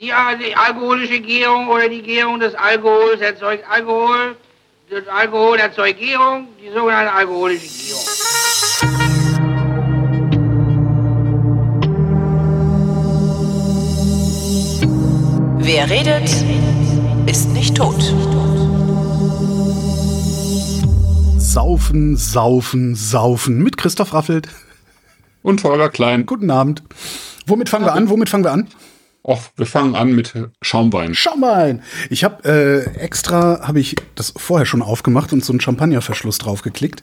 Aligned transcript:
Die, 0.00 0.12
die 0.40 0.54
alkoholische 0.54 1.18
Gärung 1.18 1.66
oder 1.66 1.88
die 1.88 2.02
Gärung 2.02 2.38
des 2.38 2.54
Alkohols 2.54 3.20
erzeugt 3.20 3.64
Alkohol. 3.68 4.36
Das 4.88 5.08
Alkohol 5.08 5.58
erzeugt 5.58 5.98
Gärung, 5.98 6.46
die 6.62 6.70
sogenannte 6.72 7.12
alkoholische 7.12 7.66
Gärung. 7.66 8.04
Wer 15.58 15.90
redet, 15.90 16.30
ist 17.26 17.48
nicht 17.48 17.76
tot. 17.76 18.00
Saufen, 21.38 22.16
saufen, 22.16 22.94
saufen 22.94 23.64
mit 23.64 23.76
Christoph 23.76 24.14
Raffelt. 24.14 24.48
Und 25.42 25.64
Holger 25.64 25.88
Klein. 25.88 26.24
Guten 26.24 26.52
Abend. 26.52 26.84
Womit 27.46 27.68
fangen 27.68 27.84
wir 27.84 27.94
an? 27.94 28.08
Womit 28.08 28.28
fangen 28.28 28.44
wir 28.44 28.52
an? 28.52 28.68
Och, 29.22 29.40
wir 29.56 29.66
fangen 29.66 29.94
an 29.94 30.12
mit 30.12 30.32
Schaumwein. 30.62 31.14
Schaumwein. 31.14 31.82
Ich 32.08 32.24
habe 32.24 32.44
äh, 32.48 32.98
extra, 32.98 33.66
habe 33.66 33.80
ich 33.80 33.96
das 34.14 34.32
vorher 34.36 34.64
schon 34.64 34.80
aufgemacht 34.80 35.32
und 35.32 35.44
so 35.44 35.52
einen 35.52 35.60
Champagnerverschluss 35.60 36.38
draufgeklickt, 36.38 37.02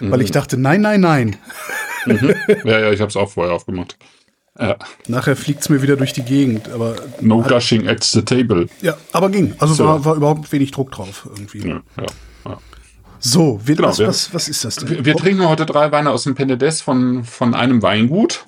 mhm. 0.00 0.10
weil 0.10 0.20
ich 0.20 0.30
dachte, 0.30 0.56
nein, 0.56 0.82
nein, 0.82 1.00
nein. 1.00 1.36
Mhm. 2.06 2.34
Ja, 2.64 2.78
ja, 2.78 2.92
ich 2.92 3.00
habe 3.00 3.08
es 3.08 3.16
auch 3.16 3.30
vorher 3.30 3.54
aufgemacht. 3.54 3.96
Ja. 4.58 4.76
Nachher 5.08 5.34
fliegt's 5.34 5.68
mir 5.68 5.82
wieder 5.82 5.96
durch 5.96 6.12
die 6.12 6.22
Gegend, 6.22 6.68
aber. 6.68 6.94
No 7.20 7.42
hat, 7.42 7.50
gushing 7.50 7.88
at 7.88 8.04
the 8.04 8.22
table. 8.22 8.68
Ja, 8.82 8.96
aber 9.12 9.30
ging. 9.30 9.54
Also 9.58 9.74
so. 9.74 9.84
war, 9.84 10.04
war 10.04 10.14
überhaupt 10.14 10.52
wenig 10.52 10.70
Druck 10.70 10.92
drauf 10.92 11.28
irgendwie. 11.28 11.66
Ja, 11.66 11.82
ja, 11.96 12.06
ja. 12.46 12.58
So, 13.18 13.58
wir, 13.64 13.74
genau, 13.74 13.88
was, 13.88 13.98
wir, 13.98 14.06
was, 14.06 14.32
was 14.32 14.48
ist 14.48 14.64
das 14.64 14.76
denn? 14.76 14.90
Wir, 14.90 15.04
wir 15.04 15.16
trinken 15.16 15.48
heute 15.48 15.66
drei 15.66 15.90
Weine 15.90 16.10
aus 16.10 16.22
dem 16.24 16.36
Penedès 16.36 16.82
von, 16.82 17.24
von 17.24 17.54
einem 17.54 17.82
Weingut. 17.82 18.46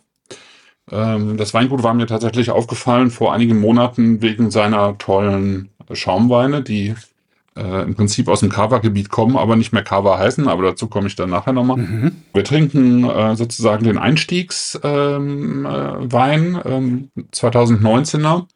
Ähm, 0.91 1.37
das 1.37 1.55
Weingut 1.55 1.83
war 1.83 1.95
mir 1.95 2.07
tatsächlich 2.07 2.51
aufgefallen 2.51 3.11
vor 3.11 3.33
einigen 3.33 3.61
Monaten 3.61 4.23
wegen 4.23 4.51
seiner 4.51 4.99
tollen 4.99 5.71
Schaumweine, 5.93 6.63
die 6.63 6.95
äh, 7.57 7.83
im 7.83 7.95
Prinzip 7.95 8.29
aus 8.29 8.41
dem 8.41 8.51
Kava-Gebiet 8.51 9.09
kommen, 9.09 9.37
aber 9.37 9.57
nicht 9.57 9.73
mehr 9.73 9.83
Kava 9.83 10.19
heißen, 10.19 10.47
aber 10.47 10.63
dazu 10.63 10.89
komme 10.89 11.09
ich 11.09 11.17
dann 11.17 11.31
nachher 11.31 11.53
nochmal. 11.53 11.79
Mhm. 11.79 12.13
Wir 12.33 12.45
trinken 12.45 13.05
äh, 13.05 13.35
sozusagen 13.35 13.85
den 13.85 13.99
Einstiegswein, 13.99 14.85
ähm, 14.85 15.67
äh, 15.67 16.69
ähm, 16.69 17.11
2019er. 17.33 18.47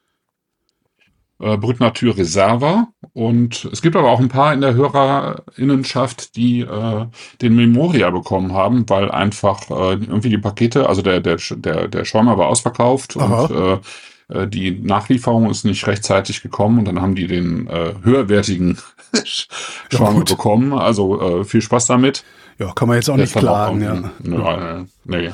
Äh, 1.41 1.57
Brut 1.57 1.81
Natur 1.81 2.17
Reserva. 2.17 2.89
Und 3.13 3.69
es 3.73 3.83
gibt 3.83 3.97
aber 3.97 4.11
auch 4.11 4.21
ein 4.21 4.29
paar 4.29 4.53
in 4.53 4.61
der 4.61 4.75
Hörerinnenschaft, 4.75 6.37
die 6.37 6.61
äh, 6.61 7.07
den 7.41 7.57
Memoria 7.57 8.11
bekommen 8.11 8.53
haben, 8.53 8.89
weil 8.89 9.11
einfach 9.11 9.71
äh, 9.71 9.95
irgendwie 9.95 10.31
die 10.31 10.39
Pakete, 10.39 10.89
also 10.89 11.03
der, 11.03 11.21
der, 11.21 11.39
der, 11.57 11.89
der 11.89 12.05
Schäumer 12.05 12.39
war 12.39 12.49
ausverkauft 12.49 13.17
Aha. 13.17 13.45
und 13.45 13.51
äh, 13.51 14.43
äh, 14.43 14.49
die 14.49 14.73
Nachlieferung 14.73 15.51
ist 15.51 15.65
nicht 15.65 15.87
rechtzeitig 15.87 16.43
gekommen 16.43 16.79
und 16.79 16.85
dann 16.87 17.01
haben 17.01 17.15
die 17.15 17.27
den 17.27 17.67
äh, 17.67 17.95
höherwertigen 18.03 18.79
Schwamm 19.25 20.25
bekommen. 20.25 20.73
Also 20.73 21.41
äh, 21.41 21.45
viel 21.45 21.63
Spaß 21.63 21.87
damit. 21.87 22.25
Ja, 22.59 22.73
kann 22.73 22.89
man 22.89 22.97
jetzt 22.97 23.09
auch 23.09 23.17
Der 23.17 23.25
nicht 23.25 23.35
klagen. 23.35 23.83
Auch, 23.83 23.95
ja. 23.95 24.11
Ne, 24.23 24.37
ja. 24.37 24.85
Nee, 25.05 25.31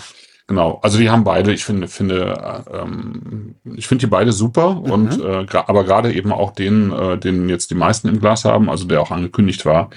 genau. 0.47 0.79
Also 0.83 0.99
die 0.99 1.11
haben 1.11 1.25
beide, 1.25 1.53
ich 1.53 1.65
finde, 1.65 1.89
finde, 1.89 2.65
ähm, 2.73 3.55
ich 3.75 3.87
finde 3.87 4.07
die 4.07 4.11
beide 4.11 4.33
super 4.33 4.75
mhm. 4.75 4.91
und 4.91 5.21
äh, 5.25 5.47
aber 5.53 5.85
gerade 5.85 6.13
eben 6.13 6.33
auch 6.33 6.53
den, 6.53 6.93
äh, 6.93 7.19
den 7.19 7.49
jetzt 7.49 7.71
die 7.71 7.75
meisten 7.75 8.09
im 8.09 8.21
Glas 8.21 8.45
haben, 8.45 8.71
also 8.71 8.87
der 8.87 9.01
auch 9.01 9.11
angekündigt 9.11 9.67
war, 9.67 9.91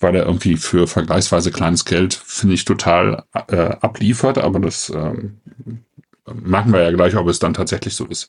weil 0.00 0.14
er 0.14 0.26
irgendwie 0.26 0.56
für 0.56 0.86
vergleichsweise 0.86 1.50
kleines 1.50 1.84
Geld, 1.84 2.14
finde 2.14 2.54
ich, 2.54 2.64
total 2.64 3.24
äh, 3.48 3.56
abliefert, 3.80 4.38
aber 4.38 4.60
das 4.60 4.90
ähm, 4.90 5.40
merken 6.32 6.72
wir 6.72 6.82
ja 6.82 6.90
gleich, 6.92 7.16
ob 7.16 7.28
es 7.28 7.38
dann 7.38 7.54
tatsächlich 7.54 7.94
so 7.94 8.04
ist. 8.06 8.28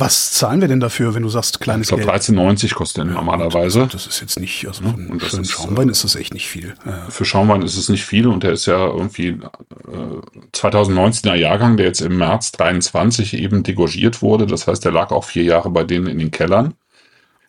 Was 0.00 0.30
zahlen 0.30 0.60
wir 0.60 0.68
denn 0.68 0.78
dafür, 0.78 1.14
wenn 1.14 1.24
du 1.24 1.28
sagst 1.28 1.60
kleines 1.60 1.90
ich 1.90 1.96
glaub, 1.96 2.08
Geld? 2.08 2.22
13,90 2.22 2.74
kostet 2.74 3.04
ja, 3.04 3.12
normalerweise. 3.12 3.88
Das 3.90 4.06
ist 4.06 4.20
jetzt 4.20 4.38
nicht, 4.38 4.64
also 4.68 4.84
für, 4.84 4.90
und 4.90 5.20
das 5.20 5.34
ist, 5.34 5.50
Schaumwein 5.50 5.88
ist 5.88 6.04
das 6.04 6.14
echt 6.14 6.32
nicht 6.34 6.46
viel. 6.46 6.74
Ja. 6.86 7.06
Für 7.08 7.24
Schaumwein 7.24 7.62
ist 7.62 7.76
es 7.76 7.88
nicht 7.88 8.04
viel 8.04 8.28
und 8.28 8.44
der 8.44 8.52
ist 8.52 8.66
ja 8.66 8.86
irgendwie 8.86 9.28
äh, 9.28 10.46
2019er 10.54 11.34
Jahrgang, 11.34 11.76
der 11.76 11.86
jetzt 11.86 12.00
im 12.00 12.16
März 12.16 12.52
23 12.52 13.34
eben 13.34 13.64
degorgiert 13.64 14.22
wurde. 14.22 14.46
Das 14.46 14.68
heißt, 14.68 14.84
der 14.84 14.92
lag 14.92 15.10
auch 15.10 15.24
vier 15.24 15.42
Jahre 15.42 15.70
bei 15.70 15.82
denen 15.82 16.06
in 16.06 16.20
den 16.20 16.30
Kellern. 16.30 16.74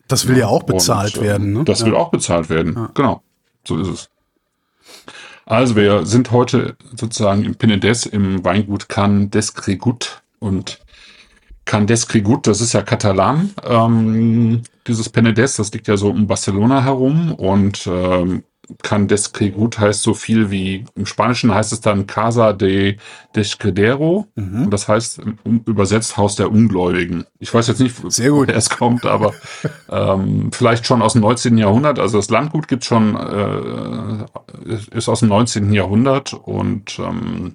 Das 0.08 0.26
will 0.26 0.36
ja 0.36 0.48
auch 0.48 0.64
bezahlt 0.64 1.18
und, 1.18 1.22
äh, 1.22 1.26
werden. 1.28 1.52
Ne? 1.52 1.64
Das 1.64 1.84
will 1.84 1.94
auch 1.94 2.10
bezahlt 2.10 2.50
werden. 2.50 2.88
Genau, 2.94 3.22
so 3.64 3.78
ist 3.78 3.88
es. 3.88 4.10
Also 5.46 5.76
wir 5.76 6.04
sind 6.04 6.32
heute 6.32 6.76
sozusagen 6.96 7.44
im 7.44 7.54
Penedès 7.54 8.08
im 8.08 8.44
Weingut 8.44 8.88
Can 8.88 9.30
d'Escregut 9.30 10.18
und 10.40 10.80
Can 11.70 11.86
d'Escregut, 11.86 12.48
das 12.48 12.60
ist 12.60 12.72
ja 12.72 12.82
Katalan. 12.82 13.50
Ähm, 13.64 14.62
dieses 14.88 15.08
Penedès, 15.08 15.56
das 15.56 15.70
liegt 15.72 15.86
ja 15.86 15.96
so 15.96 16.10
um 16.10 16.26
Barcelona 16.26 16.82
herum 16.82 17.32
und 17.32 17.86
ähm, 17.86 18.42
Can 18.82 19.06
d'Escregut 19.06 19.78
heißt 19.78 20.02
so 20.02 20.14
viel 20.14 20.50
wie, 20.50 20.84
im 20.96 21.06
Spanischen 21.06 21.54
heißt 21.54 21.72
es 21.72 21.80
dann 21.80 22.08
Casa 22.08 22.54
de 22.54 22.96
Descredero. 23.36 24.26
Mhm. 24.34 24.64
Und 24.64 24.70
das 24.72 24.88
heißt 24.88 25.20
übersetzt 25.64 26.16
Haus 26.16 26.34
der 26.34 26.50
Ungläubigen. 26.50 27.24
Ich 27.38 27.54
weiß 27.54 27.68
jetzt 27.68 27.78
nicht, 27.78 27.94
Sehr 28.10 28.30
gut. 28.30 28.48
woher 28.48 28.56
es 28.56 28.68
kommt, 28.68 29.06
aber 29.06 29.32
ähm, 29.90 30.50
vielleicht 30.52 30.86
schon 30.86 31.02
aus 31.02 31.12
dem 31.12 31.22
19. 31.22 31.56
Jahrhundert. 31.56 32.00
Also 32.00 32.18
das 32.18 32.30
Landgut 32.30 32.66
gibt 32.66 32.84
schon, 32.84 33.14
äh, 33.14 34.76
ist 34.96 35.08
aus 35.08 35.20
dem 35.20 35.28
19. 35.28 35.72
Jahrhundert 35.72 36.32
und 36.34 36.98
ähm, 36.98 37.54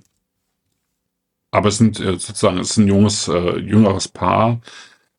aber 1.56 1.70
es 1.70 1.78
sind 1.78 2.00
äh, 2.00 2.18
sozusagen, 2.20 2.58
es 2.60 2.72
ist 2.72 2.78
ein 2.78 2.88
junges, 2.88 3.28
äh, 3.28 3.58
jüngeres 3.60 4.08
Paar, 4.08 4.60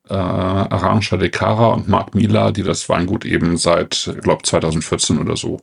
äh, 0.07 0.13
Arantxa 0.13 1.17
de 1.17 1.29
Cara 1.29 1.73
und 1.73 1.87
Marc 1.87 2.15
Mila, 2.15 2.51
die 2.51 2.63
das 2.63 2.87
Weingut 2.89 3.25
eben 3.25 3.57
seit, 3.57 4.07
ich 4.15 4.21
glaube, 4.21 4.43
2014 4.43 5.17
oder 5.17 5.35
so 5.35 5.61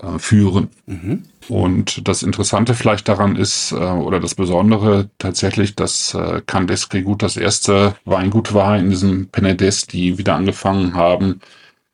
äh, 0.00 0.18
führen. 0.18 0.68
Mhm. 0.86 1.24
Und 1.48 2.06
das 2.06 2.22
Interessante 2.22 2.74
vielleicht 2.74 3.08
daran 3.08 3.36
ist, 3.36 3.72
äh, 3.72 3.76
oder 3.76 4.20
das 4.20 4.34
Besondere 4.34 5.10
tatsächlich, 5.18 5.74
dass 5.74 6.14
äh, 6.14 6.42
Candesque 6.46 7.02
gut 7.02 7.22
das 7.22 7.36
erste 7.36 7.96
Weingut 8.04 8.54
war 8.54 8.78
in 8.78 8.90
diesem 8.90 9.30
Penedès, 9.32 9.88
die 9.88 10.18
wieder 10.18 10.36
angefangen 10.36 10.94
haben, 10.94 11.40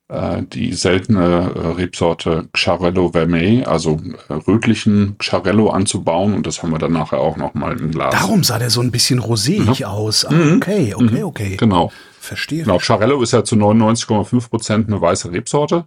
die 0.09 0.75
seltene 0.75 1.53
äh, 1.55 1.67
Rebsorte 1.69 2.49
Xarello 2.53 3.13
Vermeil, 3.13 3.65
also 3.65 4.01
äh, 4.29 4.35
rötlichen 4.35 5.17
Xarello 5.19 5.71
anzubauen 5.71 6.35
und 6.35 6.47
das 6.47 6.63
haben 6.63 6.73
wir 6.73 6.79
dann 6.79 6.93
nachher 6.93 7.21
auch 7.21 7.39
noch 7.39 7.55
mal 7.55 7.79
im 7.79 7.91
Glas. 7.91 8.13
Darum 8.13 8.45
sah 8.45 8.59
der 8.59 8.69
so 8.69 8.83
ein 8.83 8.91
bisschen 8.91 9.19
roséig 9.19 9.79
ja. 9.79 9.89
aus. 9.89 10.27
Ah, 10.27 10.33
mhm. 10.33 10.57
okay, 10.57 10.95
okay, 10.95 11.19
mhm. 11.19 11.25
okay. 11.25 11.57
Genau. 11.57 11.91
Verstehe. 12.21 12.65
Genau, 12.65 12.79
Xarello 12.79 13.23
ist 13.23 13.33
ja 13.33 13.45
zu 13.45 13.55
99,5 13.57 14.51
Prozent 14.51 14.89
eine 14.89 15.01
weiße 15.01 15.33
Rebsorte, 15.33 15.87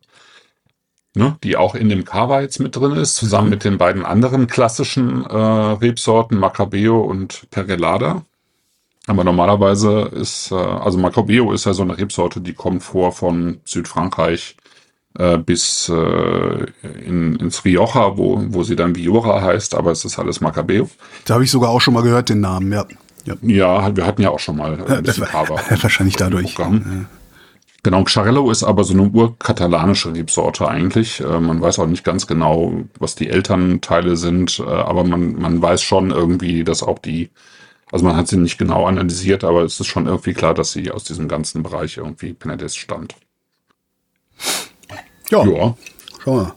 ne, 1.16 1.38
die 1.44 1.56
auch 1.56 1.76
in 1.76 1.90
dem 1.90 2.04
Cava 2.04 2.42
jetzt 2.42 2.60
mit 2.60 2.76
drin 2.76 2.94
ist, 2.94 3.16
zusammen 3.16 3.46
mhm. 3.46 3.52
mit 3.52 3.64
den 3.64 3.78
beiden 3.78 4.06
anderen 4.06 4.48
klassischen 4.48 5.26
äh, 5.26 5.36
Rebsorten 5.36 6.40
Macabeo 6.40 7.02
und 7.02 7.48
Pergelada. 7.52 8.24
Aber 9.08 9.24
normalerweise 9.24 10.12
ist, 10.14 10.52
äh, 10.52 10.56
also 10.56 10.98
Macabeo 10.98 11.54
ist 11.54 11.66
ja 11.66 11.74
so 11.74 11.82
eine 11.82 11.98
Rebsorte, 11.98 12.42
die 12.42 12.54
kommt 12.54 12.84
vor 12.84 13.14
von 13.14 13.60
Südfrankreich 13.64 14.58
äh, 15.18 15.38
bis 15.38 15.90
äh, 15.90 16.66
in, 17.06 17.38
ins 17.38 17.64
Rioja, 17.64 18.18
wo, 18.18 18.44
wo 18.50 18.64
sie 18.64 18.76
dann 18.76 18.96
Viora 18.96 19.42
heißt, 19.42 19.76
aber 19.76 19.92
es 19.92 20.04
ist 20.04 20.20
alles 20.20 20.42
Macabeo. 20.42 20.90
Da 21.26 21.36
habe 21.36 21.46
ich 21.46 21.52
sogar 21.52 21.70
auch 21.70 21.82
schon 21.82 21.94
mal 21.94 22.04
gehört, 22.04 22.30
den 22.30 22.42
Namen, 22.42 22.72
ja. 22.72 22.86
Ja, 23.26 23.36
ja 23.42 23.96
wir 23.96 24.06
hatten 24.06 24.22
ja 24.22 24.30
auch 24.30 24.40
schon 24.40 24.58
mal 24.58 24.78
ein 24.86 25.04
bisschen 25.04 25.26
Cava. 25.26 25.56
Wahrscheinlich 25.82 26.18
dadurch. 26.18 26.58
Ja. 26.58 26.72
Genau, 27.84 28.04
Xarello 28.04 28.52
ist 28.52 28.64
aber 28.64 28.84
so 28.84 28.94
eine 28.94 29.04
urkatalanische 29.04 30.14
Rebsorte 30.14 30.68
eigentlich. 30.68 31.22
Äh, 31.22 31.40
man 31.40 31.62
weiß 31.62 31.80
auch 31.80 31.88
nicht 31.88 32.04
ganz 32.04 32.28
genau, 32.28 32.74
was 33.00 33.16
die 33.16 33.30
Elternteile 33.30 34.18
sind, 34.18 34.60
äh, 34.60 34.64
aber 34.64 35.06
man, 35.06 35.40
man 35.40 35.62
weiß 35.62 35.82
schon 35.82 36.12
irgendwie, 36.12 36.66
dass 36.66 36.84
auch 36.84 37.00
die 37.00 37.30
also 37.92 38.06
man 38.06 38.16
hat 38.16 38.28
sie 38.28 38.38
nicht 38.38 38.58
genau 38.58 38.86
analysiert, 38.86 39.44
aber 39.44 39.64
es 39.64 39.80
ist 39.80 39.88
schon 39.88 40.08
irgendwie 40.08 40.34
klar, 40.34 40.54
dass 40.54 40.72
sie 40.72 40.92
aus 40.92 41.06
diesem 41.06 41.28
ganzen 41.28 41.64
Bereich 41.64 41.98
irgendwie 41.98 42.34
Penedès 42.34 42.78
stammt. 42.78 43.16
Ja. 45.30 45.46
ja. 45.46 45.78
Schau 46.24 46.36
mal. 46.36 46.56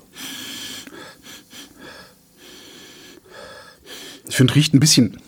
Ich 4.29 4.37
finde, 4.37 4.55
riecht 4.55 4.75
ein 4.75 4.81
bisschen. 4.81 5.21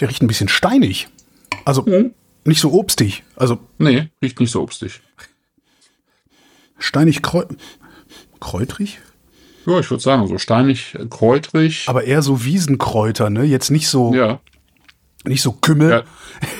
Der 0.00 0.08
riecht 0.08 0.22
ein 0.22 0.26
bisschen 0.26 0.48
steinig. 0.48 1.08
Also 1.64 1.82
mhm. 1.82 2.14
nicht 2.44 2.60
so 2.60 2.72
obstig. 2.72 3.22
Also. 3.36 3.58
Nee, 3.78 4.08
riecht 4.22 4.40
nicht 4.40 4.50
so 4.50 4.62
obstig. 4.62 5.00
Steinig 6.78 7.20
kräu 7.22 7.44
kräutrig? 8.40 8.98
Ja, 9.66 9.78
ich 9.80 9.90
würde 9.90 10.02
sagen, 10.02 10.26
so 10.26 10.38
steinig, 10.38 10.94
äh, 10.98 11.06
kräutrig. 11.06 11.84
Aber 11.88 12.04
eher 12.04 12.22
so 12.22 12.44
Wiesenkräuter, 12.44 13.30
ne? 13.30 13.44
Jetzt 13.44 13.70
nicht 13.70 13.88
so. 13.88 14.14
Ja. 14.14 14.40
Nicht 15.24 15.42
so 15.42 15.52
Kümmel. 15.52 15.90
Ja, 15.90 16.02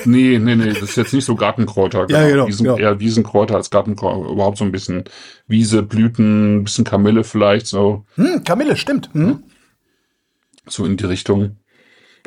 nee, 0.04 0.38
nee, 0.38 0.54
nee, 0.54 0.68
das 0.68 0.82
ist 0.82 0.96
jetzt 0.96 1.14
nicht 1.14 1.24
so 1.24 1.34
Gartenkräuter. 1.34 2.06
Genau. 2.06 2.18
Ja, 2.20 2.28
genau. 2.28 2.46
Wiesen, 2.46 2.66
ja. 2.66 2.76
Eher 2.76 3.00
Wiesenkräuter 3.00 3.54
als 3.56 3.70
Gartenkräuter. 3.70 4.30
Überhaupt 4.30 4.58
so 4.58 4.64
ein 4.64 4.72
bisschen 4.72 5.04
Wiese, 5.46 5.82
Blüten, 5.82 6.56
ein 6.58 6.64
bisschen 6.64 6.84
Kamille 6.84 7.24
vielleicht 7.24 7.66
so. 7.66 8.04
Hm, 8.16 8.44
Kamille, 8.44 8.76
stimmt. 8.76 9.08
Hm. 9.14 9.42
So 10.66 10.84
in 10.84 10.96
die 10.98 11.06
Richtung. 11.06 11.56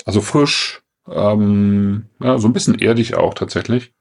Also 0.06 0.22
frisch, 0.22 0.80
Ähm, 1.08 2.06
ja, 2.22 2.38
so 2.40 2.48
ein 2.48 2.54
bisschen 2.54 2.80
erdig 2.80 3.16
auch 3.16 3.34
tatsächlich. 3.34 3.92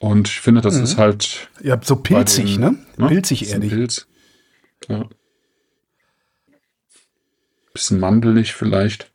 Und 0.00 0.28
ich 0.28 0.40
finde, 0.40 0.60
das 0.62 0.76
Mhm. 0.76 0.82
ist 0.82 0.98
halt 0.98 1.48
Ja, 1.62 1.78
so 1.80 1.94
pilzig, 1.96 2.54
den- 2.56 2.60
ne? 2.96 3.08
Pilzig 3.08 3.40
Bisschen 3.40 3.54
erdig. 3.62 3.70
Pilz. 3.70 4.06
Ja. 4.88 5.04
Bisschen 7.72 8.00
mandelig 8.00 8.54
vielleicht. 8.54 9.10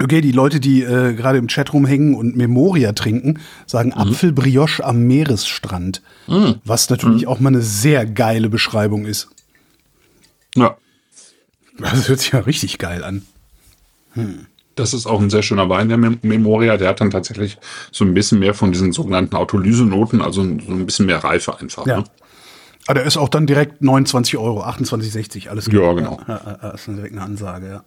Okay, 0.00 0.20
die 0.20 0.32
Leute, 0.32 0.60
die 0.60 0.82
äh, 0.82 1.14
gerade 1.14 1.38
im 1.38 1.48
Chat 1.48 1.72
rumhängen 1.72 2.14
und 2.14 2.36
Memoria 2.36 2.92
trinken, 2.92 3.40
sagen 3.66 3.90
Mhm. 3.90 3.94
Apfelbrioche 4.12 4.84
am 4.84 5.04
Meeresstrand. 5.06 6.02
Was 6.64 6.90
natürlich 6.90 7.26
auch 7.26 7.40
mal 7.40 7.48
eine 7.48 7.62
sehr 7.62 8.04
geile 8.04 8.50
Beschreibung 8.50 9.06
ist. 9.06 9.28
Ja. 10.54 10.76
Das 11.78 12.08
hört 12.08 12.20
sich 12.20 12.32
ja 12.32 12.40
richtig 12.40 12.78
geil 12.78 13.02
an. 13.04 13.22
Das 14.76 14.92
ist 14.94 15.06
auch 15.06 15.20
ein 15.20 15.30
sehr 15.30 15.42
schöner 15.42 15.68
Wein, 15.70 15.88
der 15.88 15.96
Mem- 15.98 16.18
Memoria. 16.22 16.76
Der 16.76 16.88
hat 16.88 17.00
dann 17.00 17.10
tatsächlich 17.10 17.56
so 17.90 18.04
ein 18.04 18.12
bisschen 18.14 18.38
mehr 18.38 18.52
von 18.54 18.72
diesen 18.72 18.92
sogenannten 18.92 19.34
Autolysenoten, 19.36 20.20
also 20.20 20.42
so 20.42 20.72
ein 20.72 20.84
bisschen 20.86 21.06
mehr 21.06 21.24
Reife 21.24 21.58
einfach. 21.58 21.86
Ja. 21.86 21.98
Ne? 21.98 22.04
Aber 22.86 22.94
der 22.94 23.04
ist 23.04 23.16
auch 23.16 23.28
dann 23.28 23.46
direkt 23.46 23.82
29 23.82 24.36
Euro, 24.36 24.62
28,60, 24.62 25.48
alles 25.48 25.66
Ja, 25.66 25.92
genau. 25.92 26.20
Ja, 26.28 26.40
ja, 26.44 26.58
ja, 26.62 26.70
ist 26.70 26.86
direkt 26.86 27.12
eine 27.12 27.22
Ansage, 27.22 27.68
ja. 27.68 27.84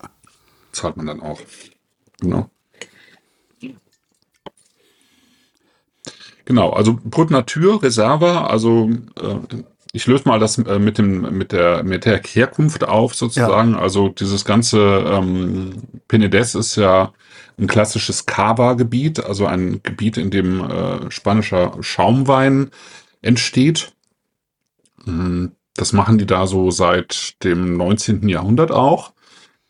Zahlt 0.71 0.97
man 0.97 1.07
dann 1.07 1.21
auch. 1.21 1.39
Genau. 2.19 2.49
Genau, 6.45 6.71
also 6.71 6.97
Brut 7.03 7.29
Natur, 7.29 7.83
Reserva, 7.83 8.47
also 8.47 8.89
äh, 9.21 9.35
ich 9.91 10.07
löse 10.07 10.27
mal 10.27 10.39
das 10.39 10.57
äh, 10.57 10.79
mit 10.79 10.97
dem 10.97 11.37
mit 11.37 11.51
der 11.51 11.83
mit 11.83 12.05
der 12.05 12.21
Herkunft 12.23 12.83
auf 12.83 13.13
sozusagen. 13.13 13.75
Also 13.75 14.09
dieses 14.09 14.45
ganze 14.45 14.79
ähm, 14.79 15.83
Penedès 16.07 16.57
ist 16.57 16.75
ja 16.75 17.13
ein 17.59 17.67
klassisches 17.67 18.25
Cava-Gebiet, 18.25 19.23
also 19.23 19.45
ein 19.45 19.81
Gebiet, 19.83 20.17
in 20.17 20.31
dem 20.31 20.61
äh, 20.61 21.11
spanischer 21.11 21.77
Schaumwein 21.81 22.71
entsteht. 23.21 23.93
Das 25.79 25.93
machen 25.93 26.17
die 26.17 26.25
da 26.25 26.45
so 26.45 26.71
seit 26.71 27.41
dem 27.41 27.77
19. 27.77 28.27
Jahrhundert 28.27 28.69
auch. 28.69 29.13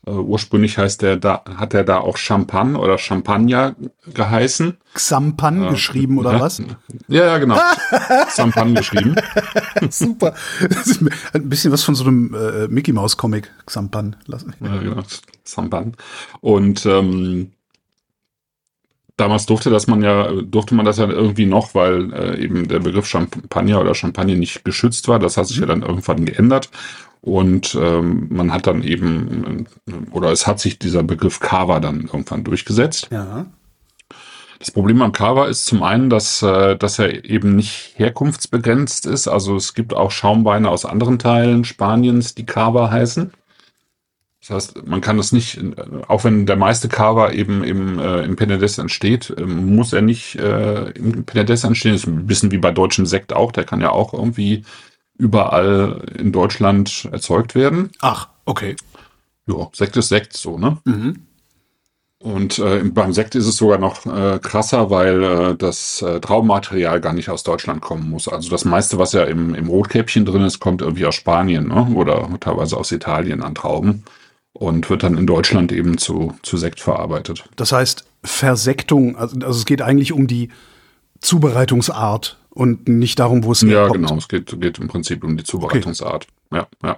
Äh, 0.08 0.10
ursprünglich 0.10 0.80
heißt 0.80 1.04
der 1.04 1.18
da, 1.18 1.44
hat 1.56 1.76
er 1.76 1.84
da 1.84 2.00
auch 2.00 2.18
Champagne 2.18 2.80
oder 2.80 2.98
Champagner 2.98 3.76
geheißen. 4.12 4.78
Xampan 4.96 5.70
geschrieben 5.70 6.18
oder 6.18 6.34
ja. 6.34 6.40
was? 6.40 6.64
Ja, 7.10 7.28
ja, 7.28 7.38
genau. 7.38 7.60
Champagne 8.36 8.74
geschrieben. 8.74 9.18
Super. 9.92 10.34
Ein 11.34 11.48
bisschen 11.48 11.72
was 11.72 11.84
von 11.84 11.94
so 11.94 12.06
einem 12.06 12.34
äh, 12.34 12.68
Mickey 12.70 12.92
Mouse 12.92 13.16
Comic, 13.16 13.52
Xampan. 13.68 14.16
Ja, 14.62 14.78
genau. 14.78 15.04
Champagne. 15.46 15.92
Und 16.42 16.88
ähm, 16.88 17.52
damals 19.20 19.46
durfte 19.46 19.70
das 19.70 19.88
man 19.88 20.02
ja, 20.02 20.32
durfte 20.42 20.76
man 20.76 20.86
das 20.86 20.98
ja 20.98 21.08
irgendwie 21.08 21.46
noch, 21.46 21.76
weil 21.76 22.14
äh, 22.14 22.44
eben 22.44 22.68
der 22.68 22.80
Begriff 22.80 23.08
Champagner 23.08 23.82
oder 23.82 23.96
Champagne 23.96 24.36
nicht 24.36 24.64
geschützt 24.64 25.08
war. 25.08 25.20
Das 25.20 25.38
hat 25.38 25.48
sich 25.48 25.58
ja 25.58 25.66
dann 25.66 25.82
irgendwann 25.82 26.26
geändert. 26.26 26.70
Und 27.22 27.78
ähm, 27.80 28.28
man 28.30 28.54
hat 28.54 28.68
dann 28.68 28.82
eben, 28.84 29.66
äh, 29.88 29.94
oder 30.12 30.32
es 30.32 30.48
hat 30.48 30.60
sich 30.60 30.80
dieser 30.80 31.04
Begriff 31.04 31.40
Cava 31.40 31.80
dann 31.80 32.02
irgendwann 32.02 32.44
durchgesetzt. 32.44 33.10
Ja. 33.12 33.46
Das 34.60 34.72
Problem 34.72 35.02
am 35.02 35.14
Cava 35.14 35.48
ist 35.48 35.66
zum 35.66 35.84
einen, 35.84 36.10
dass, 36.10 36.42
äh, 36.42 36.76
dass 36.76 37.00
er 37.00 37.26
eben 37.26 37.56
nicht 37.56 37.94
herkunftsbegrenzt 37.96 39.06
ist. 39.06 39.28
Also 39.28 39.56
es 39.56 39.74
gibt 39.74 39.94
auch 39.94 40.12
Schaumweine 40.12 40.70
aus 40.70 40.86
anderen 40.86 41.18
Teilen 41.18 41.64
Spaniens, 41.64 42.36
die 42.36 42.46
Cava 42.46 42.92
heißen. 42.92 43.32
Das 44.50 44.70
heißt, 44.70 44.88
man 44.88 45.00
kann 45.00 45.18
das 45.18 45.32
nicht, 45.32 45.60
auch 46.08 46.24
wenn 46.24 46.48
der 46.48 46.56
meiste 46.56 46.90
Cava 46.90 47.32
eben 47.32 47.64
im, 47.64 48.00
äh, 48.00 48.24
im 48.24 48.36
Penedès 48.36 48.82
entsteht, 48.82 49.30
äh, 49.38 49.46
muss 49.46 49.94
er 49.94 50.02
nicht 50.02 50.36
äh, 50.36 50.90
im 50.92 51.24
Penedès 51.26 51.66
entstehen. 51.66 51.92
Das 51.92 52.02
ist 52.02 52.08
ein 52.08 52.26
bisschen 52.26 52.52
wie 52.52 52.58
bei 52.58 52.72
deutschem 52.72 53.06
Sekt 53.06 53.32
auch. 53.32 53.52
Der 53.52 53.64
kann 53.64 53.80
ja 53.80 53.92
auch 53.92 54.12
irgendwie 54.14 54.64
überall 55.20 56.04
in 56.18 56.32
Deutschland 56.32 57.08
erzeugt 57.12 57.54
werden. 57.54 57.92
Ach, 58.00 58.30
okay. 58.46 58.76
Ja, 59.46 59.70
Sekt 59.72 59.98
ist 59.98 60.10
Sekt, 60.10 60.36
so, 60.36 60.58
ne? 60.58 60.80
Mhm. 60.84 61.28
Und 62.22 62.58
äh, 62.60 62.84
beim 62.84 63.14
Sekt 63.14 63.36
ist 63.36 63.46
es 63.46 63.56
sogar 63.56 63.78
noch 63.78 64.06
äh, 64.06 64.40
krasser, 64.40 64.90
weil 64.90 65.24
äh, 65.24 65.56
das 65.56 66.02
äh, 66.02 66.20
Traubenmaterial 66.20 67.00
gar 67.02 67.14
nicht 67.14 67.30
aus 67.30 67.44
Deutschland 67.44 67.82
kommen 67.82 68.10
muss. 68.10 68.28
Also 68.28 68.50
das 68.50 68.66
meiste, 68.66 68.98
was 68.98 69.14
ja 69.14 69.24
im, 69.24 69.54
im 69.54 69.68
Rotkäppchen 69.68 70.26
drin 70.26 70.42
ist, 70.42 70.60
kommt 70.60 70.82
irgendwie 70.82 71.06
aus 71.06 71.16
Spanien 71.16 71.68
ne? 71.68 71.88
oder 71.96 72.28
teilweise 72.40 72.76
aus 72.76 72.92
Italien 72.92 73.42
an 73.42 73.56
Trauben 73.56 74.04
und 74.54 74.90
wird 74.90 75.04
dann 75.04 75.18
in 75.18 75.28
Deutschland 75.28 75.72
eben 75.72 75.98
zu, 75.98 76.34
zu 76.44 76.58
Sekt 76.58 76.80
verarbeitet. 76.80 77.44
Das 77.56 77.72
heißt, 77.72 78.06
Versektung, 78.24 79.16
also, 79.16 79.36
also 79.46 79.60
es 79.60 79.66
geht 79.66 79.82
eigentlich 79.82 80.12
um 80.12 80.28
die 80.28 80.50
Zubereitungsart 81.22 82.38
und 82.50 82.88
nicht 82.88 83.20
darum, 83.20 83.44
wo 83.44 83.52
es 83.52 83.62
Ja, 83.62 83.68
herkommt. 83.84 84.08
genau. 84.08 84.16
Es 84.18 84.28
geht, 84.28 84.60
geht 84.60 84.80
im 84.80 84.88
Prinzip 84.88 85.24
um 85.24 85.38
die 85.38 85.44
Zubereitungsart. 85.44 86.28
Ja, 86.52 86.68
ja. 86.84 86.98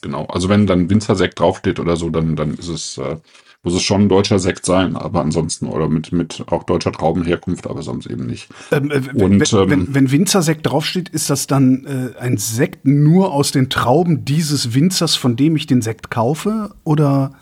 Genau. 0.00 0.26
Also 0.26 0.48
wenn 0.48 0.66
dann 0.66 0.90
Winzersekt 0.90 1.38
draufsteht 1.38 1.78
oder 1.78 1.96
so, 1.96 2.10
dann, 2.10 2.34
dann 2.34 2.54
ist 2.54 2.68
es, 2.68 2.98
äh, 2.98 3.16
muss 3.62 3.74
es 3.74 3.82
schon 3.82 4.02
ein 4.02 4.08
deutscher 4.08 4.38
Sekt 4.38 4.66
sein, 4.66 4.96
aber 4.96 5.20
ansonsten 5.20 5.66
oder 5.66 5.88
mit, 5.88 6.10
mit 6.12 6.44
auch 6.48 6.64
deutscher 6.64 6.90
Traubenherkunft, 6.92 7.66
aber 7.68 7.82
sonst 7.82 8.06
eben 8.06 8.26
nicht. 8.26 8.48
Ähm, 8.72 8.90
äh, 8.90 8.96
Und, 9.14 9.40
wenn, 9.40 9.60
ähm, 9.60 9.70
wenn, 9.70 9.94
wenn 9.94 10.10
Winzersekt 10.10 10.66
draufsteht, 10.66 11.08
ist 11.08 11.30
das 11.30 11.46
dann 11.46 11.84
äh, 11.84 12.18
ein 12.18 12.38
Sekt 12.38 12.86
nur 12.86 13.32
aus 13.32 13.52
den 13.52 13.70
Trauben 13.70 14.24
dieses 14.24 14.74
Winzers, 14.74 15.14
von 15.14 15.36
dem 15.36 15.54
ich 15.54 15.66
den 15.66 15.80
Sekt 15.80 16.10
kaufe? 16.10 16.74
Oder 16.84 17.32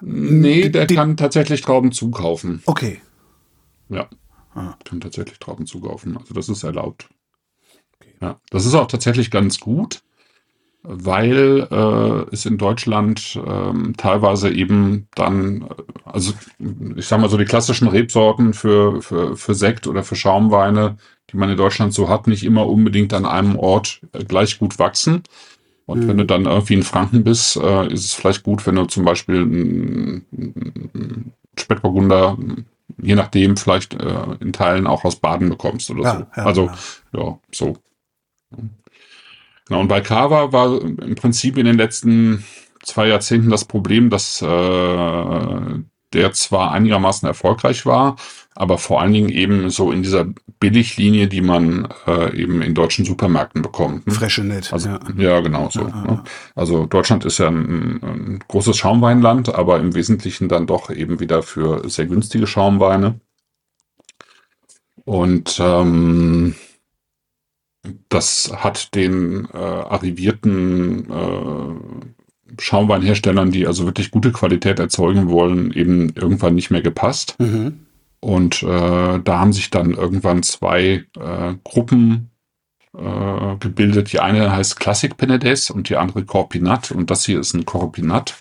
Nee, 0.00 0.68
der 0.68 0.86
kann 0.86 1.16
tatsächlich 1.16 1.62
Trauben 1.62 1.92
zukaufen. 1.92 2.62
okay. 2.66 3.00
Ja. 3.88 4.08
Kann 4.84 5.00
tatsächlich 5.00 5.38
Trauben 5.38 5.66
zukaufen. 5.66 6.16
Also 6.16 6.32
das 6.34 6.48
ist 6.48 6.62
erlaubt. 6.62 7.08
Ja. 8.20 8.40
Das 8.50 8.64
ist 8.64 8.74
auch 8.74 8.86
tatsächlich 8.86 9.30
ganz 9.30 9.60
gut, 9.60 10.02
weil 10.88 11.66
äh, 11.70 12.32
es 12.32 12.46
in 12.46 12.58
Deutschland 12.58 13.38
ähm, 13.44 13.94
teilweise 13.96 14.50
eben 14.50 15.08
dann, 15.14 15.62
äh, 15.62 15.82
also 16.04 16.32
ich 16.96 17.06
sag 17.06 17.20
mal 17.20 17.28
so 17.28 17.36
die 17.36 17.44
klassischen 17.44 17.88
Rebsorten 17.88 18.54
für, 18.54 19.02
für, 19.02 19.36
für 19.36 19.54
Sekt 19.54 19.86
oder 19.86 20.04
für 20.04 20.16
Schaumweine, 20.16 20.96
die 21.30 21.36
man 21.36 21.50
in 21.50 21.56
Deutschland 21.56 21.92
so 21.92 22.08
hat, 22.08 22.28
nicht 22.28 22.44
immer 22.44 22.66
unbedingt 22.66 23.12
an 23.12 23.26
einem 23.26 23.56
Ort 23.56 24.00
äh, 24.12 24.24
gleich 24.24 24.58
gut 24.58 24.78
wachsen. 24.78 25.22
Und 25.86 26.08
wenn 26.08 26.18
du 26.18 26.24
dann 26.24 26.46
irgendwie 26.46 26.74
in 26.74 26.82
Franken 26.82 27.22
bist, 27.22 27.56
äh, 27.56 27.86
ist 27.92 28.04
es 28.04 28.14
vielleicht 28.14 28.42
gut, 28.42 28.66
wenn 28.66 28.74
du 28.74 28.86
zum 28.86 29.04
Beispiel 29.04 29.42
einen 29.42 31.32
Spätburgunder, 31.56 32.36
je 33.00 33.14
nachdem, 33.14 33.56
vielleicht 33.56 33.94
äh, 33.94 34.36
in 34.40 34.52
Teilen 34.52 34.86
auch 34.86 35.04
aus 35.04 35.16
Baden 35.16 35.48
bekommst 35.48 35.90
oder 35.90 36.02
Ja, 36.02 36.12
so. 36.18 36.26
ja, 36.36 36.44
also, 36.44 36.66
ja. 36.66 37.20
ja, 37.20 37.38
so. 37.52 37.76
Genau, 39.66 39.80
und 39.80 39.88
bei 39.88 40.00
Cava 40.00 40.52
war 40.52 40.80
im 40.80 41.14
Prinzip 41.16 41.58
in 41.58 41.66
den 41.66 41.76
letzten 41.76 42.44
zwei 42.82 43.08
Jahrzehnten 43.08 43.50
das 43.50 43.64
Problem, 43.64 44.10
dass 44.10 44.40
äh, 44.40 45.80
der 46.12 46.32
zwar 46.32 46.72
einigermaßen 46.72 47.26
erfolgreich 47.26 47.84
war, 47.84 48.16
aber 48.54 48.78
vor 48.78 49.00
allen 49.00 49.12
Dingen 49.12 49.28
eben 49.28 49.68
so 49.70 49.92
in 49.92 50.02
dieser 50.02 50.26
Billiglinie, 50.60 51.26
die 51.26 51.42
man 51.42 51.88
äh, 52.06 52.34
eben 52.40 52.62
in 52.62 52.74
deutschen 52.74 53.04
Supermärkten 53.04 53.60
bekommt. 53.60 54.06
ne? 54.06 54.14
Freshenet. 54.14 54.72
Also, 54.72 54.88
ja. 54.88 55.00
ja. 55.16 55.40
genau 55.40 55.68
so. 55.68 55.82
ne? 55.82 56.22
Also 56.54 56.86
Deutschland 56.86 57.24
ist 57.24 57.38
ja 57.38 57.48
ein, 57.48 58.00
ein 58.02 58.38
großes 58.48 58.76
Schaumweinland, 58.76 59.54
aber 59.54 59.78
im 59.78 59.94
Wesentlichen 59.94 60.48
dann 60.48 60.66
doch 60.66 60.90
eben 60.90 61.20
wieder 61.20 61.42
für 61.42 61.88
sehr 61.88 62.06
günstige 62.06 62.46
Schaumweine. 62.46 63.20
Und 65.04 65.60
ähm, 65.62 66.54
das 68.08 68.52
hat 68.54 68.94
den 68.94 69.48
äh, 69.52 69.56
arrivierten 69.56 71.10
äh, 71.10 72.60
Schaumweinherstellern, 72.60 73.50
die 73.50 73.66
also 73.66 73.86
wirklich 73.86 74.10
gute 74.10 74.32
Qualität 74.32 74.78
erzeugen 74.78 75.28
wollen, 75.28 75.72
eben 75.72 76.10
irgendwann 76.14 76.54
nicht 76.54 76.70
mehr 76.70 76.82
gepasst. 76.82 77.36
Mhm. 77.38 77.86
Und 78.20 78.62
äh, 78.62 79.20
da 79.20 79.38
haben 79.38 79.52
sich 79.52 79.70
dann 79.70 79.92
irgendwann 79.92 80.42
zwei 80.42 81.04
äh, 81.18 81.54
Gruppen 81.64 82.30
äh, 82.96 83.56
gebildet. 83.60 84.12
Die 84.12 84.20
eine 84.20 84.52
heißt 84.52 84.80
Classic 84.80 85.12
Penedès 85.14 85.70
und 85.70 85.88
die 85.88 85.96
andere 85.96 86.24
Corpinat. 86.24 86.90
Und 86.90 87.10
das 87.10 87.24
hier 87.24 87.40
ist 87.40 87.54
ein 87.54 87.66
Corpinat. 87.66 88.34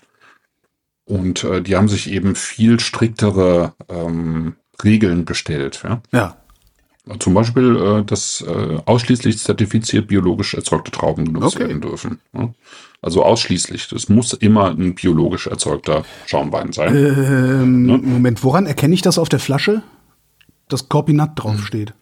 Und 1.05 1.43
äh, 1.43 1.61
die 1.61 1.75
haben 1.75 1.87
sich 1.87 2.09
eben 2.09 2.35
viel 2.35 2.79
striktere 2.79 3.73
ähm, 3.89 4.55
Regeln 4.83 5.25
gestellt. 5.25 5.81
Ja? 5.83 6.01
Ja. 6.11 6.37
Zum 7.19 7.33
Beispiel, 7.35 7.75
äh, 7.77 8.03
dass 8.03 8.41
äh, 8.41 8.79
ausschließlich 8.85 9.37
zertifiziert 9.37 10.07
biologisch 10.07 10.55
erzeugte 10.55 10.89
Trauben 10.91 11.25
genutzt 11.25 11.55
Okay. 11.55 11.67
werden 11.67 11.81
dürfen. 11.81 12.19
Ja? 12.33 12.49
Also 13.01 13.23
ausschließlich. 13.23 13.87
Das 13.89 14.09
muss 14.09 14.33
immer 14.33 14.69
ein 14.71 14.95
biologisch 14.95 15.45
erzeugter 15.47 16.03
Schaumwein 16.25 16.71
sein. 16.73 16.95
Ähm, 16.95 17.85
Ne? 17.85 17.97
Moment, 17.99 18.43
woran 18.43 18.65
erkenne 18.65 18.95
ich 18.95 19.03
das 19.03 19.19
auf 19.19 19.29
der 19.29 19.39
Flasche? 19.39 19.83
Dass 20.67 20.89
Corpinat 20.89 21.31
draufsteht. 21.35 21.93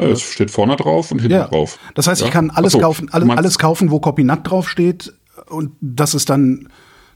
Ja, 0.00 0.06
es 0.06 0.22
steht 0.22 0.50
vorne 0.52 0.76
drauf 0.76 1.10
und 1.10 1.18
hinten 1.18 1.34
Ja. 1.34 1.48
drauf. 1.48 1.78
Das 1.94 2.06
heißt, 2.06 2.22
ich 2.22 2.30
kann 2.30 2.50
alles 2.50 2.72
so, 2.72 2.78
kaufen, 2.78 3.08
alles, 3.12 3.28
alles 3.30 3.58
kaufen, 3.58 3.90
wo 3.90 3.98
Corpinat 3.98 4.48
draufsteht 4.48 5.12
und 5.48 5.72
das 5.80 6.14
ist 6.14 6.30
dann 6.30 6.68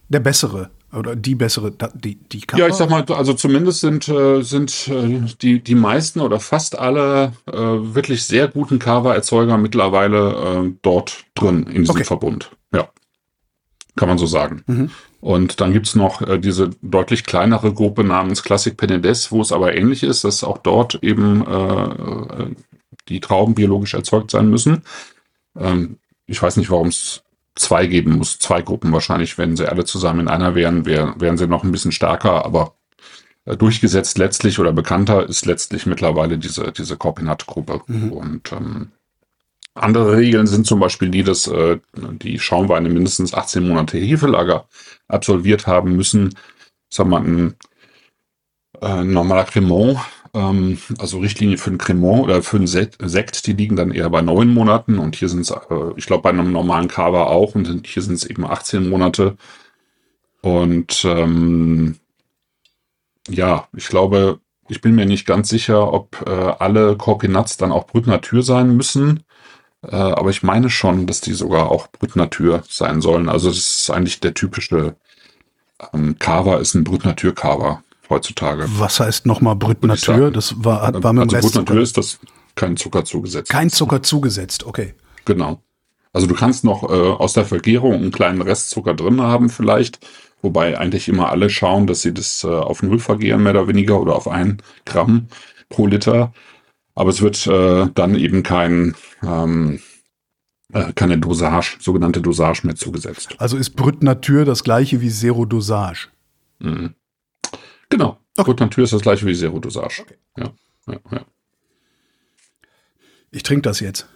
der 0.08 0.20
bessere. 0.20 0.70
Oder 0.96 1.14
die 1.14 1.34
bessere, 1.34 1.72
die, 1.94 2.16
die 2.16 2.40
Cover? 2.40 2.62
Ja, 2.62 2.68
ich 2.68 2.74
sag 2.74 2.88
mal, 2.90 3.04
also 3.04 3.34
zumindest 3.34 3.80
sind, 3.80 4.08
äh, 4.08 4.42
sind 4.42 4.88
äh, 4.88 5.20
die, 5.42 5.62
die 5.62 5.74
meisten 5.74 6.20
oder 6.20 6.40
fast 6.40 6.78
alle 6.78 7.32
äh, 7.46 7.52
wirklich 7.54 8.24
sehr 8.24 8.48
guten 8.48 8.78
Carver-Erzeuger 8.78 9.58
mittlerweile 9.58 10.74
dort 10.82 11.24
drin 11.34 11.64
in 11.64 11.82
diesem 11.82 11.96
Okay. 11.96 12.04
Verbund. 12.04 12.50
Ja. 12.72 12.88
Kann 13.96 14.08
man 14.08 14.18
so 14.18 14.26
sagen. 14.26 14.62
Mhm. 14.66 14.90
Und 15.20 15.60
dann 15.60 15.72
gibt's 15.72 15.94
noch 15.94 16.22
äh, 16.22 16.38
diese 16.38 16.70
deutlich 16.82 17.24
kleinere 17.24 17.72
Gruppe 17.72 18.04
namens 18.04 18.42
Classic 18.42 18.78
Penedès, 18.78 19.30
wo 19.30 19.40
es 19.40 19.52
aber 19.52 19.74
ähnlich 19.74 20.02
ist, 20.02 20.24
dass 20.24 20.44
auch 20.44 20.58
dort 20.58 21.02
eben 21.02 22.54
die 23.08 23.20
Trauben 23.20 23.54
biologisch 23.54 23.94
erzeugt 23.94 24.30
sein 24.30 24.48
müssen. 24.48 24.82
Ähm, 25.58 25.98
ich 26.26 26.40
weiß 26.42 26.56
nicht, 26.56 26.70
warum 26.70 26.88
es 26.88 27.22
zwei 27.56 27.86
geben 27.86 28.18
muss. 28.18 28.38
Zwei 28.38 28.62
Gruppen 28.62 28.92
wahrscheinlich, 28.92 29.38
wenn 29.38 29.56
sie 29.56 29.68
alle 29.68 29.84
zusammen 29.84 30.20
in 30.20 30.28
einer 30.28 30.54
wären, 30.54 30.86
wär, 30.86 31.14
wären 31.18 31.36
sie 31.36 31.46
noch 31.46 31.64
ein 31.64 31.72
bisschen 31.72 31.92
stärker, 31.92 32.44
aber 32.44 32.74
äh, 33.44 33.56
durchgesetzt 33.56 34.18
letztlich 34.18 34.58
oder 34.58 34.72
bekannter 34.72 35.28
ist 35.28 35.46
letztlich 35.46 35.86
mittlerweile 35.86 36.38
diese, 36.38 36.72
diese 36.72 36.96
Corpinat-Gruppe. 36.96 37.82
Und 38.10 38.52
ähm, 38.52 38.92
andere 39.74 40.16
Regeln 40.16 40.46
sind 40.46 40.66
zum 40.66 40.80
Beispiel 40.80 41.10
die, 41.10 41.22
dass 41.22 41.46
äh, 41.46 41.78
die 41.94 42.38
Schaumweine 42.38 42.88
mindestens 42.88 43.34
18 43.34 43.66
Monate 43.66 43.98
Hefelager 43.98 44.68
absolviert 45.08 45.66
haben 45.66 45.96
müssen. 45.96 46.34
Sagen 46.88 47.10
wir 47.10 47.20
mal, 47.20 47.26
ein 47.26 47.56
äh, 48.80 49.04
normaler 49.04 49.44
Cremant, 49.44 49.98
ähm, 50.36 50.78
also 50.98 51.18
Richtlinie 51.18 51.58
für 51.58 51.70
ein 51.70 51.78
Cremant 51.78 52.24
oder 52.24 52.42
für 52.42 52.58
einen 52.58 52.66
Sekt, 52.66 53.46
die 53.46 53.54
liegen 53.54 53.76
dann 53.76 53.90
eher 53.90 54.10
bei 54.10 54.20
neun 54.20 54.52
Monaten 54.52 54.98
und 54.98 55.16
hier 55.16 55.28
sind 55.28 55.40
es, 55.40 55.50
äh, 55.50 55.56
ich 55.96 56.06
glaube, 56.06 56.22
bei 56.22 56.30
einem 56.30 56.52
normalen 56.52 56.88
Cava 56.88 57.24
auch 57.24 57.54
und 57.54 57.86
hier 57.86 58.02
sind 58.02 58.14
es 58.14 58.24
eben 58.24 58.44
18 58.46 58.88
Monate. 58.88 59.36
Und 60.42 61.04
ähm, 61.04 61.96
ja, 63.28 63.66
ich 63.74 63.88
glaube, 63.88 64.40
ich 64.68 64.80
bin 64.80 64.94
mir 64.94 65.06
nicht 65.06 65.26
ganz 65.26 65.48
sicher, 65.48 65.92
ob 65.92 66.22
äh, 66.26 66.30
alle 66.30 66.96
Corpinats 66.96 67.56
dann 67.56 67.72
auch 67.72 67.86
Brut 67.86 68.06
Natur 68.06 68.42
sein 68.42 68.76
müssen. 68.76 69.24
Äh, 69.82 69.96
aber 69.96 70.30
ich 70.30 70.42
meine 70.42 70.70
schon, 70.70 71.06
dass 71.06 71.20
die 71.20 71.32
sogar 71.34 71.70
auch 71.70 71.88
Brut 71.88 72.16
Natur 72.16 72.62
sein 72.68 73.00
sollen. 73.00 73.28
Also 73.28 73.48
das 73.48 73.58
ist 73.58 73.90
eigentlich 73.90 74.20
der 74.20 74.34
typische 74.34 74.96
ähm, 75.92 76.18
Cava 76.18 76.58
ist 76.58 76.74
ein 76.74 76.84
Brut 76.84 77.04
Natur 77.04 77.34
Cava 77.34 77.82
heutzutage. 78.10 78.66
Was 78.68 79.00
heißt 79.00 79.26
nochmal 79.26 79.56
Brut 79.56 79.82
Würde 79.82 79.94
ich 79.94 80.06
Natur? 80.06 80.24
sagen. 80.24 80.32
Das 80.34 80.54
war, 80.58 80.82
hat- 80.82 81.02
war 81.02 81.12
mit 81.12 81.22
dem 81.30 81.34
also 81.34 81.36
Rest 81.36 81.54
Brut 81.54 81.54
Natur 81.54 81.66
Zucker. 81.76 81.82
ist 81.82 81.96
das 81.96 82.18
kein 82.54 82.76
Zucker 82.76 83.04
zugesetzt. 83.04 83.50
Kein 83.50 83.70
Zucker 83.70 84.02
zugesetzt, 84.02 84.64
okay. 84.64 84.94
Genau. 85.24 85.60
Also 86.12 86.26
du 86.26 86.34
kannst 86.34 86.64
noch 86.64 86.82
äh, 86.84 86.86
aus 86.94 87.34
der 87.34 87.44
Vergärung 87.44 87.94
einen 87.94 88.10
kleinen 88.10 88.40
Restzucker 88.40 88.94
drin 88.94 89.20
haben 89.20 89.50
vielleicht, 89.50 89.98
wobei 90.40 90.78
eigentlich 90.78 91.08
immer 91.08 91.30
alle 91.30 91.50
schauen, 91.50 91.86
dass 91.86 92.00
sie 92.02 92.14
das 92.14 92.42
äh, 92.44 92.46
auf 92.48 92.82
Null 92.82 92.98
vergären, 92.98 93.42
mehr 93.42 93.52
oder 93.52 93.68
weniger, 93.68 94.00
oder 94.00 94.14
auf 94.16 94.26
ein 94.28 94.62
Gramm 94.86 95.26
pro 95.68 95.86
Liter. 95.86 96.32
Aber 96.94 97.10
es 97.10 97.20
wird 97.20 97.46
äh, 97.46 97.88
dann 97.94 98.14
eben 98.14 98.42
kein, 98.42 98.94
ähm, 99.22 99.80
äh, 100.72 100.94
keine 100.94 101.18
Dosage, 101.18 101.76
sogenannte 101.80 102.22
Dosage 102.22 102.60
mehr 102.66 102.76
zugesetzt. 102.76 103.34
Also 103.36 103.58
ist 103.58 103.76
Brut 103.76 104.02
Natur 104.02 104.46
das 104.46 104.64
gleiche 104.64 105.02
wie 105.02 105.10
Zero 105.10 105.44
Dosage. 105.44 106.08
Mhm. 106.60 106.94
Genau. 107.88 108.18
Okay. 108.36 108.54
Natur 108.58 108.84
ist 108.84 108.92
das 108.92 109.02
gleiche 109.02 109.26
wie 109.26 109.34
Zero 109.34 109.58
Dosage. 109.58 110.02
Okay. 110.02 110.16
Ja, 110.36 110.52
ja, 110.88 111.00
ja. 111.12 111.24
Ich 113.30 113.42
trinke 113.42 113.62
das 113.62 113.80
jetzt. 113.80 114.06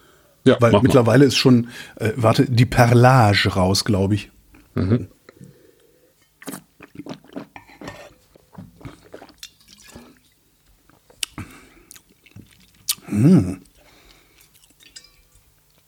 ja 0.45 0.57
Weil 0.61 0.73
mach 0.73 0.79
mal. 0.81 0.83
mittlerweile 0.83 1.25
ist 1.25 1.37
schon, 1.37 1.69
äh, 1.97 2.13
warte, 2.17 2.47
die 2.51 2.67
Perlage 2.67 3.49
raus, 3.51 3.85
glaube 3.85 4.15
ich. 4.15 4.31
Mhm. 4.75 5.09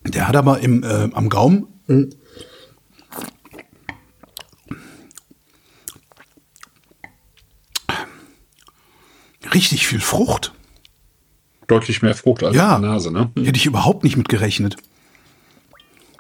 Der 0.04 0.28
hat 0.28 0.36
aber 0.36 0.60
im, 0.60 0.82
äh, 0.82 1.08
am 1.12 1.28
Gaumen. 1.28 1.66
äh, 1.88 2.06
Richtig 9.54 9.87
viel 9.87 10.00
Frucht. 10.00 10.52
Deutlich 11.68 12.02
mehr 12.02 12.14
Frucht 12.14 12.42
als 12.42 12.56
Ja. 12.56 12.76
in 12.76 12.82
der 12.82 12.90
Nase, 12.92 13.11
ne? 13.12 13.30
Hätte 13.37 13.56
ich 13.56 13.66
überhaupt 13.66 14.04
nicht 14.04 14.16
mit 14.16 14.28
gerechnet. 14.28 14.76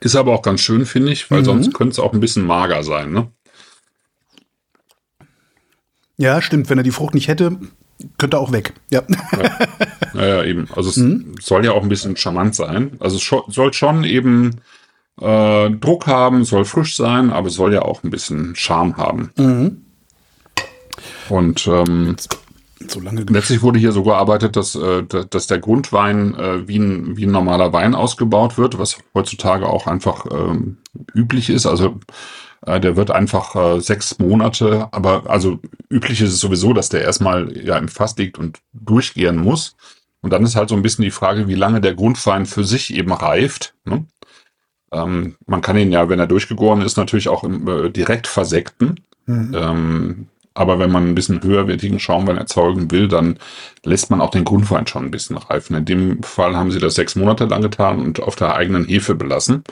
Ist 0.00 0.16
aber 0.16 0.32
auch 0.32 0.42
ganz 0.42 0.60
schön, 0.60 0.84
finde 0.86 1.12
ich, 1.12 1.30
weil 1.30 1.40
Mhm. 1.40 1.44
sonst 1.44 1.74
könnte 1.74 1.92
es 1.92 1.98
auch 1.98 2.12
ein 2.12 2.20
bisschen 2.20 2.44
mager 2.46 2.82
sein, 2.82 3.12
ne? 3.12 3.28
Ja, 6.16 6.40
stimmt. 6.42 6.68
Wenn 6.70 6.78
er 6.78 6.84
die 6.84 6.90
Frucht 6.90 7.14
nicht 7.14 7.28
hätte, 7.28 7.58
könnte 8.18 8.36
er 8.36 8.40
auch 8.40 8.52
weg. 8.52 8.74
Ja. 8.90 9.02
Naja, 10.14 10.44
eben. 10.44 10.68
Also 10.74 10.90
es 10.90 10.96
Mhm. 10.96 11.34
soll 11.40 11.64
ja 11.64 11.72
auch 11.72 11.82
ein 11.82 11.88
bisschen 11.88 12.16
charmant 12.16 12.54
sein. 12.54 12.96
Also 13.00 13.16
es 13.16 13.54
soll 13.54 13.72
schon 13.72 14.04
eben 14.04 14.60
äh, 15.20 15.70
Druck 15.70 16.06
haben, 16.06 16.42
soll 16.44 16.64
frisch 16.64 16.96
sein, 16.96 17.30
aber 17.30 17.48
es 17.48 17.54
soll 17.54 17.72
ja 17.74 17.82
auch 17.82 18.02
ein 18.02 18.10
bisschen 18.10 18.56
Charme 18.56 18.96
haben. 18.96 19.30
Mhm. 19.36 19.84
Und 21.28 21.66
ähm, 21.66 22.16
so 22.88 23.00
lange 23.00 23.22
letztlich 23.28 23.62
wurde 23.62 23.78
hier 23.78 23.92
so 23.92 24.02
gearbeitet, 24.02 24.56
dass, 24.56 24.74
äh, 24.74 25.02
da- 25.04 25.24
dass 25.24 25.46
der 25.46 25.58
Grundwein 25.58 26.34
äh, 26.34 26.66
wie, 26.68 26.78
ein, 26.78 27.16
wie 27.16 27.24
ein 27.26 27.30
normaler 27.32 27.72
Wein 27.72 27.94
ausgebaut 27.94 28.58
wird, 28.58 28.78
was 28.78 28.98
heutzutage 29.14 29.68
auch 29.68 29.86
einfach 29.86 30.26
ähm, 30.30 30.78
üblich 31.14 31.50
ist. 31.50 31.66
Also 31.66 31.98
äh, 32.66 32.80
der 32.80 32.96
wird 32.96 33.10
einfach 33.10 33.54
äh, 33.56 33.80
sechs 33.80 34.18
Monate, 34.18 34.88
aber 34.92 35.28
also 35.30 35.58
üblich 35.90 36.20
ist 36.20 36.32
es 36.32 36.40
sowieso, 36.40 36.72
dass 36.72 36.88
der 36.88 37.02
erstmal 37.02 37.56
ja 37.56 37.76
im 37.78 37.88
Fass 37.88 38.16
liegt 38.16 38.38
und 38.38 38.60
durchgehen 38.72 39.36
muss. 39.36 39.76
Und 40.20 40.30
dann 40.32 40.44
ist 40.44 40.54
halt 40.54 40.68
so 40.68 40.76
ein 40.76 40.82
bisschen 40.82 41.02
die 41.04 41.10
Frage, 41.10 41.48
wie 41.48 41.54
lange 41.56 41.80
der 41.80 41.94
Grundwein 41.94 42.46
für 42.46 42.62
sich 42.64 42.94
eben 42.94 43.12
reift. 43.12 43.74
Ne? 43.84 44.06
Ähm, 44.92 45.36
man 45.46 45.62
kann 45.62 45.76
ihn 45.76 45.90
ja, 45.90 46.08
wenn 46.08 46.20
er 46.20 46.28
durchgegoren 46.28 46.80
ist, 46.82 46.96
natürlich 46.96 47.28
auch 47.28 47.42
im, 47.44 47.66
äh, 47.66 47.90
direkt 47.90 48.26
versekten. 48.28 49.00
Ähm, 49.54 50.28
aber 50.54 50.78
wenn 50.78 50.90
man 50.90 51.06
ein 51.06 51.14
bisschen 51.14 51.42
höherwertigen 51.42 51.98
Schaumwein 51.98 52.36
erzeugen 52.36 52.90
will, 52.90 53.08
dann 53.08 53.38
lässt 53.84 54.10
man 54.10 54.20
auch 54.20 54.30
den 54.30 54.44
Grundwein 54.44 54.86
schon 54.86 55.04
ein 55.04 55.10
bisschen 55.10 55.36
reifen. 55.36 55.76
In 55.76 55.84
dem 55.84 56.22
Fall 56.22 56.56
haben 56.56 56.70
sie 56.70 56.78
das 56.78 56.94
sechs 56.94 57.16
Monate 57.16 57.46
lang 57.46 57.62
getan 57.62 58.00
und 58.00 58.20
auf 58.20 58.36
der 58.36 58.54
eigenen 58.54 58.84
Hefe 58.84 59.14
belassen, 59.14 59.64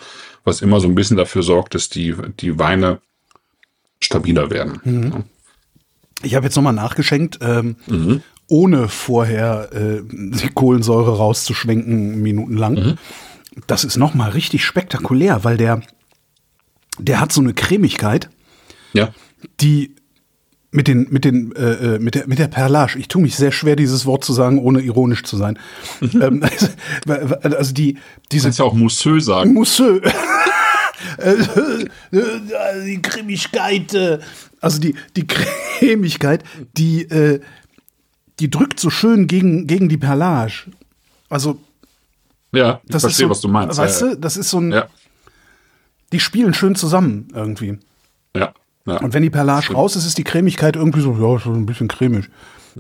was 0.44 0.62
immer 0.62 0.80
so 0.80 0.88
ein 0.88 0.94
bisschen 0.94 1.16
dafür 1.16 1.42
sorgt, 1.42 1.74
dass 1.74 1.88
die, 1.88 2.14
die 2.40 2.58
Weine 2.58 3.00
stabiler 4.00 4.50
werden. 4.50 4.80
Ja. 5.12 5.22
Ich 6.22 6.34
habe 6.34 6.46
jetzt 6.46 6.56
nochmal 6.56 6.72
nachgeschenkt, 6.72 7.38
ähm, 7.42 7.76
ohne 8.46 8.88
vorher 8.88 9.70
äh, 9.72 10.02
die 10.02 10.48
Kohlensäure 10.48 11.16
rauszuschwenken, 11.16 12.20
minutenlang. 12.20 12.98
Das 13.66 13.84
ist 13.84 13.96
nochmal 13.96 14.30
richtig 14.30 14.64
spektakulär, 14.64 15.44
weil 15.44 15.56
der, 15.56 15.82
der 16.98 17.20
hat 17.20 17.32
so 17.32 17.40
eine 17.40 17.54
Cremigkeit, 17.54 18.30
ja. 18.92 19.10
die 19.60 19.94
mit 20.72 20.86
den, 20.86 21.08
mit 21.10 21.24
den, 21.24 21.54
äh, 21.56 21.94
äh, 21.94 21.98
mit 21.98 22.14
der, 22.14 22.28
mit 22.28 22.38
der 22.38 22.48
Perlage. 22.48 22.98
Ich 22.98 23.08
tue 23.08 23.20
mich 23.22 23.34
sehr 23.36 23.50
schwer, 23.50 23.76
dieses 23.76 24.06
Wort 24.06 24.24
zu 24.24 24.32
sagen, 24.32 24.58
ohne 24.60 24.80
ironisch 24.80 25.24
zu 25.24 25.36
sein. 25.36 25.58
ähm, 26.00 26.42
also, 26.42 26.68
also 27.42 27.74
die, 27.74 27.98
diese 28.30 28.44
Kannst 28.44 28.58
ja 28.60 28.64
auch 28.64 28.74
Mousseux 28.74 29.24
sagen. 29.24 29.52
Mousseux. 29.54 30.00
Die 32.12 33.00
Cremigkeit, 33.02 33.94
äh, 33.94 34.18
also 34.60 34.78
die, 34.80 34.94
die 35.16 35.26
Cremigkeit, 35.26 36.44
die, 36.76 37.02
äh, 37.04 37.40
die 38.38 38.50
drückt 38.50 38.78
so 38.78 38.90
schön 38.90 39.26
gegen, 39.26 39.66
gegen 39.66 39.88
die 39.88 39.96
Perlage. 39.96 40.70
Also, 41.30 41.58
Ja, 42.52 42.80
ich 42.84 42.90
das 42.90 43.02
verstehe, 43.02 43.24
ist 43.24 43.28
so, 43.28 43.30
was 43.30 43.40
du 43.40 43.48
meinst. 43.48 43.78
Weißt 43.78 44.02
ja, 44.02 44.08
du, 44.10 44.16
das 44.18 44.36
ist 44.36 44.50
so 44.50 44.60
ein, 44.60 44.72
ja, 44.72 44.88
die 46.12 46.20
spielen 46.20 46.52
schön 46.54 46.74
zusammen 46.74 47.28
irgendwie. 47.34 47.78
ja, 48.36 48.52
ja. 48.86 48.98
Und 49.00 49.14
wenn 49.14 49.22
die 49.22 49.30
Perlage 49.30 49.72
raus 49.72 49.96
ist, 49.96 50.06
ist 50.06 50.18
die 50.18 50.24
Cremigkeit 50.24 50.76
irgendwie 50.76 51.00
so, 51.00 51.12
ja, 51.12 51.38
so 51.38 51.50
ein 51.52 51.66
bisschen 51.66 51.88
cremig. 51.88 52.28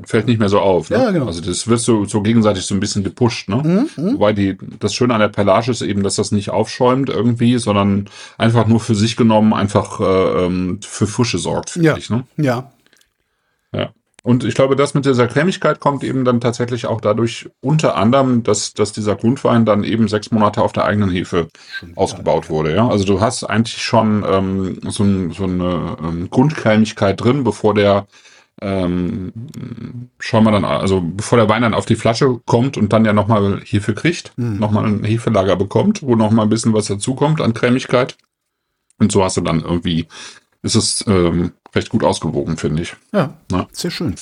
Fällt 0.04 0.26
nicht 0.28 0.38
mehr 0.38 0.48
so 0.48 0.60
auf. 0.60 0.88
Ne? 0.88 0.98
Ja, 0.98 1.10
genau. 1.10 1.26
Also 1.26 1.40
das 1.40 1.66
wird 1.66 1.80
so, 1.80 2.04
so 2.04 2.22
gegenseitig 2.22 2.64
so 2.64 2.74
ein 2.74 2.80
bisschen 2.80 3.02
gepusht. 3.02 3.48
Ne? 3.48 3.88
Wobei 3.96 4.32
die, 4.32 4.56
das 4.78 4.94
Schöne 4.94 5.14
an 5.14 5.20
der 5.20 5.28
Perlage 5.28 5.72
ist 5.72 5.82
eben, 5.82 6.04
dass 6.04 6.14
das 6.14 6.30
nicht 6.30 6.50
aufschäumt 6.50 7.08
irgendwie, 7.08 7.58
sondern 7.58 8.08
einfach 8.38 8.68
nur 8.68 8.78
für 8.78 8.94
sich 8.94 9.16
genommen 9.16 9.52
einfach 9.52 9.98
äh, 10.00 10.44
ähm, 10.44 10.78
für 10.80 11.08
Frische 11.08 11.38
sorgt, 11.38 11.70
finde 11.70 11.88
Ja. 11.88 11.96
ich. 11.96 12.08
Ne? 12.08 12.24
Ja. 12.36 12.70
Ja. 13.74 13.90
Und 14.22 14.44
ich 14.44 14.54
glaube, 14.54 14.76
das 14.76 14.94
mit 14.94 15.06
dieser 15.06 15.26
Cremigkeit 15.26 15.80
kommt 15.80 16.04
eben 16.04 16.24
dann 16.24 16.40
tatsächlich 16.40 16.86
auch 16.86 17.00
dadurch 17.00 17.48
unter 17.60 17.96
anderem, 17.96 18.42
dass, 18.42 18.74
dass 18.74 18.92
dieser 18.92 19.16
Grundwein 19.16 19.64
dann 19.64 19.82
eben 19.82 20.08
sechs 20.08 20.30
Monate 20.30 20.62
auf 20.62 20.72
der 20.72 20.84
eigenen 20.84 21.10
Hefe 21.10 21.48
ausgebaut 21.96 22.50
wurde. 22.50 22.74
Ja? 22.74 22.88
Also 22.88 23.04
du 23.04 23.20
hast 23.20 23.44
eigentlich 23.44 23.82
schon 23.82 24.24
ähm, 24.28 24.80
so, 24.88 25.04
ein, 25.04 25.30
so 25.30 25.44
eine 25.44 25.96
ähm, 26.02 26.28
Grundcremigkeit 26.28 27.22
drin, 27.22 27.44
bevor 27.44 27.74
der 27.74 28.06
ähm, 28.62 29.32
schauen 30.18 30.44
wir 30.44 30.52
dann, 30.52 30.66
also 30.66 31.00
bevor 31.00 31.38
der 31.38 31.48
Wein 31.48 31.62
dann 31.62 31.72
auf 31.72 31.86
die 31.86 31.96
Flasche 31.96 32.40
kommt 32.44 32.76
und 32.76 32.92
dann 32.92 33.06
ja 33.06 33.14
nochmal 33.14 33.62
Hefe 33.64 33.94
kriegt, 33.94 34.32
nochmal 34.36 34.84
ein 34.84 35.02
Hefelager 35.02 35.56
bekommt, 35.56 36.02
wo 36.02 36.14
nochmal 36.14 36.44
ein 36.44 36.50
bisschen 36.50 36.74
was 36.74 36.86
dazukommt 36.86 37.40
an 37.40 37.54
Cremigkeit. 37.54 38.18
Und 38.98 39.12
so 39.12 39.24
hast 39.24 39.38
du 39.38 39.40
dann 39.40 39.60
irgendwie 39.60 40.06
ist 40.62 40.74
es 40.74 41.04
ähm, 41.06 41.52
recht 41.74 41.88
gut 41.90 42.04
ausgewogen, 42.04 42.56
finde 42.56 42.82
ich. 42.82 42.96
Ja, 43.12 43.34
Ja. 43.50 43.66
sehr 43.72 43.90
schön. 43.90 44.14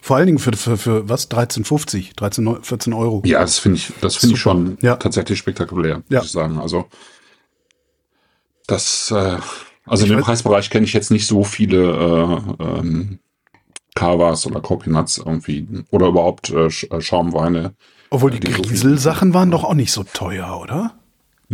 Vor 0.00 0.16
allen 0.16 0.26
Dingen 0.26 0.38
für, 0.38 0.52
für, 0.56 0.76
für 0.78 1.08
was? 1.08 1.30
13,50, 1.30 2.16
13, 2.16 2.44
Neu- 2.44 2.58
14 2.62 2.92
Euro. 2.94 3.22
Ja, 3.26 3.40
das 3.40 3.58
finde 3.58 3.76
ich, 3.78 3.92
das 4.00 4.16
finde 4.16 4.34
ich 4.36 4.40
schon 4.40 4.78
Ja. 4.80 4.96
tatsächlich 4.96 5.38
spektakulär, 5.38 6.02
Ja. 6.08 6.18
muss 6.20 6.26
ich 6.26 6.32
sagen. 6.32 6.58
Also 6.58 6.86
das, 8.66 9.10
äh, 9.10 9.38
also 9.86 10.04
Ich 10.04 10.10
in 10.10 10.16
dem 10.16 10.24
Preisbereich 10.24 10.70
kenne 10.70 10.86
ich 10.86 10.92
jetzt 10.94 11.10
nicht 11.10 11.26
so 11.26 11.44
viele 11.44 12.46
äh, 12.58 12.62
ähm, 12.62 13.18
Kavas 13.94 14.46
oder 14.46 14.60
Copynuts 14.60 15.18
irgendwie 15.18 15.68
oder 15.90 16.08
überhaupt 16.08 16.50
äh, 16.50 16.66
äh, 16.66 17.00
Schaumweine. 17.00 17.74
Obwohl 18.10 18.30
die 18.30 18.40
Grieselsachen 18.40 19.34
waren 19.34 19.50
doch 19.50 19.64
auch 19.64 19.74
nicht 19.74 19.92
so 19.92 20.02
teuer, 20.04 20.58
oder? 20.60 20.94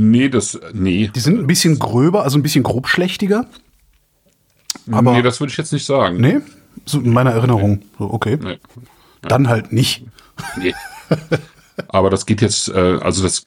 Nee, 0.02 0.28
das, 0.30 0.59
nee. 0.73 1.11
Die 1.14 1.21
sind 1.21 1.38
ein 1.38 1.47
bisschen 1.47 1.78
gröber, 1.78 2.23
also 2.25 2.38
ein 2.38 2.42
bisschen 2.42 2.62
grobschlächtiger. 2.62 3.47
aber- 4.90 5.12
nee, 5.12 5.23
das 5.23 5.40
würde 5.40 5.50
ich 5.50 5.57
jetzt 5.59 5.73
nicht 5.73 5.85
sagen. 5.85 6.21
Nee, 6.21 6.38
so 6.87 7.00
in 7.00 7.12
meiner 7.12 7.33
Erinnerung. 7.33 7.83
So, 7.99 8.11
okay. 8.12 8.38
Nee. 8.42 8.59
Dann 9.23 9.49
halt 9.49 9.73
nicht. 9.73 10.04
nee. 10.57 10.75
Aber 11.88 12.09
das 12.11 12.25
geht 12.26 12.40
jetzt, 12.42 12.69
äh, 12.69 12.99
also 13.00 13.23
das 13.23 13.47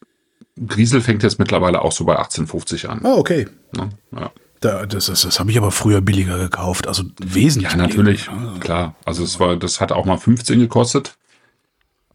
Griesel 0.66 1.00
fängt 1.00 1.22
jetzt 1.22 1.38
mittlerweile 1.38 1.82
auch 1.82 1.92
so 1.92 2.04
bei 2.04 2.18
18,50 2.18 2.86
an. 2.86 3.00
Ah, 3.04 3.14
okay. 3.14 3.46
Ne? 3.76 3.90
Ja. 4.12 4.30
Da, 4.60 4.86
das 4.86 5.06
das, 5.06 5.22
das 5.22 5.40
habe 5.40 5.50
ich 5.50 5.56
aber 5.58 5.70
früher 5.70 6.00
billiger 6.00 6.38
gekauft. 6.38 6.86
Also 6.88 7.04
wesentlich. 7.22 7.72
Ja, 7.72 7.76
natürlich, 7.78 8.28
billiger. 8.28 8.60
klar. 8.60 8.94
Also 9.04 9.22
es 9.24 9.38
war, 9.40 9.56
das 9.56 9.80
hat 9.80 9.92
auch 9.92 10.04
mal 10.04 10.16
15 10.16 10.58
gekostet. 10.58 11.16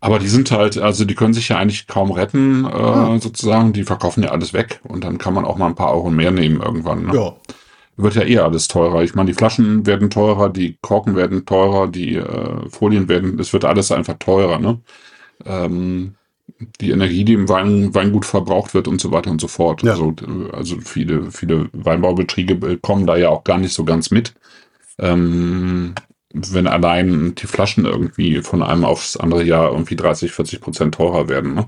Aber 0.02 0.20
die 0.20 0.28
sind 0.28 0.52
halt, 0.52 0.78
also 0.78 1.04
die 1.04 1.16
können 1.16 1.34
sich 1.34 1.50
ja 1.50 1.58
eigentlich 1.58 1.88
kaum 1.88 2.12
retten, 2.12 2.66
äh, 2.66 3.20
sozusagen. 3.20 3.74
Die 3.74 3.84
verkaufen 3.84 4.24
ja 4.24 4.30
alles 4.30 4.54
weg 4.54 4.80
und 4.84 5.04
dann 5.04 5.18
kann 5.18 5.34
man 5.34 5.46
auch 5.46 5.58
mal 5.58 5.68
ein 5.68 5.76
paar 5.76 5.94
Euro 5.94 6.10
mehr 6.10 6.32
nehmen 6.32 6.62
irgendwann. 6.62 7.08
Ne? 7.08 7.16
Ja. 7.16 7.36
Wird 7.98 8.16
ja 8.16 8.24
eh 8.24 8.40
alles 8.40 8.70
teurer. 8.70 9.04
Ich 9.04 9.14
meine, 9.14 9.28
die 9.28 9.34
Flaschen 9.34 9.86
werden 9.86 10.10
teurer, 10.10 10.50
die 10.50 10.78
Korken 10.82 11.18
werden 11.18 11.46
teurer, 11.46 11.88
die 11.88 12.16
äh, 12.16 12.70
Folien 12.70 13.10
werden, 13.10 13.38
es 13.40 13.52
wird 13.52 13.66
alles 13.66 13.92
einfach 13.92 14.16
teurer, 14.20 14.58
ne? 14.58 14.80
Ähm, 15.46 16.16
die 16.82 16.92
Energie, 16.92 17.24
die 17.26 17.34
im 17.34 17.50
Wein, 17.50 17.94
Weingut 17.94 18.26
verbraucht 18.26 18.74
wird 18.74 18.88
und 18.88 19.00
so 19.00 19.12
weiter 19.12 19.32
und 19.32 19.42
so 19.42 19.48
fort. 19.48 19.84
Ja. 19.84 19.92
Also, 19.92 20.16
also 20.52 20.78
viele, 20.80 21.32
viele 21.32 21.70
Weinbaubetriebe 21.74 22.72
äh, 22.72 22.78
kommen 22.78 23.06
da 23.06 23.18
ja 23.18 23.30
auch 23.30 23.44
gar 23.44 23.58
nicht 23.58 23.74
so 23.74 23.84
ganz 23.84 24.12
mit. 24.12 24.34
Ähm, 24.98 25.94
wenn 26.34 26.68
allein 26.68 27.34
die 27.36 27.48
Flaschen 27.48 27.86
irgendwie 27.86 28.42
von 28.42 28.62
einem 28.62 28.86
aufs 28.86 29.18
andere 29.18 29.44
Jahr 29.44 29.72
irgendwie 29.72 29.96
30, 29.96 30.32
40 30.32 30.62
Prozent 30.62 30.96
teurer 30.96 31.28
werden. 31.28 31.56
Ne? 31.56 31.66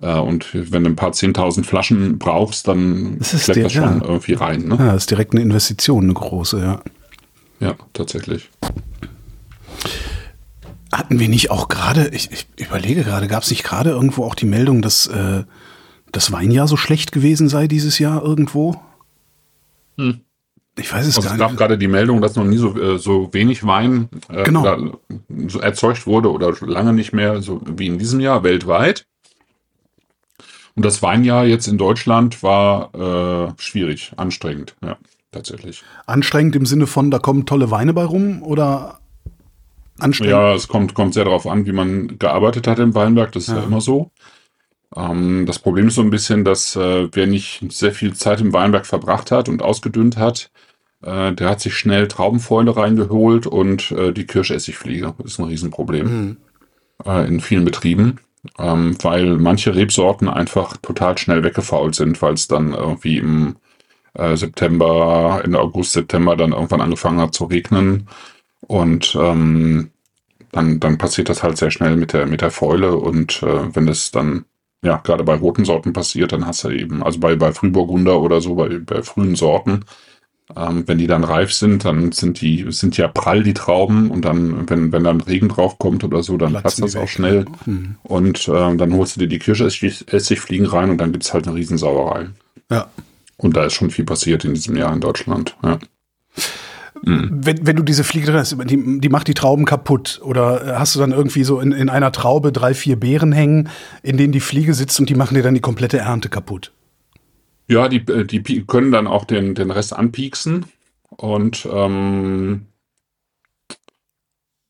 Äh, 0.00 0.18
und 0.18 0.48
wenn 0.54 0.84
du 0.84 0.90
ein 0.90 0.96
paar 0.96 1.10
10.000 1.12 1.64
Flaschen 1.64 2.18
brauchst, 2.18 2.66
dann 2.66 3.18
Das 3.18 3.34
ist 3.34 3.48
der- 3.48 3.62
das 3.64 3.72
schon 3.72 3.82
ja. 4.00 4.04
irgendwie 4.06 4.32
rein. 4.34 4.62
Ne? 4.68 4.76
Ja, 4.78 4.92
das 4.92 5.02
ist 5.04 5.10
direkt 5.10 5.32
eine 5.32 5.42
Investition, 5.42 6.04
eine 6.04 6.14
große, 6.14 6.60
ja. 6.60 6.80
Ja, 7.60 7.74
tatsächlich. 7.92 8.48
Hatten 10.92 11.18
wir 11.18 11.28
nicht 11.28 11.50
auch 11.50 11.68
gerade, 11.68 12.08
ich, 12.08 12.30
ich 12.32 12.46
überlege 12.66 13.02
gerade, 13.02 13.26
gab 13.26 13.42
es 13.42 13.50
nicht 13.50 13.64
gerade 13.64 13.90
irgendwo 13.90 14.24
auch 14.24 14.34
die 14.36 14.46
Meldung, 14.46 14.80
dass 14.80 15.06
äh, 15.08 15.42
das 16.12 16.30
Weinjahr 16.30 16.68
so 16.68 16.76
schlecht 16.76 17.10
gewesen 17.10 17.48
sei 17.48 17.66
dieses 17.66 17.98
Jahr 17.98 18.22
irgendwo? 18.22 18.80
Hm. 19.98 20.20
Ich 20.76 20.92
weiß 20.92 21.06
es 21.06 21.16
Also 21.16 21.28
gar 21.28 21.34
es 21.34 21.38
gab 21.40 21.50
nicht. 21.52 21.58
gerade 21.58 21.78
die 21.78 21.86
Meldung, 21.88 22.20
dass 22.20 22.34
noch 22.34 22.44
nie 22.44 22.56
so, 22.56 22.76
äh, 22.76 22.98
so 22.98 23.32
wenig 23.32 23.64
Wein 23.64 24.08
äh, 24.28 24.42
Genau. 24.42 24.92
so 25.46 25.60
erzeugt 25.60 26.06
wurde 26.06 26.32
oder 26.32 26.52
lange 26.66 26.92
nicht 26.92 27.12
mehr, 27.12 27.40
so 27.42 27.60
wie 27.64 27.86
in 27.86 27.98
diesem 27.98 28.18
Jahr 28.20 28.42
weltweit. 28.42 29.06
Und 30.76 30.84
das 30.84 31.00
Weinjahr 31.02 31.44
jetzt 31.46 31.68
in 31.68 31.78
Deutschland 31.78 32.42
war 32.42 32.92
äh, 32.94 33.52
schwierig, 33.58 34.12
anstrengend, 34.16 34.74
ja, 34.84 34.96
tatsächlich. 35.30 35.84
Anstrengend 36.06 36.56
im 36.56 36.66
Sinne 36.66 36.88
von, 36.88 37.12
da 37.12 37.20
kommen 37.20 37.46
tolle 37.46 37.70
Weine 37.70 37.94
bei 37.94 38.04
rum 38.04 38.42
oder 38.42 38.98
anstrengend? 40.00 40.32
Ja, 40.32 40.54
es 40.54 40.66
kommt, 40.66 40.94
kommt 40.94 41.14
sehr 41.14 41.24
darauf 41.24 41.46
an, 41.46 41.66
wie 41.66 41.72
man 41.72 42.18
gearbeitet 42.18 42.66
hat 42.66 42.80
im 42.80 42.92
Weinberg. 42.96 43.30
Das 43.30 43.44
ist 43.44 43.50
ja, 43.50 43.58
Ja. 43.58 43.62
immer 43.62 43.80
so. 43.80 44.10
Ähm, 44.96 45.46
das 45.46 45.58
Problem 45.58 45.88
ist 45.88 45.96
so 45.96 46.02
ein 46.02 46.10
bisschen, 46.10 46.44
dass 46.44 46.76
äh, 46.76 47.08
wer 47.12 47.26
nicht 47.26 47.64
sehr 47.72 47.92
viel 47.92 48.14
Zeit 48.14 48.40
im 48.40 48.52
Weinberg 48.52 48.86
verbracht 48.86 49.30
hat 49.30 49.48
und 49.48 49.62
ausgedünnt 49.62 50.16
hat, 50.16 50.50
äh, 51.02 51.32
der 51.32 51.50
hat 51.50 51.60
sich 51.60 51.76
schnell 51.76 52.08
Traubenfäule 52.08 52.76
reingeholt 52.76 53.46
und 53.46 53.90
äh, 53.92 54.12
die 54.12 54.26
Kirschessigfliege. 54.26 55.14
Ist 55.24 55.38
ein 55.38 55.46
Riesenproblem 55.46 56.06
Mhm. 56.06 56.36
äh, 57.04 57.26
in 57.26 57.40
vielen 57.40 57.64
Betrieben, 57.64 58.20
ähm, 58.58 58.96
weil 59.02 59.36
manche 59.38 59.74
Rebsorten 59.74 60.28
einfach 60.28 60.76
total 60.78 61.18
schnell 61.18 61.42
weggefault 61.44 61.94
sind, 61.94 62.20
weil 62.22 62.34
es 62.34 62.48
dann 62.48 62.72
irgendwie 62.72 63.18
im 63.18 63.56
äh, 64.14 64.36
September, 64.36 65.40
Ende 65.44 65.60
August, 65.60 65.92
September 65.92 66.36
dann 66.36 66.52
irgendwann 66.52 66.80
angefangen 66.80 67.20
hat 67.20 67.34
zu 67.34 67.44
regnen. 67.46 68.08
Und 68.60 69.16
ähm, 69.20 69.90
dann, 70.52 70.78
dann 70.80 70.98
passiert 70.98 71.28
das 71.28 71.42
halt 71.42 71.58
sehr 71.58 71.70
schnell 71.70 71.96
mit 71.96 72.12
der, 72.12 72.26
mit 72.26 72.40
der 72.40 72.50
Fäule. 72.52 72.96
Und 72.96 73.42
äh, 73.42 73.74
wenn 73.74 73.88
es 73.88 74.10
dann 74.12 74.44
ja 74.84 74.98
gerade 74.98 75.24
bei 75.24 75.34
roten 75.34 75.64
Sorten 75.64 75.92
passiert, 75.92 76.32
dann 76.32 76.46
hast 76.46 76.62
du 76.64 76.70
eben, 76.70 77.02
also 77.02 77.18
bei, 77.18 77.34
bei 77.34 77.52
Frühburgunder 77.52 78.20
oder 78.20 78.40
so, 78.40 78.54
bei, 78.54 78.78
bei 78.78 79.02
frühen 79.02 79.34
Sorten, 79.34 79.84
ähm, 80.54 80.86
wenn 80.86 80.98
die 80.98 81.06
dann 81.06 81.24
reif 81.24 81.52
sind, 81.52 81.84
dann 81.84 82.12
sind 82.12 82.40
die, 82.40 82.66
sind 82.68 82.96
ja 82.98 83.08
prall 83.08 83.42
die 83.42 83.54
Trauben 83.54 84.10
und 84.10 84.24
dann, 84.24 84.68
wenn, 84.68 84.92
wenn 84.92 85.04
dann 85.04 85.22
Regen 85.22 85.48
drauf 85.48 85.78
kommt 85.78 86.04
oder 86.04 86.22
so, 86.22 86.36
dann 86.36 86.52
platzt 86.52 86.82
das 86.82 86.96
auch 86.96 87.08
schnell. 87.08 87.46
Mhm. 87.64 87.96
Und 88.02 88.46
äh, 88.48 88.76
dann 88.76 88.94
holst 88.94 89.16
du 89.16 89.20
dir 89.20 89.28
die 89.28 89.38
Kirschessigfliegen 89.38 90.66
rein 90.66 90.90
und 90.90 90.98
dann 90.98 91.12
gibt's 91.12 91.32
halt 91.32 91.48
eine 91.48 91.56
Riesensauerei. 91.56 92.28
Ja. 92.70 92.88
Und 93.36 93.56
da 93.56 93.64
ist 93.64 93.72
schon 93.72 93.90
viel 93.90 94.04
passiert 94.04 94.44
in 94.44 94.54
diesem 94.54 94.76
Jahr 94.76 94.92
in 94.92 95.00
Deutschland. 95.00 95.56
Ja. 95.62 95.78
Wenn, 97.02 97.66
wenn 97.66 97.76
du 97.76 97.82
diese 97.82 98.04
Fliege 98.04 98.26
drin 98.26 98.36
hast, 98.36 98.56
die, 98.70 99.00
die 99.00 99.08
macht 99.08 99.28
die 99.28 99.34
Trauben 99.34 99.64
kaputt. 99.64 100.20
Oder 100.22 100.78
hast 100.78 100.94
du 100.94 101.00
dann 101.00 101.12
irgendwie 101.12 101.44
so 101.44 101.60
in, 101.60 101.72
in 101.72 101.88
einer 101.88 102.12
Traube 102.12 102.52
drei, 102.52 102.72
vier 102.72 102.98
Beeren 102.98 103.32
hängen, 103.32 103.68
in 104.02 104.16
denen 104.16 104.32
die 104.32 104.40
Fliege 104.40 104.74
sitzt 104.74 105.00
und 105.00 105.10
die 105.10 105.14
machen 105.14 105.34
dir 105.34 105.42
dann 105.42 105.54
die 105.54 105.60
komplette 105.60 105.98
Ernte 105.98 106.28
kaputt. 106.28 106.72
Ja, 107.68 107.88
die, 107.88 108.06
äh, 108.10 108.24
die 108.24 108.64
können 108.64 108.92
dann 108.92 109.06
auch 109.06 109.24
den, 109.24 109.54
den 109.54 109.70
Rest 109.70 109.94
anpieksen. 109.94 110.66
Und 111.10 111.66
ähm, 111.70 112.66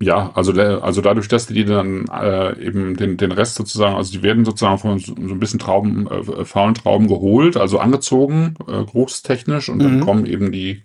ja, 0.02 0.32
also, 0.34 0.52
also 0.52 1.00
dadurch, 1.00 1.28
dass 1.28 1.46
die 1.46 1.64
dann 1.64 2.06
äh, 2.08 2.58
eben 2.60 2.96
den, 2.96 3.16
den 3.16 3.32
Rest 3.32 3.54
sozusagen, 3.54 3.96
also 3.96 4.12
die 4.12 4.22
werden 4.22 4.44
sozusagen 4.44 4.78
von 4.78 4.98
so, 4.98 5.14
so 5.14 5.34
ein 5.34 5.38
bisschen 5.38 5.58
Trauben, 5.60 6.06
äh, 6.06 6.44
faulen 6.44 6.74
Trauben 6.74 7.08
geholt, 7.08 7.56
also 7.56 7.78
angezogen, 7.78 8.54
äh, 8.68 8.84
großtechnisch, 8.84 9.68
und 9.68 9.78
dann 9.82 9.96
Mhm. 9.96 10.00
kommen 10.00 10.26
eben 10.26 10.52
die, 10.52 10.82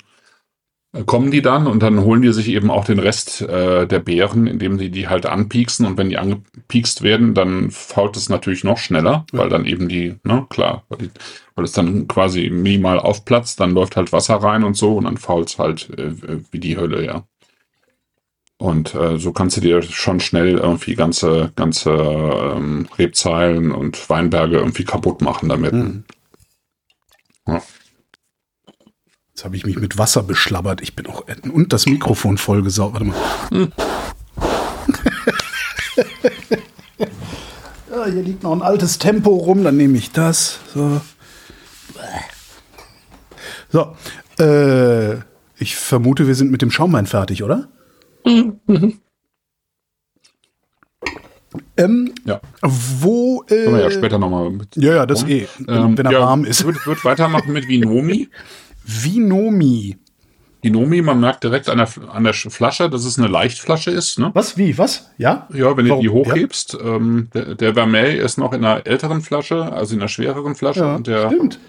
kommen 1.06 1.30
die 1.30 1.43
dann 1.43 1.67
und 1.67 1.84
dann 1.84 2.02
holen 2.04 2.23
die 2.23 2.34
sich 2.34 2.47
eben 2.49 2.71
auch 2.71 2.84
den 2.84 2.97
Rest 2.97 3.41
äh, 3.41 3.86
der 3.86 3.99
Beeren, 3.99 4.47
indem 4.47 4.80
sie 4.80 4.89
die 4.89 5.08
halt 5.08 5.28
anpieksen 5.28 5.86
und 5.86 5.97
wenn 5.97 6.10
die 6.10 6.17
angepiekst 6.17 7.04
werden, 7.04 7.36
dann 7.36 7.69
fault 7.69 8.17
es 8.17 8.28
natürlich 8.30 8.63
noch 8.63 8.80
schneller, 8.80 9.25
Ja. 9.32 9.39
weil 9.39 9.49
dann 9.49 9.65
eben 9.65 9.88
die, 9.88 10.15
ne, 10.23 10.47
klar, 10.49 10.84
weil, 10.89 10.97
die, 10.97 11.10
weil 11.56 11.65
es 11.65 11.73
dann 11.73 12.08
quasi 12.08 12.49
minimal 12.49 12.99
aufplatzt, 12.99 13.60
dann 13.60 13.73
läuft 13.75 13.97
halt 13.97 14.12
Wasser 14.12 14.36
rein 14.38 14.63
und 14.63 14.75
so 14.75 14.97
und 14.97 15.04
dann 15.04 15.17
fault 15.17 15.49
es 15.49 15.60
halt 15.60 15.91
äh, 15.97 16.12
wie 16.52 16.60
die 16.60 16.75
Hölle, 16.78 17.06
ja. 17.06 17.23
Und 18.58 18.93
äh, 18.93 19.17
so 19.17 19.32
kannst 19.32 19.56
du 19.58 19.62
dir 19.62 19.82
schon 19.84 20.19
schnell 20.19 20.58
irgendwie 20.58 20.95
ganze, 20.95 21.54
ganze 21.56 21.91
ähm, 21.91 22.89
Rebzeilen 22.97 23.71
und 23.71 24.10
Weinberge 24.10 24.58
irgendwie 24.58 24.84
kaputt 24.84 25.21
machen 25.21 25.47
damit. 25.47 25.71
Mhm. 25.71 26.04
Ja. 27.47 27.62
Jetzt 29.39 29.45
habe 29.45 29.56
ich 29.56 29.65
mich 29.65 29.80
mit 29.80 29.97
Wasser 29.97 30.21
beschlabbert. 30.21 30.82
Ich 30.82 30.97
bin 30.97 31.08
auch 31.08 31.23
und 31.54 31.71
das 31.71 31.86
Mikrofon 31.86 32.38
vollgesaugt. 32.38 32.91
Warte 32.91 33.06
mal. 33.06 33.15
Hm. 33.52 33.71
ja, 37.89 38.06
hier 38.08 38.21
liegt 38.21 38.43
noch 38.43 38.52
ein 38.52 38.62
altes 38.62 38.99
Tempo 38.99 39.30
rum, 39.30 39.63
dann 39.63 39.78
nehme 39.78 39.97
ich 39.97 40.12
das. 40.12 40.60
So. 40.73 40.99
So. 43.69 43.95
Äh, 44.43 45.19
ich 45.58 45.78
vermute, 45.78 46.28
wir 46.28 46.36
sind 46.36 46.52
mit 46.52 46.62
dem 46.62 46.69
Schaumwein 46.69 47.06
fertig, 47.06 47.41
oder? 47.41 47.69
Ähm, 51.78 52.13
Ja. 52.25 52.41
wo. 52.62 53.43
Äh, 53.47 53.63
Können 53.63 53.75
wir 53.78 53.84
ja 53.84 53.91
später 53.91 54.19
nochmal 54.19 54.52
ja, 54.75 54.95
ja, 54.95 55.06
das 55.06 55.23
eh. 55.23 55.47
Ähm, 55.67 55.97
wenn 55.97 56.06
er 56.06 56.12
ja, 56.12 56.19
warm 56.19 56.43
ist. 56.43 56.65
Wird, 56.65 56.86
wird 56.86 57.06
weitermachen 57.06 57.54
mit 57.54 57.69
Vinomi. 57.69 58.28
Vinomi. 59.04 59.97
Vinomi, 60.62 61.02
man 61.02 61.19
merkt 61.21 61.43
direkt 61.43 61.69
an 61.69 61.78
der, 61.78 61.88
an 62.12 62.23
der 62.25 62.34
Flasche, 62.34 62.89
dass 62.89 63.06
es 63.06 63.17
eine 63.17 63.28
Leichtflasche 63.28 63.91
ist. 63.91 64.19
Ne? 64.19 64.32
Was? 64.34 64.58
Wie? 64.58 64.78
Was? 64.78 65.10
Ja? 65.17 65.47
Ja, 65.54 65.78
wenn 65.78 65.86
du 65.86 65.91
Warum? 65.91 66.02
die 66.04 66.10
hochhebst. 66.10 66.78
Ähm, 66.84 67.30
der, 67.34 67.56
der 67.56 67.73
Vermeil 67.75 68.17
ist 68.17 68.38
noch 68.38 68.52
in 68.52 68.65
einer 68.65 68.86
älteren 68.86 69.21
Flasche, 69.21 69.71
also 69.71 69.93
in 69.95 70.02
einer 70.02 70.10
schwereren 70.10 70.56
Flasche. 70.56 70.82
Ja, 70.82 70.95
und 70.95 71.08
der 71.08 71.28
stimmt. 71.30 71.60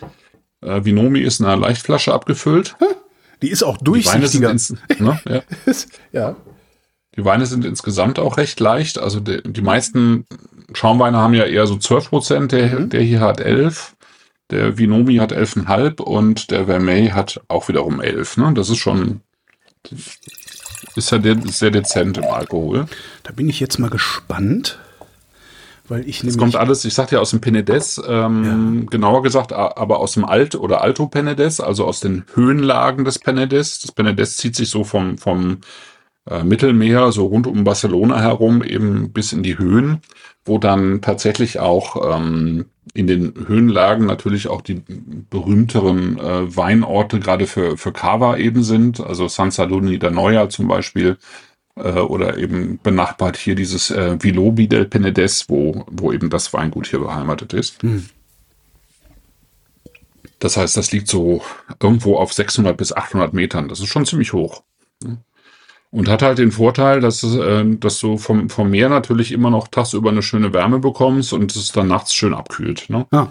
äh, 0.63 0.85
Vinomi 0.85 1.21
ist 1.21 1.39
in 1.41 1.47
einer 1.47 1.57
Leichtflasche 1.61 2.13
abgefüllt. 2.13 2.77
Die 3.43 3.51
ist 3.51 3.63
auch 3.63 3.77
Die 3.79 3.87
Weine, 4.07 4.27
sind 4.27 4.43
durchsichtiger. 4.43 4.51
ins, 4.51 4.75
ne? 4.99 5.21
ja. 5.29 5.43
ja. 6.13 6.37
die 7.17 7.25
Weine 7.25 7.47
sind 7.47 7.65
insgesamt 7.65 8.19
auch 8.19 8.39
recht 8.39 8.59
leicht. 8.61 8.99
Also 8.99 9.21
die, 9.21 9.41
die 9.45 9.63
meisten 9.63 10.27
Schaumweine 10.75 11.17
haben 11.19 11.35
ja 11.35 11.45
eher 11.45 11.67
so 11.69 11.77
12 11.77 12.09
Prozent, 12.11 12.53
der, 12.53 12.81
Mhm. 12.81 12.89
der 12.91 13.03
hier 13.03 13.21
hat 13.21 13.41
11. 13.41 13.95
Der 14.51 14.79
Vinomi 14.79 15.17
hat 15.17 15.33
11,5 15.33 16.01
und 16.01 16.51
der 16.51 16.67
Vermeil 16.67 17.15
hat 17.15 17.41
auch 17.49 17.69
wiederum 17.69 18.01
11. 18.01 18.37
Ne? 18.39 18.53
Das 18.55 18.69
ist 18.69 18.79
schon, 18.79 19.21
ist 20.97 21.11
ja 21.13 21.19
de 21.19 21.37
sehr 21.47 21.71
dezent 21.71 22.19
im 22.19 22.25
Alkohol. 22.25 22.87
Da 23.23 23.33
bin 23.33 23.49
ich 23.49 23.61
jetzt 23.61 23.79
mal 23.79 23.91
gespannt. 23.91 24.79
Weil 25.89 26.09
ich 26.09 26.23
Es 26.23 26.39
kommt 26.39 26.55
alles, 26.55 26.85
ich 26.85 26.95
sagte 26.95 27.17
ja 27.17 27.21
aus 27.21 27.31
dem 27.31 27.41
Penedes, 27.41 28.01
ähm, 28.07 28.87
genauer 28.89 29.25
gesagt, 29.25 29.53
aber 29.53 29.99
aus 29.99 30.13
dem 30.13 30.25
Alt- 30.25 30.55
oder 30.55 30.83
Alto 30.83 31.09
Penedes, 31.09 31.61
also 31.61 31.85
aus 31.85 31.99
den 31.99 32.25
Höhenlagen 32.33 33.05
des 33.05 33.19
Penedes. 33.19 33.81
Das 33.81 33.91
Penedes 33.91 34.37
zieht 34.37 34.55
sich 34.55 34.71
so 34.71 34.85
vom, 34.85 35.19
vom 35.19 35.59
Mittelmeer, 36.45 37.13
so 37.13 37.27
rund 37.27 37.47
um 37.47 37.65
Barcelona 37.65 38.21
herum, 38.21 38.63
eben 38.63 39.11
bis 39.13 39.33
in 39.33 39.43
die 39.43 39.59
Höhen, 39.59 40.01
wo 40.45 40.59
dann 40.59 41.01
tatsächlich 41.01 41.59
auch 41.59 42.15
ähm, 42.15 42.67
in 42.95 43.07
den 43.07 43.35
Höhenlagen 43.47 44.07
natürlich 44.07 44.49
auch 44.49 44.63
die 44.63 44.83
berühmteren 45.31 46.19
äh, 46.19 46.57
Weinorte 46.57 47.21
gerade 47.21 47.47
für, 47.47 47.77
für 47.77 47.93
Cava 47.93 48.37
eben 48.37 48.63
sind, 48.63 49.01
also 49.01 49.29
San 49.29 49.51
Sadurni 49.51 49.99
da 49.99 50.11
Noia 50.11 50.49
zum 50.49 50.69
Beispiel, 50.69 51.19
äh, 51.77 51.93
oder 51.93 52.39
eben 52.39 52.79
benachbart 52.83 53.37
hier 53.37 53.55
dieses 53.55 53.91
äh, 53.91 54.17
Vilobi 54.23 54.69
del 54.69 54.87
Penedes, 54.87 55.49
wo, 55.49 55.85
wo 55.91 56.13
eben 56.13 56.31
das 56.31 56.53
Weingut 56.53 56.89
hier 56.89 57.01
beheimatet 57.01 57.53
ist. 57.53 57.83
Das 60.39 60.57
heißt, 60.57 60.77
das 60.77 60.91
liegt 60.91 61.07
so 61.09 61.43
irgendwo 61.81 62.17
auf 62.17 62.33
600 62.33 62.77
bis 62.77 62.93
800 62.93 63.35
Metern. 63.35 63.69
Das 63.69 63.79
ist 63.79 63.89
schon 63.89 64.07
ziemlich 64.07 64.33
hoch. 64.33 64.63
Und 65.93 66.09
hat 66.09 66.23
halt 66.23 66.39
den 66.39 66.53
Vorteil, 66.53 67.01
dass, 67.01 67.25
äh, 67.25 67.65
dass 67.67 67.99
du 67.99 68.17
vom, 68.17 68.49
vom 68.49 68.71
Meer 68.71 68.89
natürlich 68.89 69.33
immer 69.33 69.51
noch 69.51 69.69
tagsüber 69.69 70.11
eine 70.11 70.23
schöne 70.23 70.53
Wärme 70.53 70.79
bekommst 70.79 71.33
und 71.33 71.55
es 71.57 71.73
dann 71.73 71.89
nachts 71.89 72.15
schön 72.15 72.33
abkühlt. 72.35 72.89
Ne? 72.91 73.07
Ah, 73.11 73.29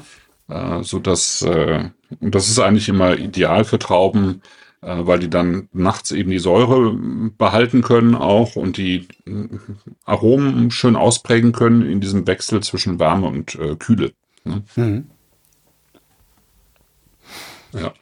Äh, 0.50 0.84
so 0.84 1.00
dass, 1.00 1.41
äh, 1.43 1.89
und 2.19 2.36
das 2.36 2.50
ist 2.50 2.60
eigentlich 2.60 2.89
immer 2.89 3.17
ideal 3.17 3.63
für 3.63 3.80
Trauben, 3.80 4.41
äh, 4.82 4.98
weil 5.06 5.19
die 5.19 5.30
dann 5.30 5.69
nachts 5.74 6.12
eben 6.12 6.32
die 6.32 6.39
Säure 6.39 6.91
äh, 6.91 7.30
behalten 7.38 7.82
können 7.82 8.15
auch 8.15 8.56
und 8.56 8.78
die 8.78 9.08
äh, 9.26 9.48
Aromen 10.06 10.72
schön 10.72 10.95
ausprägen 10.95 11.52
können 11.52 11.84
in 11.84 12.02
diesem 12.02 12.28
Wechsel 12.28 12.62
zwischen 12.63 13.00
Wärme 13.00 13.28
und 13.28 13.56
äh, 13.56 13.76
Kühle. 13.76 14.12
Ne? 14.43 14.63
Mhm. 14.76 15.08
Ja. 17.74 17.93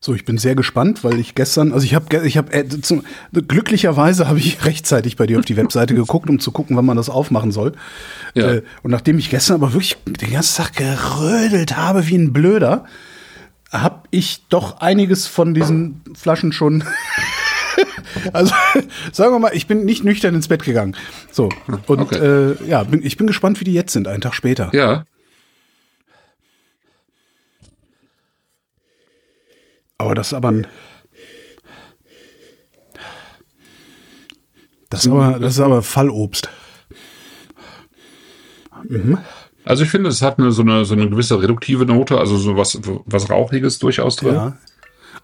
So, 0.00 0.14
ich 0.14 0.24
bin 0.24 0.38
sehr 0.38 0.54
gespannt, 0.54 1.02
weil 1.02 1.18
ich 1.18 1.34
gestern, 1.34 1.72
also 1.72 1.84
ich 1.84 1.94
habe, 1.94 2.24
ich 2.24 2.36
habe, 2.36 2.52
äh, 2.52 2.64
glücklicherweise 3.32 4.28
habe 4.28 4.38
ich 4.38 4.64
rechtzeitig 4.64 5.16
bei 5.16 5.26
dir 5.26 5.40
auf 5.40 5.44
die 5.44 5.56
Webseite 5.56 5.94
geguckt, 5.94 6.30
um 6.30 6.38
zu 6.38 6.52
gucken, 6.52 6.76
wann 6.76 6.86
man 6.86 6.96
das 6.96 7.10
aufmachen 7.10 7.50
soll. 7.50 7.72
Ja. 8.34 8.52
Äh, 8.54 8.62
und 8.84 8.92
nachdem 8.92 9.18
ich 9.18 9.28
gestern 9.28 9.54
aber 9.56 9.72
wirklich 9.72 9.96
den 10.06 10.32
ganzen 10.32 10.62
Tag 10.62 10.74
gerödelt 10.76 11.76
habe 11.76 12.06
wie 12.06 12.16
ein 12.16 12.32
Blöder, 12.32 12.84
habe 13.72 14.02
ich 14.12 14.44
doch 14.48 14.80
einiges 14.80 15.26
von 15.26 15.52
diesen 15.52 16.00
Flaschen 16.14 16.52
schon. 16.52 16.84
also 18.32 18.54
sagen 19.12 19.34
wir 19.34 19.40
mal, 19.40 19.50
ich 19.52 19.66
bin 19.66 19.84
nicht 19.84 20.04
nüchtern 20.04 20.34
ins 20.34 20.46
Bett 20.48 20.62
gegangen. 20.62 20.96
So 21.32 21.48
und 21.88 22.00
Okay. 22.00 22.18
äh, 22.18 22.68
ja, 22.68 22.84
bin, 22.84 23.04
ich 23.04 23.16
bin 23.16 23.26
gespannt, 23.26 23.60
wie 23.60 23.64
die 23.64 23.74
jetzt 23.74 23.92
sind, 23.92 24.06
einen 24.06 24.20
Tag 24.20 24.34
später. 24.34 24.70
Ja, 24.72 25.04
Aber 29.98 30.14
das 30.14 30.28
ist 30.28 30.34
aber 30.34 30.48
ein. 30.50 30.66
Das 34.90 35.04
ist 35.04 35.10
aber, 35.10 35.38
das 35.38 35.54
ist 35.54 35.60
aber 35.60 35.82
Fallobst. 35.82 36.48
also 39.64 39.82
ich 39.84 39.90
finde, 39.90 40.08
es 40.08 40.22
hat 40.22 40.38
eine, 40.38 40.50
so, 40.52 40.62
eine, 40.62 40.84
so 40.84 40.94
eine 40.94 41.10
gewisse 41.10 41.40
reduktive 41.42 41.84
Note, 41.84 42.18
also 42.18 42.38
so 42.38 42.56
was, 42.56 42.80
was 43.04 43.28
Rauchiges 43.28 43.78
durchaus 43.80 44.16
drin. 44.16 44.34
Ja. 44.34 44.56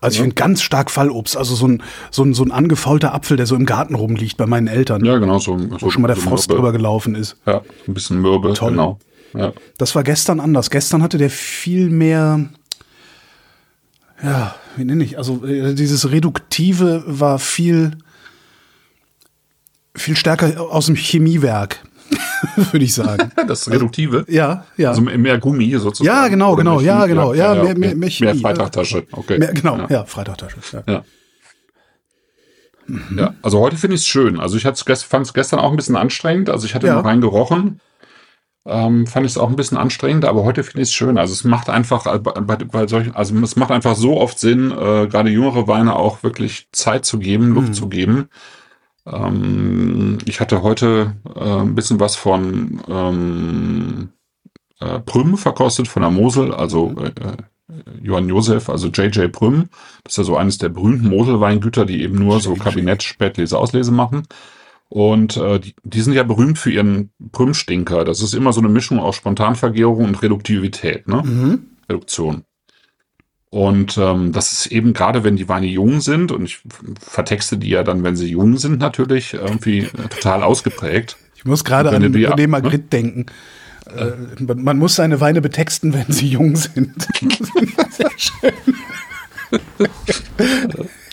Also 0.01 0.17
ich 0.17 0.21
finde 0.21 0.35
ganz 0.35 0.61
stark 0.61 0.91
Fallobst. 0.91 1.37
Also 1.37 1.55
so 1.55 1.67
ein, 1.67 1.83
so, 2.11 2.25
ein, 2.25 2.35
so 2.35 2.43
ein 2.45 2.51
angefaulter 2.53 3.15
Apfel, 3.15 3.37
der 3.39 3.47
so 3.47 3.55
im 3.57 3.65
Garten 3.65 3.95
rumliegt 3.95 4.37
bei 4.37 4.45
meinen 4.45 4.67
Eltern, 4.67 5.03
Ja, 5.05 5.17
genau, 5.17 5.39
so, 5.39 5.57
wo 5.81 5.89
schon 5.89 6.03
mal 6.03 6.09
der 6.09 6.17
so 6.17 6.23
Frost 6.23 6.49
mürbe. 6.49 6.61
drüber 6.61 6.73
gelaufen 6.73 7.15
ist. 7.15 7.37
Ja, 7.47 7.63
ein 7.89 7.95
bisschen 7.95 8.21
mürbe, 8.21 8.53
Toll. 8.53 8.73
genau. 8.73 8.99
Ja. 9.33 9.53
Das 9.79 9.95
war 9.95 10.03
gestern 10.03 10.41
anders. 10.41 10.69
Gestern 10.71 11.03
hatte 11.03 11.17
der 11.17 11.31
viel 11.31 11.89
mehr. 11.91 12.51
Ja, 14.23 14.55
wie 14.77 14.85
nenne 14.85 15.05
ich? 15.05 15.19
Also 15.19 15.45
äh, 15.45 15.75
dieses 15.75 16.11
Reduktive 16.11 17.03
war 17.07 17.39
viel, 17.39 17.93
viel 19.97 20.17
stärker 20.17 20.61
aus 20.61 20.87
dem 20.87 20.95
Chemiewerk, 20.97 21.81
würde 22.57 22.85
ich 22.85 22.95
sagen. 22.95 23.31
Das 23.49 23.71
Reduktive. 23.71 24.25
Ja, 24.29 24.65
ja. 24.77 24.91
Also 24.91 25.03
mehr 25.03 25.39
Gummi 25.39 25.71
sozusagen. 25.79 26.07
Ja, 26.07 26.29
genau, 26.29 26.57
genau, 26.57 26.77
mehr 26.77 26.85
ja, 26.87 27.07
genau, 27.07 27.35
ja, 27.35 27.55
mehr- 27.55 27.63
okay. 27.65 27.75
mehr- 27.79 27.97
mehr 27.97 28.11
Chemie, 28.11 28.33
mehr 28.33 28.41
Freitagtasche, 28.41 29.07
okay. 29.13 29.39
Mehr, 29.39 29.53
genau, 29.53 29.77
ja. 29.79 29.87
ja, 29.91 30.05
Freitagtasche. 30.05 30.57
Ja. 30.73 30.83
Ja. 30.93 31.05
Ja, 33.17 33.35
also 33.41 33.61
heute 33.61 33.79
finde 33.79 33.95
ich 33.97 34.03
es 34.03 34.07
schön. 34.07 34.39
Also 34.39 34.59
ich 34.59 34.65
fand 34.65 35.27
es 35.27 35.33
gestern 35.33 35.59
auch 35.59 35.71
ein 35.71 35.77
bisschen 35.77 35.97
anstrengend. 35.97 36.51
Also 36.51 36.67
ich 36.67 36.75
hatte 36.75 36.87
Ja. 36.87 36.97
noch 36.97 37.05
rein 37.07 37.23
gerochen. 37.23 37.81
Ähm, 38.67 39.07
fand 39.07 39.27
ich 39.27 39.33
es 39.33 39.39
auch 39.39 39.51
ein 39.51 39.57
bisschen 39.57 39.77
anstrengend, 39.77 40.25
aber 40.25 40.43
heute 40.45 40.65
finde 40.65 40.83
ich 40.83 40.89
es 40.89 40.95
schön. 40.95 41.19
Also 41.19 41.33
es 41.35 41.45
macht 41.45 41.69
einfach 41.69 42.07
äh, 42.07 42.19
bei, 42.19 42.57
bei, 42.57 42.87
solchen, 42.87 43.15
also 43.15 43.37
es 43.41 43.57
macht 43.57 43.71
einfach 43.71 43.95
so 43.95 44.19
oft 44.19 44.39
Sinn, 44.39 44.71
äh, 44.71 45.07
gerade 45.07 45.29
jüngere 45.31 45.69
Weine 45.69 45.97
auch 45.97 46.23
wirklich 46.23 46.69
Zeit 46.73 47.05
zu 47.05 47.19
geben, 47.19 47.49
Luft 47.53 47.69
Mhm. 47.69 47.75
zu 47.75 47.89
geben. 47.89 48.29
Ähm, 49.07 50.19
ich 50.25 50.41
hatte 50.41 50.63
heute 50.63 51.17
äh, 51.35 51.41
ein 51.61 51.75
bisschen 51.75 52.01
was 52.01 52.17
von 52.17 52.81
ähm, 52.89 54.09
äh, 54.81 54.99
Prüm 55.01 55.37
verkostet 55.37 55.89
von 55.89 56.03
der 56.03 56.11
Mosel, 56.11 56.55
also 56.55 56.95
äh, 56.99 57.09
äh, 57.09 57.37
Johann 58.03 58.29
Josef, 58.29 58.69
also 58.71 58.89
JJ 58.89 59.29
Prüm. 59.29 59.69
Das 60.05 60.15
ist 60.15 60.17
ja 60.19 60.25
so 60.25 60.37
eines 60.37 60.59
der 60.59 60.71
berühmten 60.71 61.09
Moselweingüter, 61.09 61.85
die 61.85 62.03
eben 62.03 62.17
nur 62.19 62.41
so 62.41 62.53
JJ. 62.55 62.61
Kabinett, 62.61 63.03
Spätlese, 63.03 63.59
Auslese 63.59 63.93
machen. 63.93 64.27
Und 64.89 65.37
äh, 65.37 65.59
die, 65.59 65.75
die 65.83 66.01
sind 66.03 66.13
ja 66.13 66.23
berühmt 66.23 66.59
für 66.59 66.71
ihren 66.71 67.11
Prümstinker. 67.33 68.05
Das 68.05 68.21
ist 68.21 68.35
immer 68.35 68.53
so 68.53 68.61
eine 68.61 68.69
Mischung 68.69 69.01
aus 69.01 69.17
Spontanvergärung 69.17 70.05
und 70.05 70.23
Reduktivität, 70.23 71.09
ne? 71.09 71.23
Mhm. 71.25 71.67
Reduktion. 71.89 72.45
Und 73.51 73.99
ähm, 73.99 74.33
das 74.33 74.53
ist 74.53 74.67
eben 74.67 74.93
gerade, 74.95 75.23
wenn 75.23 75.37
die 75.37 75.49
Weine 75.49 75.67
jung 75.67 76.01
sind, 76.01 76.33
und 76.33 76.45
ich 76.45 76.61
vertexte 77.01 77.57
die 77.57 77.69
ja 77.71 77.83
dann, 77.85 78.03
wenn 78.03 78.17
sie 78.17 78.29
jung 78.29 78.57
sind, 78.57 78.81
natürlich 78.81 79.35
irgendwie 79.35 79.89
total 80.11 80.43
ausgeprägt. 80.43 81.17
Ich 81.37 81.45
muss 81.45 81.63
gerade 81.65 81.91
an 81.91 82.13
die- 82.13 82.27
René 82.27 82.49
Magritte 82.49 82.89
denken. 82.89 83.27
Äh, 83.97 84.13
man 84.43 84.63
man 84.63 84.79
muss 84.79 84.97
seine 84.97 85.21
Weine 85.21 85.41
betexten, 85.41 85.93
wenn 85.93 86.11
sie 86.13 86.29
jung 86.29 86.57
sind. 86.57 87.07
Sehr 87.91 88.11
schön. 88.17 88.53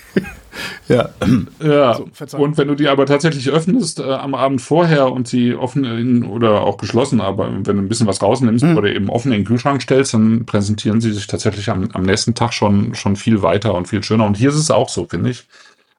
ja. 0.88 1.10
Ja, 1.63 1.93
So, 1.95 2.10
Verzeihung. 2.13 2.43
und 2.45 2.58
wenn 2.58 2.67
du 2.67 2.76
die 2.76 2.88
aber 2.88 3.06
tatsächlich 3.06 3.50
öffnest 3.50 4.00
äh, 4.00 4.04
am 4.04 4.34
Abend 4.36 4.62
vorher 4.62 5.12
und 5.12 5.28
sie 5.28 5.56
offen 5.56 5.84
in, 5.86 6.26
oder 6.26 6.62
auch 6.62 6.78
geschlossen, 6.78 7.21
aber 7.21 7.50
wenn 7.52 7.63
du 7.63 7.82
ein 7.84 7.88
bisschen 7.89 8.08
was 8.08 8.21
rausnimmst 8.21 8.63
Hm. 8.63 8.78
oder 8.78 8.89
eben 8.93 9.10
offen 9.10 9.32
in 9.32 9.39
den 9.39 9.45
Kühlschrank 9.45 9.82
stellst, 9.82 10.13
dann 10.13 10.45
präsentieren 10.45 11.02
sie 11.02 11.12
sich 11.13 11.28
tatsächlich 11.28 11.69
am, 11.69 11.89
am 11.93 12.04
nächsten 12.04 12.34
Tag 12.36 12.54
schon, 12.54 12.95
schon 12.95 13.15
viel 13.15 13.41
weiter 13.41 13.74
und 13.74 13.88
viel 13.88 14.04
schöner. 14.04 14.26
Und 14.26 14.38
hier 14.38 14.50
ist 14.50 14.56
es 14.56 14.71
auch 14.71 14.89
so, 14.89 15.06
finde 15.06 15.30
ich. 15.32 15.47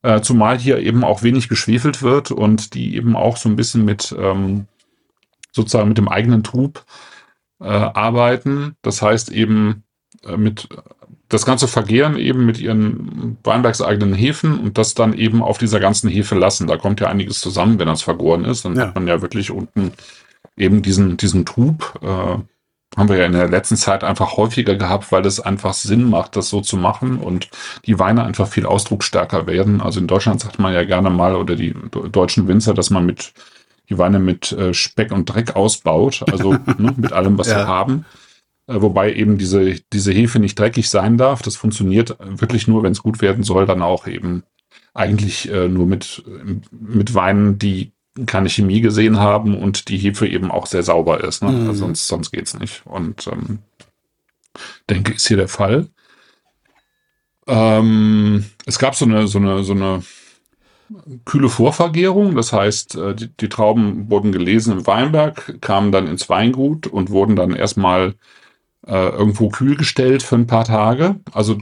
Äh, 0.02 0.20
zumal 0.20 0.58
hier 0.58 0.78
eben 0.78 1.04
auch 1.04 1.22
wenig 1.22 1.48
geschwefelt 1.48 2.02
wird 2.02 2.30
und 2.32 2.74
die 2.74 2.96
eben 2.96 3.14
auch 3.14 3.36
so 3.36 3.48
ein 3.48 3.54
bisschen 3.56 3.84
mit 3.84 4.14
ähm, 4.18 4.66
sozusagen 5.52 5.88
mit 5.88 5.98
dem 5.98 6.08
eigenen 6.08 6.42
Trub 6.42 6.84
äh, 7.60 7.66
arbeiten. 7.66 8.74
Das 8.82 9.00
heißt 9.00 9.30
eben 9.30 9.84
äh, 10.26 10.36
mit 10.36 10.68
das 11.32 11.46
ganze 11.46 11.66
Vergehren 11.66 12.16
eben 12.16 12.44
mit 12.44 12.60
ihren 12.60 13.38
weinbergseigenen 13.42 14.14
Hefen 14.14 14.58
und 14.58 14.76
das 14.78 14.94
dann 14.94 15.14
eben 15.14 15.42
auf 15.42 15.58
dieser 15.58 15.80
ganzen 15.80 16.10
Hefe 16.10 16.34
lassen. 16.34 16.66
Da 16.66 16.76
kommt 16.76 17.00
ja 17.00 17.08
einiges 17.08 17.40
zusammen, 17.40 17.78
wenn 17.78 17.86
das 17.88 18.02
vergoren 18.02 18.44
ist. 18.44 18.64
Dann 18.64 18.76
Ja. 18.76 18.88
hat 18.88 18.94
man 18.94 19.06
ja 19.08 19.22
wirklich 19.22 19.50
unten 19.50 19.92
eben 20.56 20.82
diesen, 20.82 21.16
diesen 21.16 21.46
Trub. 21.46 21.98
Äh, 22.02 22.38
haben 22.98 23.08
wir 23.08 23.16
ja 23.16 23.24
in 23.24 23.32
der 23.32 23.48
letzten 23.48 23.76
Zeit 23.76 24.04
einfach 24.04 24.36
häufiger 24.36 24.74
gehabt, 24.74 25.10
weil 25.12 25.24
es 25.24 25.40
einfach 25.40 25.72
Sinn 25.72 26.10
macht, 26.10 26.36
das 26.36 26.50
so 26.50 26.60
zu 26.60 26.76
machen 26.76 27.16
und 27.16 27.48
die 27.86 27.98
Weine 27.98 28.22
einfach 28.24 28.46
viel 28.46 28.66
ausdrucksstärker 28.66 29.46
werden. 29.46 29.80
Also 29.80 29.98
in 29.98 30.06
Deutschland 30.06 30.40
sagt 30.42 30.58
man 30.58 30.74
ja 30.74 30.84
gerne 30.84 31.08
mal, 31.08 31.34
oder 31.34 31.56
die 31.56 31.74
deutschen 31.90 32.48
Winzer, 32.48 32.74
dass 32.74 32.90
man 32.90 33.06
mit 33.06 33.32
die 33.88 33.96
Weine 33.96 34.18
mit 34.18 34.52
äh, 34.52 34.74
Speck 34.74 35.10
und 35.10 35.24
Dreck 35.24 35.56
ausbaut, 35.56 36.22
also 36.30 36.52
ne, 36.78 36.92
mit 36.98 37.14
allem, 37.14 37.38
was 37.38 37.48
Ja. 37.48 37.56
wir 37.60 37.66
haben. 37.66 38.04
Äh, 38.72 38.82
Wobei 38.82 39.12
eben 39.14 39.38
diese, 39.38 39.80
diese 39.92 40.12
Hefe 40.12 40.38
nicht 40.38 40.58
dreckig 40.58 40.88
sein 40.88 41.18
darf. 41.18 41.42
Das 41.42 41.56
funktioniert 41.56 42.16
wirklich 42.20 42.68
nur, 42.68 42.82
wenn 42.82 42.92
es 42.92 43.02
gut 43.02 43.20
werden 43.20 43.44
soll, 43.44 43.66
dann 43.66 43.82
auch 43.82 44.06
eben 44.06 44.42
eigentlich 44.94 45.50
äh, 45.50 45.68
nur 45.68 45.86
mit, 45.86 46.22
mit 46.70 47.14
Weinen, 47.14 47.58
die 47.58 47.92
keine 48.26 48.50
Chemie 48.50 48.82
gesehen 48.82 49.18
haben 49.18 49.56
und 49.56 49.88
die 49.88 49.96
Hefe 49.96 50.26
eben 50.26 50.50
auch 50.50 50.66
sehr 50.66 50.82
sauber 50.82 51.24
ist. 51.24 51.42
Ne? 51.42 51.50
Mhm. 51.50 51.68
Also 51.68 51.80
sonst, 51.80 52.08
sonst 52.08 52.30
geht's 52.30 52.58
nicht. 52.58 52.82
Und 52.84 53.26
ähm, 53.26 53.60
denke, 54.90 55.14
ist 55.14 55.28
hier 55.28 55.38
der 55.38 55.48
Fall. 55.48 55.88
Ähm, 57.46 58.44
es 58.66 58.78
gab 58.78 58.94
so 58.94 59.06
eine, 59.06 59.26
so 59.28 59.38
eine, 59.38 59.64
so 59.64 59.72
eine 59.72 60.02
kühle 61.24 61.48
Vorvergärung. 61.48 62.34
Das 62.34 62.52
heißt, 62.52 62.96
äh, 62.96 63.14
die, 63.14 63.28
die 63.28 63.48
Trauben 63.48 64.10
wurden 64.10 64.30
gelesen 64.30 64.78
im 64.78 64.86
Weinberg, 64.86 65.58
kamen 65.62 65.90
dann 65.90 66.06
ins 66.06 66.28
Weingut 66.28 66.86
und 66.86 67.10
wurden 67.10 67.34
dann 67.34 67.54
erstmal 67.54 68.14
äh, 68.86 69.08
irgendwo 69.08 69.48
kühl 69.48 69.76
gestellt 69.76 70.22
für 70.22 70.36
ein 70.36 70.46
paar 70.46 70.64
Tage. 70.64 71.16
Also 71.32 71.58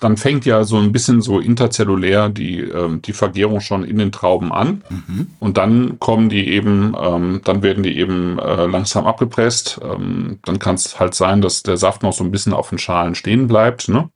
dann 0.00 0.16
fängt 0.16 0.46
ja 0.46 0.62
so 0.64 0.78
ein 0.78 0.92
bisschen 0.92 1.20
so 1.22 1.40
interzellulär 1.40 2.28
die, 2.28 2.60
äh, 2.60 2.98
die 2.98 3.12
Vergärung 3.12 3.60
schon 3.60 3.84
in 3.84 3.98
den 3.98 4.12
Trauben 4.12 4.52
an. 4.52 4.82
Mhm. 4.88 5.26
Und 5.40 5.56
dann 5.56 5.98
kommen 5.98 6.28
die 6.28 6.48
eben, 6.48 6.94
ähm, 7.00 7.40
dann 7.44 7.62
werden 7.62 7.82
die 7.82 7.98
eben 7.98 8.38
äh, 8.38 8.66
langsam 8.66 9.06
abgepresst. 9.06 9.80
Ähm, 9.82 10.38
dann 10.44 10.58
kann 10.58 10.76
es 10.76 11.00
halt 11.00 11.14
sein, 11.14 11.40
dass 11.40 11.62
der 11.62 11.76
Saft 11.76 12.02
noch 12.02 12.12
so 12.12 12.22
ein 12.22 12.30
bisschen 12.30 12.52
auf 12.52 12.68
den 12.68 12.78
Schalen 12.78 13.14
stehen 13.14 13.48
bleibt, 13.48 13.88
ne? 13.88 14.10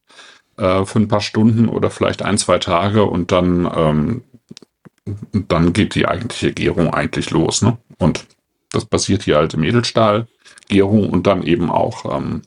Äh, 0.56 0.84
für 0.84 1.00
ein 1.00 1.08
paar 1.08 1.20
Stunden 1.20 1.68
oder 1.68 1.90
vielleicht 1.90 2.22
ein, 2.22 2.38
zwei 2.38 2.58
Tage 2.58 3.04
und 3.04 3.32
dann, 3.32 3.68
ähm, 3.74 4.22
dann 5.32 5.72
geht 5.72 5.94
die 5.94 6.06
eigentliche 6.06 6.52
Gärung 6.52 6.94
eigentlich 6.94 7.30
los, 7.30 7.62
ne? 7.62 7.76
Und 7.98 8.24
das 8.70 8.84
passiert 8.84 9.24
hier 9.24 9.36
halt 9.36 9.54
im 9.54 9.64
Edelstahlgärung 10.68 11.10
und 11.10 11.26
dann 11.26 11.42
eben 11.42 11.70
auch, 11.70 12.16
ähm, 12.16 12.42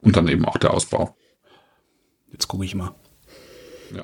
und 0.00 0.16
dann 0.16 0.28
eben 0.28 0.44
auch 0.44 0.58
der 0.58 0.72
Ausbau. 0.72 1.16
Jetzt 2.32 2.48
gucke 2.48 2.64
ich 2.64 2.74
mal. 2.74 2.94
Ja. 3.94 4.02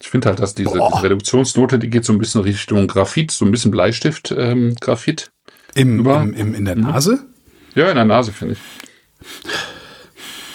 Ich 0.00 0.10
finde 0.10 0.28
halt, 0.28 0.38
dass 0.38 0.54
diese, 0.54 0.74
diese, 0.74 1.02
Reduktionsnote, 1.02 1.78
die 1.78 1.90
geht 1.90 2.04
so 2.04 2.12
ein 2.12 2.18
bisschen 2.18 2.42
Richtung 2.42 2.86
Graphit, 2.86 3.32
so 3.32 3.44
ein 3.44 3.50
bisschen 3.50 3.72
Bleistift-Graphit. 3.72 5.32
Ähm, 5.74 5.98
Im, 5.98 6.06
im, 6.06 6.34
im, 6.34 6.54
in 6.54 6.64
der 6.64 6.76
Nase? 6.76 7.26
Ja, 7.74 7.88
in 7.88 7.96
der 7.96 8.04
Nase, 8.04 8.30
finde 8.30 8.54
ich. 8.54 8.60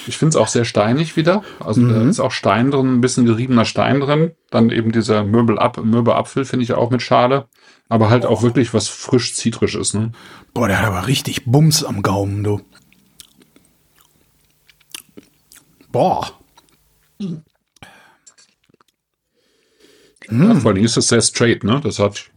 Ich 0.10 0.18
finde 0.18 0.30
es 0.30 0.36
auch 0.36 0.48
sehr 0.48 0.66
steinig 0.66 1.16
wieder. 1.16 1.44
Also 1.60 1.82
mhm. 1.82 1.90
da 1.90 2.02
ist 2.10 2.20
auch 2.20 2.32
Stein 2.32 2.72
drin, 2.72 2.96
ein 2.96 3.02
bisschen 3.02 3.26
geriebener 3.26 3.64
Stein 3.64 4.00
drin. 4.00 4.32
Dann 4.50 4.72
eben 4.72 4.92
dieser 4.92 5.24
Möbelap 5.24 5.78
Möbelapfel 5.78 6.46
finde 6.46 6.64
ich 6.64 6.74
auch 6.74 6.90
mit 6.90 7.04
Schale. 7.04 7.48
Aber 7.90 8.10
halt 8.10 8.26
auch 8.26 8.42
wirklich 8.42 8.74
was 8.74 8.88
frisch 8.88 9.36
zitrisches, 9.36 9.94
ne? 9.94 10.12
Boah, 10.54 10.68
der 10.68 10.80
hat 10.80 10.88
aber 10.88 11.06
richtig 11.08 11.46
Bums 11.46 11.84
am 11.84 12.02
Gaumen, 12.02 12.44
du. 12.44 12.62
Boah. 15.92 16.32
Mhm. 17.20 17.44
Ja, 20.32 20.56
vor 20.56 20.72
allem 20.72 20.84
ist 20.84 20.98
es 20.98 21.08
sehr 21.08 21.22
straight, 21.22 21.64
ne? 21.64 21.82
Das 21.84 22.00
hat, 22.00 22.32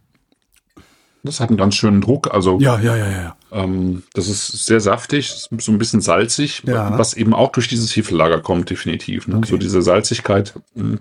das 1.23 1.41
hat 1.41 1.49
einen 1.49 1.59
ganz 1.59 1.75
schönen 1.75 2.03
Druck. 2.03 2.33
Also 2.33 2.59
ja, 2.61 2.79
ja, 2.79 2.97
ja, 2.97 3.11
ja. 3.11 3.37
Ähm, 3.53 4.03
das 4.15 4.29
ist 4.29 4.67
sehr 4.67 4.81
saftig, 4.81 5.29
so 5.59 5.73
ein 5.73 5.79
bisschen 5.79 6.01
salzig, 6.01 6.63
ja. 6.67 6.99
was 6.99 7.15
eben 7.15 7.35
auch 7.35 7.53
durch 7.53 7.69
dieses 7.69 7.95
Hefellager 7.95 8.41
kommt, 8.41 8.71
definitiv. 8.71 9.29
Ne? 9.29 9.37
Okay. 9.37 9.49
So 9.49 9.57
diese 9.59 9.83
Salzigkeit. 9.83 10.55
Hm 10.75 11.01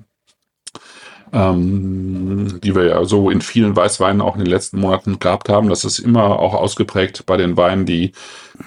ähm, 1.33 2.59
die 2.61 2.75
wir 2.75 2.85
ja 2.85 3.05
so 3.05 3.29
in 3.29 3.41
vielen 3.41 3.75
Weißweinen 3.75 4.21
auch 4.21 4.35
in 4.35 4.43
den 4.43 4.49
letzten 4.49 4.79
Monaten 4.79 5.19
gehabt 5.19 5.49
haben. 5.49 5.69
Das 5.69 5.85
ist 5.85 5.99
immer 5.99 6.39
auch 6.39 6.53
ausgeprägt 6.53 7.25
bei 7.25 7.37
den 7.37 7.57
Weinen, 7.57 7.85
die, 7.85 8.11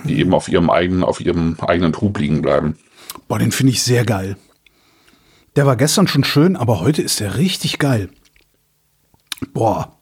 die 0.04 0.18
eben 0.18 0.34
auf 0.34 0.48
ihrem 0.48 0.70
eigenen, 0.70 1.04
auf 1.04 1.20
ihrem 1.20 1.56
eigenen 1.60 1.92
Trub 1.92 2.18
liegen 2.18 2.42
bleiben. 2.42 2.78
Boah, 3.28 3.38
den 3.38 3.52
finde 3.52 3.72
ich 3.72 3.82
sehr 3.82 4.04
geil. 4.04 4.36
Der 5.56 5.66
war 5.66 5.76
gestern 5.76 6.08
schon 6.08 6.24
schön, 6.24 6.56
aber 6.56 6.80
heute 6.80 7.02
ist 7.02 7.20
der 7.20 7.36
richtig 7.36 7.78
geil. 7.78 8.08
Boah. 9.52 9.96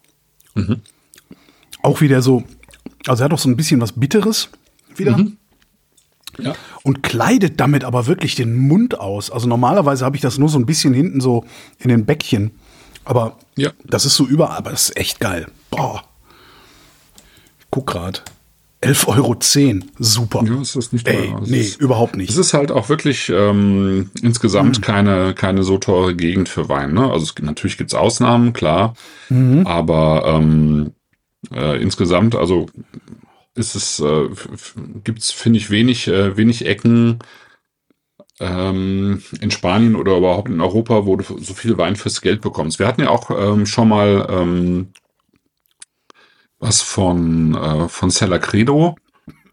Mhm. 0.55 0.81
Auch 1.83 2.01
wieder 2.01 2.23
so, 2.23 2.45
also 3.07 3.23
er 3.23 3.25
hat 3.27 3.33
auch 3.33 3.39
so 3.39 3.49
ein 3.49 3.57
bisschen 3.57 3.81
was 3.81 3.93
Bitteres 3.93 4.49
wieder. 4.97 5.17
Mhm. 5.17 5.37
Ja. 6.39 6.55
Und 6.83 7.03
kleidet 7.03 7.61
damit 7.61 7.85
aber 7.85 8.07
wirklich 8.07 8.35
den 8.35 8.57
Mund 8.57 8.99
aus. 8.99 9.31
Also 9.31 9.47
normalerweise 9.47 10.05
habe 10.05 10.17
ich 10.17 10.23
das 10.23 10.39
nur 10.39 10.49
so 10.49 10.59
ein 10.59 10.67
bisschen 10.67 10.95
hinten 10.95 11.21
so 11.21 11.45
in 11.79 11.89
den 11.91 12.07
Bäckchen. 12.07 12.53
Aber 13.05 13.39
ja. 13.57 13.71
das 13.85 14.07
ist 14.07 14.17
so 14.17 14.27
überall, 14.27 14.57
aber 14.57 14.71
das 14.71 14.89
ist 14.89 14.97
echt 14.97 15.21
geil. 15.21 15.47
Boah. 15.71 16.05
Ich 17.59 17.67
guck 17.71 17.87
grad. 17.89 18.25
11,10 18.83 19.07
Euro. 19.07 19.37
Super. 19.99 20.45
Ja, 20.45 20.61
ist 20.61 20.75
das 20.75 20.93
nicht 20.93 21.07
teuer. 21.07 21.15
Ey, 21.15 21.35
nee, 21.47 21.61
ist, 21.61 21.81
überhaupt 21.81 22.17
nicht. 22.17 22.31
Es 22.31 22.37
ist 22.37 22.53
halt 22.53 22.73
auch 22.73 22.89
wirklich 22.89 23.29
ähm, 23.29 24.11
insgesamt 24.23 24.79
mhm. 24.79 24.83
keine, 24.83 25.35
keine 25.35 25.63
so 25.63 25.79
teure 25.79 26.17
Gegend 26.17 26.49
für 26.49 26.69
Wein. 26.69 26.93
Ne? 26.93 27.09
Also 27.09 27.25
es, 27.25 27.35
natürlich 27.41 27.79
gibt's 27.79 27.95
Ausnahmen, 27.95 28.53
klar. 28.53 28.95
Mhm. 29.29 29.67
Aber 29.67 30.25
ähm, 30.27 30.93
äh, 31.51 31.81
insgesamt, 31.81 32.35
also 32.35 32.67
ist 33.55 33.75
es, 33.75 34.01
äh, 34.01 34.29
gibt 35.05 35.21
es, 35.21 35.31
finde 35.31 35.59
ich, 35.59 35.71
wenig, 35.71 36.09
äh, 36.09 36.37
wenig 36.37 36.67
Ecken 36.67 37.19
ähm, 38.41 39.23
in 39.41 39.51
Spanien 39.51 39.95
oder 39.95 40.17
überhaupt 40.17 40.49
in 40.49 40.61
Europa, 40.61 41.07
wo 41.07 41.17
du 41.17 41.39
so 41.39 41.55
viel 41.55 41.77
Wein 41.79 41.97
fürs 41.97 42.21
Geld 42.21 42.41
bekommst. 42.41 42.79
Wir 42.79 42.87
hatten 42.87 43.03
ja 43.03 43.11
auch 43.11 43.31
ähm, 43.31 43.67
schon 43.67 43.89
mal 43.89 44.27
ähm, 44.31 44.89
was 46.59 46.81
von, 46.81 47.55
äh, 47.55 47.89
von 47.89 48.11
Cella 48.11 48.39
Credo 48.39 48.97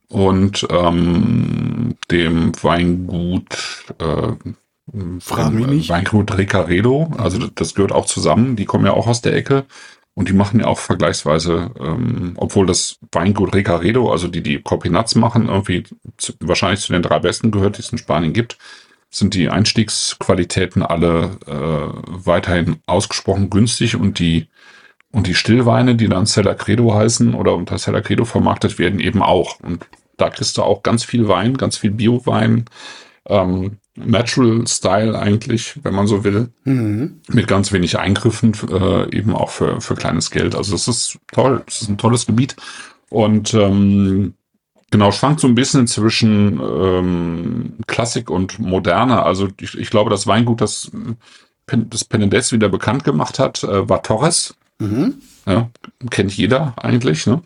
und 0.07 0.65
ähm, 0.69 1.95
dem 2.09 2.51
Weingut 2.63 3.85
äh, 3.99 4.33
Frag 5.19 5.53
mich 5.53 5.67
nicht. 5.67 5.89
Weingut 5.89 6.35
Ricaredo, 6.35 7.11
also 7.17 7.47
das 7.47 7.75
gehört 7.75 7.91
auch 7.91 8.05
zusammen, 8.05 8.55
die 8.55 8.65
kommen 8.65 8.85
ja 8.85 8.93
auch 8.93 9.05
aus 9.05 9.21
der 9.21 9.35
Ecke. 9.35 9.65
Und 10.15 10.27
die 10.27 10.33
machen 10.33 10.59
ja 10.59 10.67
auch 10.67 10.79
vergleichsweise, 10.79 11.71
ähm, 11.79 12.33
obwohl 12.37 12.65
das 12.65 12.99
Weingut 13.11 13.55
Recaredo, 13.55 14.11
also 14.11 14.27
die 14.27 14.43
die 14.43 14.61
Corpinats 14.61 15.15
machen, 15.15 15.47
irgendwie 15.47 15.83
zu, 16.17 16.33
wahrscheinlich 16.41 16.81
zu 16.81 16.91
den 16.91 17.03
drei 17.03 17.19
besten 17.19 17.51
gehört, 17.51 17.77
die 17.77 17.81
es 17.81 17.91
in 17.91 17.97
Spanien 17.97 18.33
gibt, 18.33 18.57
sind 19.09 19.33
die 19.33 19.49
Einstiegsqualitäten 19.49 20.83
alle 20.83 21.37
äh, 21.47 22.25
weiterhin 22.25 22.77
ausgesprochen 22.85 23.49
günstig 23.49 23.95
und 23.95 24.19
die 24.19 24.49
und 25.11 25.25
die 25.25 25.33
Stillweine, 25.33 25.95
die 25.95 26.07
dann 26.07 26.25
Cella 26.25 26.53
Credo 26.53 26.93
heißen 26.93 27.33
oder 27.33 27.55
unter 27.55 27.77
Cella 27.77 28.01
Credo 28.01 28.25
vermarktet 28.25 28.77
werden, 28.77 28.99
eben 28.99 29.23
auch. 29.23 29.59
Und 29.59 29.87
da 30.17 30.29
kriegst 30.29 30.57
du 30.57 30.63
auch 30.63 30.83
ganz 30.83 31.03
viel 31.03 31.27
Wein, 31.27 31.57
ganz 31.57 31.77
viel 31.77 31.91
Bio-Wein, 31.91 32.65
ähm, 33.25 33.79
Natural 34.05 34.65
Style 34.67 35.17
eigentlich, 35.17 35.79
wenn 35.83 35.93
man 35.93 36.07
so 36.07 36.23
will, 36.23 36.49
mhm. 36.63 37.21
mit 37.27 37.47
ganz 37.47 37.71
wenig 37.71 37.97
Eingriffen, 37.99 38.53
äh, 38.69 39.15
eben 39.15 39.35
auch 39.35 39.49
für, 39.49 39.81
für 39.81 39.95
kleines 39.95 40.31
Geld. 40.31 40.55
Also 40.55 40.71
das 40.71 40.87
ist 40.87 41.17
toll, 41.31 41.63
das 41.65 41.81
ist 41.81 41.89
ein 41.89 41.97
tolles 41.97 42.25
Gebiet. 42.25 42.55
Und 43.09 43.53
ähm, 43.53 44.33
genau, 44.91 45.11
schwankt 45.11 45.39
so 45.39 45.47
ein 45.47 45.55
bisschen 45.55 45.87
zwischen 45.87 46.59
ähm, 46.59 47.73
Klassik 47.87 48.29
und 48.29 48.59
Moderne. 48.59 49.23
Also 49.23 49.49
ich, 49.59 49.77
ich 49.77 49.89
glaube, 49.89 50.09
das 50.09 50.27
Weingut, 50.27 50.61
das, 50.61 50.91
das 51.67 52.09
Penedès 52.09 52.51
wieder 52.51 52.69
bekannt 52.69 53.03
gemacht 53.03 53.39
hat, 53.39 53.63
äh, 53.63 53.87
war 53.89 54.03
Torres. 54.03 54.55
Mhm. 54.79 55.15
Ja, 55.45 55.69
kennt 56.09 56.35
jeder 56.35 56.73
eigentlich, 56.77 57.25
ne? 57.25 57.41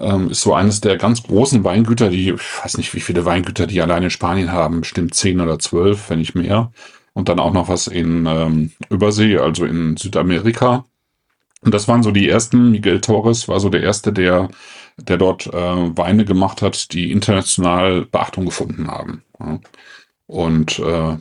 Ähm, 0.00 0.30
ist 0.30 0.40
so 0.40 0.54
eines 0.54 0.80
der 0.80 0.96
ganz 0.96 1.22
großen 1.22 1.62
Weingüter, 1.62 2.08
die, 2.10 2.30
ich 2.30 2.64
weiß 2.64 2.78
nicht, 2.78 2.94
wie 2.94 3.00
viele 3.00 3.24
Weingüter 3.24 3.66
die 3.66 3.80
allein 3.80 4.02
in 4.02 4.10
Spanien 4.10 4.50
haben, 4.50 4.80
bestimmt 4.80 5.14
zehn 5.14 5.40
oder 5.40 5.58
zwölf, 5.58 6.10
wenn 6.10 6.18
nicht 6.18 6.34
mehr. 6.34 6.72
Und 7.12 7.28
dann 7.28 7.38
auch 7.38 7.52
noch 7.52 7.68
was 7.68 7.86
in 7.86 8.26
ähm, 8.26 8.72
Übersee, 8.90 9.38
also 9.38 9.64
in 9.64 9.96
Südamerika. 9.96 10.84
Und 11.60 11.72
das 11.72 11.86
waren 11.86 12.02
so 12.02 12.10
die 12.10 12.28
ersten. 12.28 12.72
Miguel 12.72 13.00
Torres 13.00 13.46
war 13.46 13.60
so 13.60 13.68
der 13.68 13.82
erste, 13.82 14.12
der, 14.12 14.48
der 14.96 15.16
dort 15.16 15.46
äh, 15.46 15.52
Weine 15.96 16.24
gemacht 16.24 16.60
hat, 16.60 16.92
die 16.92 17.12
international 17.12 18.04
Beachtung 18.04 18.46
gefunden 18.46 18.88
haben. 18.88 19.22
Ja. 19.38 19.60
Und 20.26 20.78
äh, 20.80 21.16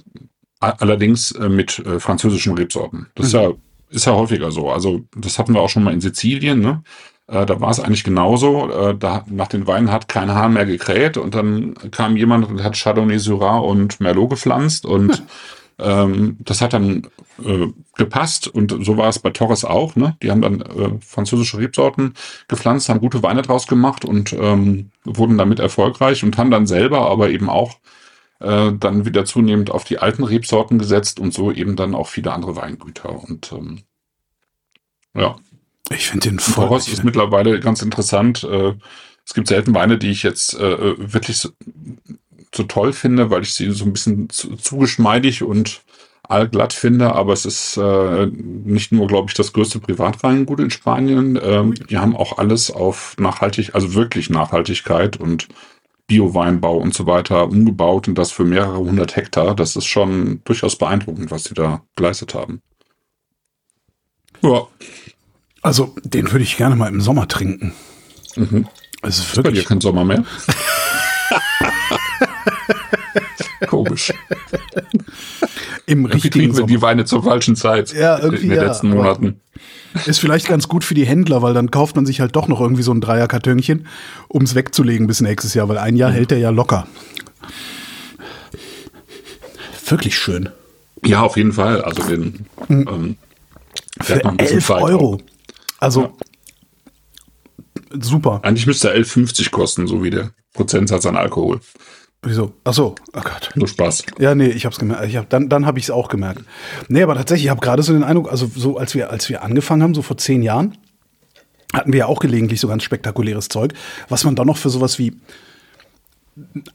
allerdings 0.60 1.32
äh, 1.34 1.48
mit 1.48 1.80
äh, 1.80 2.00
französischen 2.00 2.56
Rebsorten. 2.56 3.08
Das 3.16 3.28
ist 3.28 3.34
ja 3.34 3.52
ist 3.94 4.06
ja 4.06 4.14
häufiger 4.14 4.52
so. 4.52 4.72
Also 4.72 5.02
das 5.16 5.38
hatten 5.38 5.54
wir 5.54 5.62
auch 5.62 5.70
schon 5.70 5.84
mal 5.84 5.94
in 5.94 6.02
Sizilien. 6.02 6.60
Ne? 6.60 6.84
Äh, 7.28 7.46
da 7.46 7.60
war 7.62 7.70
es 7.70 7.80
eigentlich 7.80 8.04
genauso. 8.04 8.70
Äh, 8.70 8.98
da, 8.98 9.24
nach 9.28 9.48
den 9.48 9.68
Weinen 9.68 9.92
hat 9.92 10.08
kein 10.08 10.32
Hahn 10.32 10.54
mehr 10.54 10.66
gekräht 10.66 11.18
und 11.18 11.36
dann 11.36 11.76
kam 11.92 12.18
jemand 12.18 12.48
und 12.48 12.64
hat 12.64 12.76
Chardonnay 12.76 13.18
Syrah 13.18 13.60
und 13.60 14.00
Merlot 14.00 14.32
gepflanzt 14.32 14.86
und 14.86 15.18
hm. 15.18 15.26
ähm, 15.80 16.38
das 16.40 16.62
hat 16.62 16.74
dann 16.74 17.08
äh, 17.44 17.68
gepasst 17.96 18.48
und 18.48 18.76
so 18.86 18.98
war 18.98 19.08
es 19.08 19.20
bei 19.20 19.30
Torres 19.30 19.64
auch. 19.66 19.96
Ne? 19.96 20.18
Die 20.22 20.32
haben 20.32 20.42
dann 20.42 20.62
äh, 20.62 21.00
französische 21.00 21.58
Rebsorten 21.58 22.14
gepflanzt, 22.48 22.90
haben 22.90 23.00
gute 23.00 23.24
Weine 23.24 23.42
draus 23.42 23.68
gemacht 23.68 24.06
und 24.06 24.34
ähm, 24.34 24.92
wurden 25.06 25.38
damit 25.38 25.60
erfolgreich 25.60 26.24
und 26.24 26.38
haben 26.38 26.52
dann 26.52 26.68
selber 26.68 27.10
aber 27.10 27.30
eben 27.30 27.50
auch 27.50 27.80
äh, 28.40 28.74
dann 28.74 29.06
wieder 29.06 29.26
zunehmend 29.26 29.72
auf 29.72 29.86
die 29.86 30.00
alten 30.00 30.24
Rebsorten 30.24 30.78
gesetzt 30.78 31.20
und 31.20 31.34
so 31.34 31.52
eben 31.52 31.76
dann 31.76 31.96
auch 31.96 32.08
viele 32.08 32.34
andere 32.34 32.56
Weingüter 32.56 33.24
und 33.24 33.52
ähm, 33.54 33.84
ja, 35.16 35.36
ich 35.90 36.08
finde 36.08 36.30
den 36.30 36.40
voll. 36.40 36.68
Torres 36.68 36.88
ist 36.88 37.04
mittlerweile 37.04 37.60
ganz 37.60 37.82
interessant. 37.82 38.44
Äh, 38.44 38.74
es 39.26 39.34
gibt 39.34 39.48
selten 39.48 39.74
Weine, 39.74 39.98
die 39.98 40.12
ich 40.12 40.24
jetzt 40.24 40.54
äh, 40.56 41.14
wirklich 41.14 41.38
so, 41.38 41.50
so, 42.54 42.64
toll 42.64 42.94
finde, 42.94 43.30
weil 43.30 43.44
ich 43.44 43.54
sie 43.54 43.72
so 43.72 43.86
ein 43.86 43.94
bisschen 43.94 44.30
zu, 44.30 44.56
zu 44.56 44.78
geschmeidig 44.78 45.44
und 45.44 45.82
allglatt 46.24 46.74
finde, 46.74 47.14
aber 47.14 47.34
es 47.34 47.46
ist 47.46 47.78
äh, 47.78 48.28
nicht 48.28 48.92
nur, 48.92 49.08
glaube 49.08 49.30
ich, 49.30 49.34
das 49.34 49.54
größte 49.54 49.80
Privatweingut 49.80 50.60
in 50.60 50.70
Spanien. 50.70 51.38
Ähm, 51.42 51.74
die 51.74 51.98
haben 51.98 52.16
auch 52.16 52.38
alles 52.38 52.72
auf 52.72 53.16
nachhaltig, 53.18 53.76
also 53.76 53.94
wirklich 53.94 54.30
Nachhaltigkeit 54.30 55.18
und 55.18 55.48
Bio-Weinbau 56.08 56.78
und 56.78 56.94
so 56.94 57.06
weiter 57.06 57.48
umgebaut 57.48 58.08
und 58.08 58.16
das 58.16 58.32
für 58.32 58.46
mehrere 58.46 58.78
hundert 58.78 59.16
Hektar. 59.16 59.56
Das 59.56 59.76
ist 59.76 59.86
schon 59.86 60.42
durchaus 60.46 60.78
beeindruckend, 60.78 61.32
was 61.32 61.46
sie 61.46 61.54
da 61.54 61.84
geleistet 61.96 62.34
haben. 62.34 62.62
Ja. 64.42 64.68
Also, 65.64 65.96
den 66.04 66.32
würde 66.32 66.44
ich 66.44 66.58
gerne 66.58 66.76
mal 66.76 66.88
im 66.90 67.02
Sommer 67.02 67.28
trinken. 67.28 67.74
Mhm. 68.36 68.68
Es 69.02 69.18
ist 69.20 69.36
Bei 69.36 69.42
dir 69.42 69.46
wirklich. 69.50 69.66
kein 69.66 69.82
Sommer 69.82 70.04
mehr. 70.06 70.24
Komisch. 73.68 74.14
Im 75.86 76.06
richtigen 76.06 76.32
trinken 76.34 76.58
wir 76.58 76.66
die 76.66 76.82
Weine 76.82 77.06
zur 77.06 77.24
falschen 77.24 77.56
Zeit 77.56 77.94
Ja, 77.94 78.20
irgendwie 78.20 78.44
in 78.44 78.50
den 78.50 78.58
ja, 78.60 78.66
letzten 78.66 78.90
Monaten. 78.90 79.40
Ist 80.06 80.20
vielleicht 80.20 80.48
ganz 80.48 80.68
gut 80.68 80.84
für 80.84 80.94
die 80.94 81.06
Händler, 81.06 81.42
weil 81.42 81.54
dann 81.54 81.72
kauft 81.72 81.96
man 81.96 82.06
sich 82.06 82.20
halt 82.20 82.36
doch 82.36 82.48
noch 82.48 82.60
irgendwie 82.62 82.84
so 82.84 82.92
ein 82.94 83.02
Dreierkartönchen, 83.02 83.88
um 84.28 84.44
es 84.44 84.56
wegzulegen 84.56 85.08
bis 85.08 85.22
nächstes 85.22 85.54
Jahr, 85.54 85.70
weil 85.70 85.78
ein 85.78 85.96
Jahr 85.96 86.12
hält 86.12 86.32
der 86.32 86.40
ja 86.40 86.50
locker. 86.50 86.88
Wirklich 89.88 90.18
schön. 90.18 90.50
Ja, 91.06 91.22
auf 91.22 91.38
jeden 91.38 91.54
Fall. 91.54 91.82
Also 91.82 92.04
den 92.04 92.46
ähm, 92.70 92.86
Hm. 92.88 93.18
Für 94.00 94.04
fährt 94.14 94.24
noch 94.24 94.32
ein 94.32 94.38
bisschen 94.38 94.56
11 94.58 94.68
Zeit 94.68 94.82
Euro. 94.82 95.14
auch. 95.16 95.33
Also 95.84 96.14
super. 98.00 98.40
Eigentlich 98.44 98.66
müsste 98.68 98.90
er 98.90 98.98
11,50 98.98 99.52
kosten, 99.52 99.88
so 99.88 100.04
wie 100.04 100.10
der 100.10 100.32
Prozentsatz 100.54 101.06
an 101.06 101.16
Alkohol. 101.18 101.60
Wieso? 102.22 102.54
Ach 102.64 102.74
so, 102.74 102.96
oh 103.14 103.22
Gott. 103.22 103.52
Nur 103.56 103.68
Spaß. 103.68 104.04
Ja, 104.18 104.34
nee, 104.34 104.48
ich 104.48 104.66
hab's 104.66 104.80
gemerkt. 104.80 105.06
Ich 105.08 105.18
hab, 105.18 105.30
dann 105.30 105.50
dann 105.50 105.66
habe 105.66 105.78
ich 105.80 105.86
es 105.86 105.92
auch 105.92 106.08
gemerkt. 106.08 106.44
Nee, 106.88 107.04
aber 107.04 107.16
tatsächlich, 107.16 107.46
ich 107.46 107.50
habe 107.50 107.60
gerade 107.60 107.84
so 107.84 107.92
den 107.92 108.04
Eindruck, 108.04 108.32
also 108.32 108.50
so 108.56 108.78
als 108.78 108.96
wir, 108.96 109.10
als 109.12 109.28
wir 109.28 109.44
angefangen 109.44 109.84
haben, 109.84 109.94
so 109.94 110.02
vor 110.02 110.18
zehn 110.18 110.42
Jahren, 110.42 110.78
hatten 111.74 111.92
wir 111.92 112.00
ja 112.00 112.06
auch 112.06 112.20
gelegentlich 112.20 112.62
so 112.62 112.70
ganz 112.70 112.84
spektakuläres 112.84 113.50
Zeug, 113.50 113.74
was 114.08 114.24
man 114.24 114.36
dann 114.38 114.48
noch 114.48 114.58
für 114.58 114.70
sowas 114.70 115.00
wie 115.00 115.18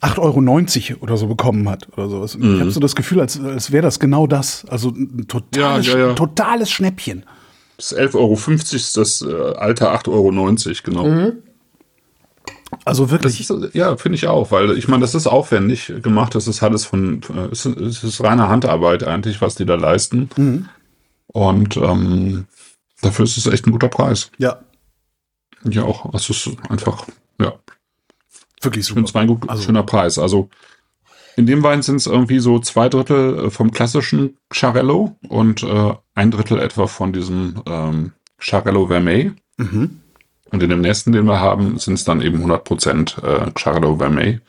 8,90 0.01 0.91
Euro 0.91 1.03
oder 1.03 1.17
so 1.17 1.25
bekommen 1.25 1.67
hat 1.67 1.87
oder 1.93 2.09
sowas. 2.09 2.35
Und 2.35 2.53
Ich 2.55 2.59
habe 2.61 2.71
so 2.71 2.79
das 2.79 2.95
Gefühl, 2.95 3.19
als, 3.19 3.39
als 3.39 3.71
wäre 3.71 3.81
das 3.81 3.99
genau 3.99 4.27
das. 4.27 4.65
Also 4.69 4.89
ein 4.89 5.25
totales, 5.27 5.87
Ja, 5.87 5.97
ja, 5.97 6.07
ja. 6.09 6.13
totales 6.13 6.69
Schnäppchen. 6.69 7.23
Das 7.79 7.95
11,50 7.95 8.15
Euro 8.15 8.33
ist 8.75 8.97
das 8.97 9.21
äh, 9.21 9.53
alte 9.55 9.89
8,90 9.89 10.09
Euro, 10.09 10.31
genau. 10.83 11.31
Also 12.83 13.03
Das 13.05 13.11
wirklich. 13.11 13.39
ist, 13.39 13.53
ja, 13.73 13.95
finde 13.95 14.17
ich 14.17 14.27
auch, 14.27 14.51
weil 14.51 14.77
ich 14.77 14.89
meine, 14.89 14.99
das 15.01 15.15
ist 15.15 15.27
aufwendig 15.27 15.93
gemacht. 16.03 16.35
Das 16.35 16.47
ist 16.47 16.61
alles 16.61 16.83
von, 16.85 17.21
äh, 17.33 17.47
es 17.53 17.65
ist, 17.65 18.03
ist 18.03 18.21
reine 18.21 18.49
Handarbeit 18.49 19.03
eigentlich, 19.05 19.41
was 19.41 19.55
die 19.55 19.65
da 19.65 19.75
leisten. 19.75 20.67
Und 21.27 21.77
ähm, 21.77 22.47
dafür 23.01 23.23
ist 23.23 23.37
es 23.37 23.45
echt 23.47 23.65
ein 23.65 23.71
guter 23.71 23.87
Preis. 23.87 24.29
ja, 24.37 24.59
Ja, 25.63 25.83
auch, 25.83 26.13
es 26.13 26.29
ist 26.29 26.49
einfach, 26.67 27.05
ja, 27.39 27.53
wirklich 28.61 28.85
super. 28.85 29.01
es 29.03 29.15
ein 29.15 29.27
gut, 29.27 29.49
Also- 29.49 29.63
schöner 29.63 29.83
Preis. 29.83 30.17
Also 30.19 30.49
in 31.39 31.45
dem 31.45 31.63
Wein 31.63 31.81
sind 31.81 31.95
es 31.95 32.05
irgendwie 32.05 32.39
so 32.39 32.59
zwei 32.59 32.89
Drittel 32.89 33.45
äh, 33.45 33.49
vom 33.49 33.71
klassischen 33.71 34.37
Charello 34.51 35.15
und 35.29 35.63
äh, 35.63 35.93
ein 36.13 36.31
Drittel 36.31 36.59
etwa 36.59 36.85
von 36.87 37.13
diesem 37.13 37.63
ähm, 37.65 38.11
Charello 38.39 38.87
Vermeil. 38.87 39.35
Mhm. 39.55 40.01
Und 40.51 40.61
in 40.61 40.69
dem 40.69 40.81
nächsten, 40.81 41.13
den 41.13 41.23
wir 41.25 41.39
haben, 41.39 41.77
sind 41.77 41.93
es 41.93 42.03
dann 42.03 42.21
eben 42.21 42.43
100% 42.43 43.23
äh, 43.23 43.51
Charelot 43.57 43.99
Vermeil. 43.99 44.41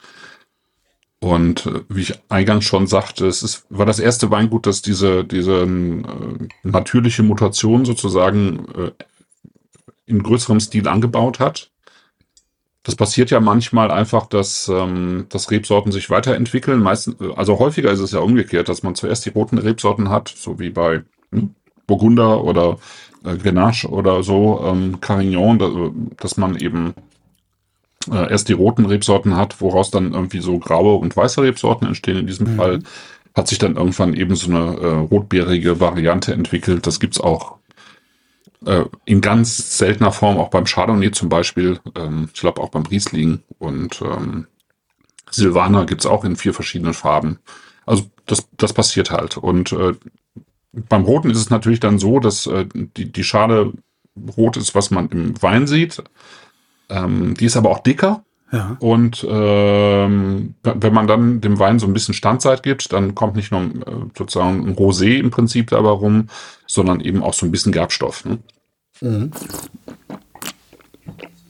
Und 1.20 1.66
äh, 1.66 1.83
wie 1.88 2.00
ich 2.00 2.14
eingangs 2.29 2.64
schon 2.64 2.88
sagte, 2.88 3.29
es 3.29 3.44
ist, 3.44 3.66
war 3.68 3.87
das 3.87 4.00
erste 4.00 4.33
Weingut, 4.33 4.66
das 4.66 4.83
diese, 4.83 5.24
diese 5.24 5.62
äh, 5.62 6.48
natürliche 6.64 7.22
Mutation 7.22 7.85
sozusagen 7.85 8.66
äh, 8.74 8.90
in 10.07 10.24
größerem 10.24 10.59
Stil 10.59 10.88
angebaut 10.88 11.38
hat. 11.38 11.70
Das 12.83 12.97
passiert 12.97 13.31
ja 13.31 13.40
manchmal 13.40 13.90
einfach, 13.90 14.27
dass, 14.27 14.69
ähm, 14.69 15.27
dass 15.29 15.51
Rebsorten 15.51 15.93
sich 15.93 16.09
weiterentwickeln. 16.09 16.81
Meistens, 16.81 17.16
also 17.37 17.59
häufiger 17.59 17.90
ist 17.90 18.01
es 18.01 18.12
ja 18.12 18.21
umgekehrt, 18.21 18.69
dass 18.71 18.83
man 18.83 18.95
zuerst 18.95 19.27
die 19.27 19.31
roten 19.31 19.59
Rebsorten 19.59 20.09
hat, 20.09 20.29
so 20.35 20.59
wie 20.59 20.71
bei 20.71 21.03
hm, 21.31 21.55
Burgunder 21.87 22.43
oder 22.43 22.79
äh, 23.25 23.37
Grenache 23.37 23.88
oder 23.88 24.23
so, 24.23 24.64
ähm, 24.64 25.01
Carignan, 25.01 25.59
da, 25.59 25.71
dass 26.16 26.38
man 26.38 26.57
eben 26.57 26.95
äh, 28.11 28.31
erst 28.31 28.49
die 28.49 28.55
roten 28.55 28.87
Rebsorten 28.87 29.37
hat, 29.37 29.61
woraus 29.61 29.90
dann 29.90 30.14
irgendwie 30.14 30.40
so 30.40 30.59
graue 30.59 30.95
und 30.95 31.14
weiße 31.14 31.43
Rebsorten 31.43 31.87
entstehen. 31.87 32.16
In 32.16 32.27
diesem 32.27 32.57
Fall 32.57 32.81
hat 33.35 33.49
sich 33.49 33.59
dann 33.59 33.77
irgendwann 33.77 34.14
eben 34.14 34.35
so 34.37 34.51
eine 34.51 34.77
äh, 34.79 34.95
rotbeerige 34.95 35.81
Variante 35.81 36.33
entwickelt. 36.33 36.87
Das 36.87 36.99
gibt's 36.99 37.21
auch 37.21 37.60
äh, 38.66 38.85
in 39.05 39.20
ganz 39.20 39.79
seltener 39.79 40.12
Form, 40.12 40.38
auch 40.38 40.51
beim 40.51 40.64
Chardonnay 40.64 41.11
zum 41.11 41.29
Beispiel. 41.29 41.81
Ähm, 41.96 42.29
ich 42.33 42.40
glaube 42.40 42.61
auch 42.61 42.70
beim 42.70 42.87
Riesling 42.87 43.42
und 43.59 44.03
ähm, 44.03 44.46
Silvaner 45.31 45.87
gibt's 45.87 46.07
auch 46.07 46.25
in 46.25 46.37
vier 46.37 46.55
verschiedenen 46.55 46.94
Farben. 46.94 47.38
Also 47.87 48.11
das, 48.27 48.49
das 48.57 48.73
passiert 48.73 49.11
halt. 49.11 49.37
Und 49.37 49.73
äh, 49.73 49.94
beim 50.73 51.05
Roten 51.05 51.31
ist 51.31 51.38
es 51.38 51.51
natürlich 51.51 51.81
dann 51.81 51.99
so, 51.99 52.20
dass 52.20 52.46
äh, 52.46 52.66
die, 52.75 53.11
die 53.11 53.25
Schale 53.25 53.73
rot 54.37 54.57
ist, 54.57 54.75
was 54.75 54.90
man 54.90 55.09
im 55.09 55.40
Wein 55.42 55.66
sieht. 55.66 56.03
Ähm, 56.88 57.35
die 57.35 57.46
ist 57.46 57.57
aber 57.57 57.70
auch 57.70 57.81
dicker. 57.81 58.25
Ja. 58.53 58.77
Und 58.81 59.25
ähm, 59.29 60.55
wenn 60.63 60.93
man 60.93 61.07
dann 61.07 61.41
dem 61.41 61.59
Wein 61.59 61.79
so 61.79 61.87
ein 61.87 61.93
bisschen 61.93 62.15
Standzeit 62.15 62.63
gibt, 62.63 62.93
dann 62.93 63.15
kommt 63.15 63.37
nicht 63.37 63.53
nur 63.53 63.63
äh, 63.63 64.09
sozusagen 64.17 64.67
ein 64.67 64.75
Rosé 64.75 65.19
im 65.19 65.31
Prinzip 65.31 65.71
dabei 65.71 65.91
rum, 65.91 66.29
sondern 66.67 67.01
eben 67.01 67.23
auch 67.23 67.35
so 67.35 67.47
ein 67.47 67.53
bisschen 67.53 67.71
Gerbstoff. 67.71 68.25
Ne? 68.25 68.39
Mhm. 69.01 69.31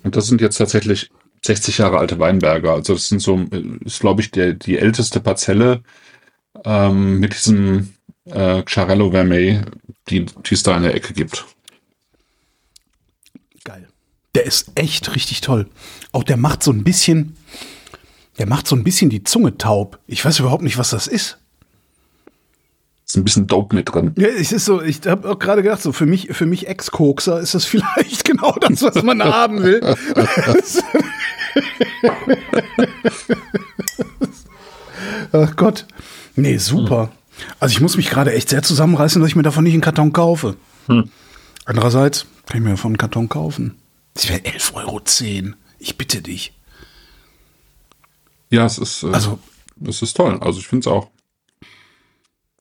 Und 0.03 0.17
das 0.17 0.27
sind 0.27 0.41
jetzt 0.41 0.59
tatsächlich 0.59 1.11
60 1.45 1.79
Jahre 1.79 1.99
alte 1.99 2.19
Weinberge. 2.19 2.71
Also 2.71 2.95
das 2.95 3.09
sind 3.09 3.23
so, 3.23 3.39
äh, 3.51 3.63
ist 3.85 4.01
glaube 4.01 4.21
ich 4.21 4.31
der, 4.31 4.53
die 4.53 4.79
älteste 4.79 5.21
Parzelle 5.21 5.83
ähm, 6.65 7.19
mit 7.19 7.33
diesem 7.33 7.95
äh, 8.27 8.63
Charello 8.67 9.11
Vermeil, 9.11 9.65
die, 10.09 10.27
die 10.27 10.55
es 10.55 10.63
da 10.63 10.77
in 10.77 10.83
der 10.83 10.95
Ecke 10.95 11.15
gibt. 11.15 11.47
Geil. 13.65 13.89
Der 14.35 14.45
ist 14.45 14.73
echt 14.75 15.15
richtig 15.15 15.41
toll. 15.41 15.67
Auch 16.13 16.25
der 16.25 16.37
macht 16.37 16.63
so 16.63 16.73
ein 16.73 16.85
bisschen, 16.85 17.37
der 18.39 18.47
macht 18.47 18.67
so 18.67 18.77
ein 18.77 18.85
bisschen 18.85 19.11
die 19.11 19.25
Zunge 19.25 19.59
taub. 19.59 19.99
Ich 20.07 20.25
weiß 20.25 20.39
überhaupt 20.41 20.63
nicht, 20.63 20.79
was 20.79 20.91
das 20.91 21.07
ist. 21.07 21.39
Ist 23.07 23.17
ein 23.17 23.25
bisschen 23.25 23.47
Dope 23.49 23.75
mit 23.75 23.93
drin. 23.93 24.13
Ja, 24.17 24.29
es 24.29 24.53
ist 24.53 24.65
so, 24.65 24.81
ich 24.81 25.01
habe 25.07 25.29
auch 25.29 25.39
gerade 25.39 25.65
gedacht, 25.65 25.83
so 25.83 25.91
für 25.93 26.07
mich, 26.07 26.29
für 26.31 26.47
mich 26.47 26.69
Ex-Kokser 26.69 27.41
ist 27.41 27.55
das 27.55 27.65
vielleicht 27.71 28.25
genau 28.25 28.53
das, 28.61 28.83
was 28.83 29.03
man 29.03 29.23
haben 29.23 29.63
will. 29.63 29.81
Ach 35.33 35.57
Gott. 35.57 35.87
Nee, 36.37 36.59
super. 36.59 37.11
Also 37.59 37.73
ich 37.73 37.81
muss 37.81 37.97
mich 37.97 38.11
gerade 38.11 38.33
echt 38.33 38.49
sehr 38.49 38.63
zusammenreißen, 38.63 39.21
dass 39.21 39.29
ich 39.31 39.37
mir 39.37 39.43
davon 39.43 39.65
nicht 39.65 39.73
einen 39.73 39.83
Karton 39.83 40.13
kaufe. 40.13 40.55
Andererseits 41.65 42.27
kann 42.47 42.59
ich 42.59 42.63
mir 42.63 42.71
davon 42.71 42.91
einen 42.91 42.99
Karton 42.99 43.29
kaufen. 43.29 43.77
Das 44.15 44.29
wäre 44.29 44.41
11,10 44.41 44.75
Euro. 44.75 45.01
Ich 45.81 45.97
bitte 45.99 46.23
dich. 46.23 46.53
Ja, 48.51 48.65
es 48.67 48.79
ist, 48.79 49.03
äh, 49.03 49.09
Also- 49.13 49.39
es 49.87 50.03
ist 50.03 50.17
toll. 50.17 50.39
Also 50.41 50.61
ich 50.61 50.67
finde 50.69 50.89
es 50.89 50.93
auch. 50.93 51.09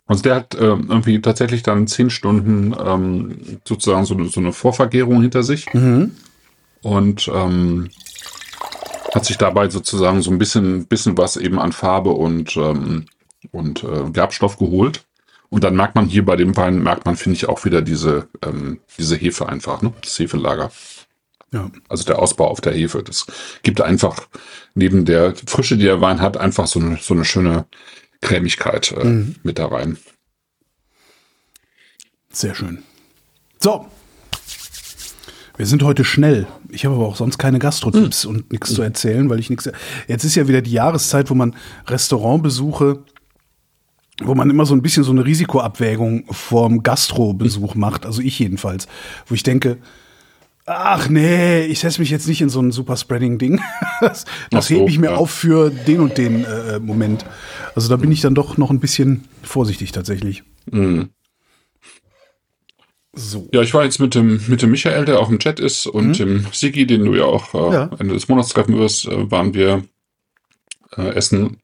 Also 0.07 0.23
der 0.23 0.35
hat 0.35 0.55
ähm, 0.55 0.87
irgendwie 0.89 1.21
tatsächlich 1.21 1.61
dann 1.61 1.85
zehn 1.85 2.09
Stunden 2.09 2.73
ähm, 2.83 3.59
sozusagen 3.67 4.05
so 4.05 4.15
eine, 4.15 4.27
so 4.29 4.39
eine 4.39 4.53
Vorvergärung 4.53 5.21
hinter 5.21 5.43
sich 5.43 5.67
und 6.81 7.29
ähm, 7.31 7.89
hat 9.13 9.25
sich 9.25 9.37
dabei 9.37 9.69
sozusagen 9.69 10.21
so 10.23 10.31
ein 10.31 10.39
bisschen, 10.39 10.87
bisschen 10.87 11.15
was 11.17 11.37
eben 11.37 11.59
an 11.59 11.73
Farbe 11.73 12.09
und, 12.11 12.55
ähm, 12.57 13.05
und 13.51 13.83
äh, 13.83 14.09
Gerbstoff 14.11 14.57
geholt. 14.57 15.05
Und 15.49 15.63
dann 15.63 15.75
merkt 15.75 15.95
man 15.95 16.05
hier 16.07 16.23
bei 16.25 16.35
dem 16.35 16.55
Wein, 16.57 16.81
merkt 16.81 17.05
man, 17.05 17.15
finde 17.15 17.35
ich, 17.35 17.49
auch 17.49 17.65
wieder 17.65 17.81
diese, 17.81 18.29
ähm, 18.43 18.79
diese 18.97 19.15
Hefe 19.15 19.49
einfach, 19.49 19.81
ne? 19.81 19.93
das 20.01 20.17
Hefelager. 20.17 20.71
Ja. 21.51 21.71
Also 21.87 22.03
der 22.03 22.19
Ausbau 22.19 22.47
auf 22.47 22.61
der 22.61 22.73
Hefe. 22.73 23.03
Das 23.03 23.25
gibt 23.63 23.81
einfach 23.81 24.27
neben 24.75 25.05
der 25.05 25.33
Frische, 25.35 25.77
die 25.77 25.85
der 25.85 26.01
Wein 26.01 26.21
hat, 26.21 26.37
einfach 26.37 26.67
so 26.67 26.79
eine, 26.79 26.97
so 27.01 27.13
eine 27.13 27.25
schöne 27.25 27.65
Cremigkeit 28.21 28.91
äh, 28.91 29.25
mit 29.43 29.59
da 29.59 29.67
rein. 29.67 29.97
Sehr 32.31 32.53
schön. 32.53 32.83
So. 33.59 33.87
Wir 35.57 35.65
sind 35.65 35.83
heute 35.83 36.05
schnell. 36.05 36.47
Ich 36.69 36.85
habe 36.85 36.95
aber 36.95 37.07
auch 37.07 37.17
sonst 37.17 37.37
keine 37.37 37.59
Gastro-Tipps 37.59 38.23
und 38.23 38.49
nichts 38.51 38.73
zu 38.73 38.81
erzählen, 38.81 39.29
weil 39.29 39.39
ich 39.39 39.49
nichts. 39.49 39.69
Jetzt 40.07 40.23
ist 40.23 40.35
ja 40.35 40.47
wieder 40.47 40.61
die 40.61 40.71
Jahreszeit, 40.71 41.29
wo 41.29 41.35
man 41.35 41.53
Restaurantbesuche, 41.85 43.03
wo 44.21 44.35
man 44.35 44.49
immer 44.49 44.65
so 44.65 44.73
ein 44.73 44.81
bisschen 44.81 45.03
so 45.03 45.11
eine 45.11 45.25
Risikoabwägung 45.25 46.25
vorm 46.31 46.81
Gastro-Besuch 46.81 47.75
macht. 47.75 48.05
Also 48.05 48.21
ich 48.21 48.39
jedenfalls. 48.39 48.87
Wo 49.25 49.35
ich 49.35 49.43
denke, 49.43 49.79
ach 50.69 51.09
nee, 51.09 51.65
ich 51.65 51.79
setze 51.79 51.99
mich 51.99 52.09
jetzt 52.11 52.27
nicht 52.27 52.41
in 52.41 52.49
so 52.49 52.61
ein 52.61 52.71
super 52.71 52.95
Spreading-Ding. 52.95 53.61
Das, 54.01 54.23
das 54.49 54.67
so, 54.69 54.75
hebe 54.75 54.89
ich 54.89 54.97
mir 54.97 55.11
ja. 55.11 55.15
auf 55.17 55.29
für 55.29 55.69
den 55.69 55.99
und 55.99 56.17
den 56.17 56.45
äh, 56.45 56.79
Moment. 56.79 57.25
Also 57.75 57.89
da 57.89 57.97
bin 57.97 58.13
ich 58.13 58.21
dann 58.21 58.33
doch 58.33 58.55
noch 58.55 58.69
ein 58.69 58.79
bisschen 58.79 59.25
vorsichtig 59.43 59.91
tatsächlich. 59.91 60.43
Mhm. 60.71 61.09
So. 63.13 63.49
Ja, 63.51 63.61
ich 63.61 63.73
war 63.73 63.83
jetzt 63.83 63.99
mit 63.99 64.15
dem, 64.15 64.39
mit 64.47 64.61
dem 64.61 64.71
Michael, 64.71 65.03
der 65.03 65.19
auch 65.19 65.29
im 65.29 65.39
Chat 65.39 65.59
ist, 65.59 65.85
und 65.85 66.17
dem 66.17 66.45
Sigi, 66.53 66.87
den 66.87 67.03
du 67.03 67.13
ja 67.13 67.25
auch 67.25 67.53
äh, 67.53 67.73
Ja. 67.73 67.89
Ende 67.99 68.13
des 68.13 68.29
Monats 68.29 68.49
treffen 68.49 68.77
wirst, 68.77 69.05
äh, 69.05 69.29
waren 69.29 69.53
wir 69.53 69.83
äh, 70.95 71.09
essen. 71.09 71.57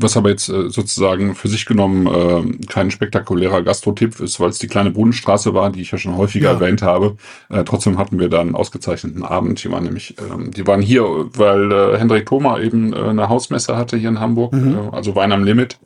Was 0.00 0.16
aber 0.16 0.30
jetzt 0.30 0.48
äh, 0.48 0.70
sozusagen 0.70 1.34
für 1.34 1.48
sich 1.48 1.66
genommen 1.66 2.06
äh, 2.06 2.66
kein 2.66 2.90
spektakulärer 2.92 3.62
Gastrotipp 3.62 4.20
ist, 4.20 4.38
weil 4.38 4.50
es 4.50 4.58
die 4.58 4.68
kleine 4.68 4.92
Brunnenstraße 4.92 5.54
war, 5.54 5.70
die 5.70 5.80
ich 5.82 5.90
ja 5.90 5.98
schon 5.98 6.16
häufiger 6.16 6.50
Ja. 6.50 6.54
erwähnt 6.54 6.82
habe. 6.82 7.16
Äh, 7.50 7.64
trotzdem 7.64 7.98
hatten 7.98 8.18
wir 8.20 8.28
da 8.28 8.40
einen 8.40 8.54
ausgezeichneten 8.54 9.24
Abend. 9.24 9.62
Die 9.62 9.70
waren 9.72 9.82
nämlich, 9.84 10.14
ähm, 10.18 10.52
die 10.52 10.66
waren 10.68 10.80
hier, 10.82 11.02
weil 11.34 11.72
äh, 11.72 11.98
Hendrik 11.98 12.26
Thoma 12.26 12.60
eben 12.60 12.92
äh, 12.92 12.96
eine 12.96 13.28
Hausmesse 13.28 13.76
hatte 13.76 13.96
hier 13.96 14.10
in 14.10 14.20
Hamburg, 14.20 14.52
Mhm. 14.52 14.74
äh, 14.76 14.96
also 14.96 15.16
Wein 15.16 15.32
am 15.32 15.42
Limit, 15.42 15.78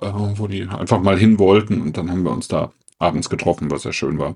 äh, 0.00 0.10
wo 0.12 0.48
die 0.48 0.62
einfach 0.68 1.00
mal 1.00 1.16
hin 1.16 1.38
wollten 1.38 1.80
und 1.80 1.96
dann 1.96 2.10
haben 2.10 2.24
wir 2.24 2.32
uns 2.32 2.48
da 2.48 2.72
abends 2.98 3.30
getroffen, 3.30 3.70
was 3.70 3.82
sehr 3.82 3.92
schön 3.92 4.18
war. 4.18 4.34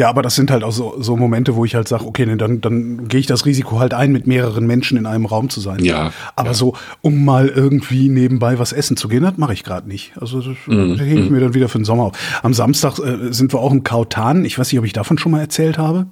Ja, 0.00 0.08
aber 0.08 0.22
das 0.22 0.34
sind 0.34 0.50
halt 0.50 0.64
auch 0.64 0.72
so, 0.72 0.94
so 0.98 1.14
Momente, 1.14 1.56
wo 1.56 1.66
ich 1.66 1.74
halt 1.74 1.86
sage, 1.86 2.06
okay, 2.06 2.24
nee, 2.24 2.36
dann, 2.36 2.62
dann 2.62 3.06
gehe 3.06 3.20
ich 3.20 3.26
das 3.26 3.44
Risiko 3.44 3.80
halt 3.80 3.92
ein, 3.92 4.12
mit 4.12 4.26
mehreren 4.26 4.66
Menschen 4.66 4.96
in 4.96 5.04
einem 5.04 5.26
Raum 5.26 5.50
zu 5.50 5.60
sein. 5.60 5.84
Ja, 5.84 6.10
Aber 6.36 6.48
ja. 6.48 6.54
so, 6.54 6.74
um 7.02 7.22
mal 7.26 7.48
irgendwie 7.48 8.08
nebenbei 8.08 8.58
was 8.58 8.72
essen 8.72 8.96
zu 8.96 9.08
gehen, 9.08 9.22
das 9.24 9.36
mache 9.36 9.52
ich 9.52 9.62
gerade 9.62 9.86
nicht. 9.86 10.12
Also 10.18 10.40
das 10.40 10.56
Mhm, 10.66 10.98
hebe 10.98 11.20
ich 11.20 11.28
mir 11.28 11.40
dann 11.40 11.52
wieder 11.52 11.68
für 11.68 11.76
den 11.76 11.84
Sommer 11.84 12.04
auf. 12.04 12.40
Am 12.42 12.54
Samstag 12.54 12.98
äh, 12.98 13.30
sind 13.30 13.52
wir 13.52 13.60
auch 13.60 13.72
im 13.72 13.84
Kautan. 13.84 14.46
Ich 14.46 14.58
weiß 14.58 14.72
nicht, 14.72 14.78
ob 14.78 14.86
ich 14.86 14.94
davon 14.94 15.18
schon 15.18 15.32
mal 15.32 15.40
erzählt 15.40 15.76
habe. 15.76 16.06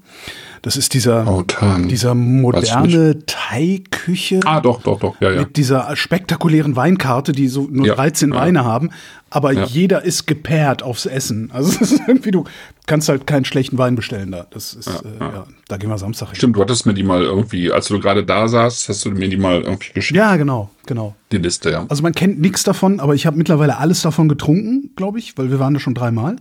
Das 0.62 0.76
ist 0.76 0.94
dieser, 0.94 1.24
Kautan. 1.24 1.88
dieser 1.88 2.14
moderne 2.14 3.18
Thai-Küche. 3.26 4.40
Ah, 4.44 4.61
doch, 4.61 4.82
doch, 4.82 4.98
doch, 4.98 5.20
ja, 5.20 5.30
ja. 5.30 5.40
Mit 5.40 5.56
dieser 5.56 5.94
spektakulären 5.96 6.76
Weinkarte, 6.76 7.32
die 7.32 7.48
so 7.48 7.68
nur 7.70 7.86
Ja, 7.86 7.94
13 7.94 8.32
ja. 8.32 8.36
Weine 8.40 8.64
haben, 8.64 8.90
aber 9.30 9.52
Ja. 9.52 9.64
jeder 9.64 10.04
ist 10.04 10.26
gepaart 10.26 10.82
aufs 10.82 11.06
Essen. 11.06 11.50
Also 11.52 11.70
es 11.80 11.92
ist 11.92 12.02
irgendwie, 12.06 12.30
du 12.30 12.44
kannst 12.86 13.09
halt 13.09 13.26
keinen 13.26 13.44
schlechten 13.44 13.78
Wein 13.78 13.94
bestellen 13.94 14.32
da. 14.32 14.46
Das 14.50 14.74
ist, 14.74 14.88
äh, 14.88 14.92
ja, 15.20 15.44
da 15.68 15.76
gehen 15.76 15.90
wir 15.90 15.98
Samstag 15.98 16.28
hin. 16.28 16.36
Stimmt, 16.36 16.56
du 16.56 16.61
hattest 16.61 16.86
mir 16.86 16.94
die 16.94 17.02
mal 17.02 17.22
irgendwie, 17.22 17.70
als 17.72 17.88
du 17.88 17.98
gerade 18.00 18.24
da 18.24 18.48
saßt, 18.48 18.88
hast 18.88 19.04
du 19.04 19.11
mir 19.11 19.28
die 19.28 19.36
mal 19.36 19.61
irgendwie 19.62 19.92
geschickt, 19.92 20.16
Ja, 20.16 20.36
genau, 20.36 20.70
genau. 20.86 21.14
die 21.32 21.38
Liste, 21.38 21.70
ja. 21.70 21.86
Also 21.88 22.02
man 22.02 22.12
kennt 22.14 22.40
nichts 22.40 22.62
davon, 22.64 23.00
aber 23.00 23.14
ich 23.14 23.26
habe 23.26 23.36
mittlerweile 23.36 23.78
alles 23.78 24.02
davon 24.02 24.28
getrunken, 24.28 24.90
glaube 24.96 25.18
ich, 25.18 25.36
weil 25.36 25.50
wir 25.50 25.59
waren 25.59 25.74
da 25.74 25.80
schon 25.80 25.94
dreimal. 25.94 26.36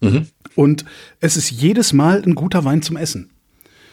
Mhm. 0.00 0.26
Und 0.54 0.84
es 1.20 1.36
ist 1.36 1.50
jedes 1.50 1.92
Mal 1.92 2.22
ein 2.24 2.34
guter 2.34 2.64
Wein 2.64 2.82
zum 2.82 2.96
Essen. 2.96 3.30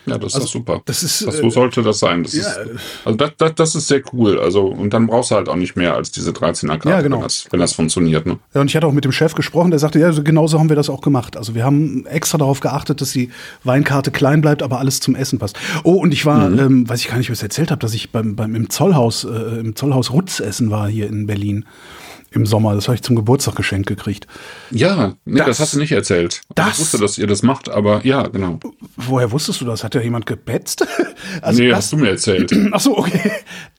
Ja, 0.07 0.19
das 0.19 0.35
ist 0.35 0.43
doch 0.43 0.47
super. 0.47 0.81
das 0.85 1.01
ist, 1.01 1.25
das, 1.25 1.33
äh, 1.39 1.41
so 1.41 1.49
sollte 1.49 1.81
das 1.81 1.97
sein. 1.97 2.21
Das 2.21 2.33
ja, 2.33 2.41
ist, 2.47 2.59
also 3.05 3.17
das, 3.17 3.31
das, 3.39 3.55
das 3.55 3.73
ist 3.73 3.87
sehr 3.87 4.03
cool. 4.13 4.39
Also, 4.39 4.67
und 4.67 4.93
dann 4.93 5.07
brauchst 5.07 5.31
du 5.31 5.35
halt 5.35 5.49
auch 5.49 5.55
nicht 5.55 5.75
mehr 5.75 5.95
als 5.95 6.11
diese 6.11 6.29
13er 6.29 6.67
Karte, 6.77 6.89
Ja, 6.89 7.01
genau. 7.01 7.15
wenn, 7.17 7.23
das, 7.23 7.47
wenn 7.49 7.59
das 7.59 7.73
funktioniert. 7.73 8.23
Ne? 8.27 8.37
Ja, 8.53 8.61
und 8.61 8.67
ich 8.67 8.75
hatte 8.75 8.85
auch 8.85 8.91
mit 8.91 9.03
dem 9.03 9.11
Chef 9.11 9.33
gesprochen, 9.33 9.71
der 9.71 9.79
sagte, 9.79 9.97
ja, 9.97 10.11
so 10.11 10.21
genauso 10.21 10.59
haben 10.59 10.69
wir 10.69 10.75
das 10.75 10.91
auch 10.91 11.01
gemacht. 11.01 11.37
Also 11.37 11.55
wir 11.55 11.63
haben 11.63 12.05
extra 12.05 12.37
darauf 12.37 12.59
geachtet, 12.59 13.01
dass 13.01 13.13
die 13.13 13.31
Weinkarte 13.63 14.11
klein 14.11 14.41
bleibt, 14.41 14.61
aber 14.61 14.77
alles 14.77 14.99
zum 14.99 15.15
Essen 15.15 15.39
passt. 15.39 15.57
Oh, 15.83 15.93
und 15.93 16.13
ich 16.13 16.23
war, 16.27 16.49
Mhm. 16.51 16.59
ähm, 16.59 16.87
weiß 16.89 16.99
ich 16.99 17.07
gar 17.07 17.17
nicht, 17.17 17.31
was 17.31 17.39
ich 17.39 17.43
erzählt 17.43 17.71
habe, 17.71 17.79
dass 17.81 17.95
ich 17.95 18.11
beim, 18.11 18.35
beim 18.35 18.53
im 18.53 18.69
Zollhaus, 18.69 19.23
äh, 19.23 19.59
im 19.59 19.75
Zollhaus 19.75 20.11
Rutz 20.11 20.39
essen 20.39 20.69
war 20.69 20.87
hier 20.87 21.07
in 21.07 21.25
Berlin 21.25 21.65
im 22.36 22.45
Sommer. 22.45 22.75
Das 22.75 22.88
habe 22.88 22.95
ich 22.95 23.01
zum 23.01 23.15
Geburtstag 23.15 23.55
geschenkt 23.55 23.88
gekriegt. 23.88 24.27
Ja, 24.71 25.13
nee, 25.25 25.38
das, 25.39 25.47
Das- 25.47 25.59
hast 25.59 25.73
du 25.75 25.79
nicht 25.79 25.91
erzählt. 25.91 26.41
das- 26.55 26.73
Ich 26.73 26.79
wusste, 26.79 26.97
dass 26.99 27.17
ihr 27.17 27.27
das 27.27 27.41
macht, 27.43 27.69
aber 27.69 28.05
ja, 28.05 28.23
genau. 28.27 28.59
Woher 28.97 29.31
wusstest 29.31 29.61
du 29.61 29.65
das? 29.65 29.83
Hat 29.83 29.95
ja 29.95 30.01
jemand 30.01 30.25
gebetzt? 30.25 30.86
Also 31.41 31.61
nee, 31.61 31.69
das, 31.69 31.77
hast 31.77 31.93
du 31.93 31.97
mir 31.97 32.09
erzählt. 32.11 32.51
Ach 32.71 32.79
so, 32.79 32.97
okay. 32.97 33.31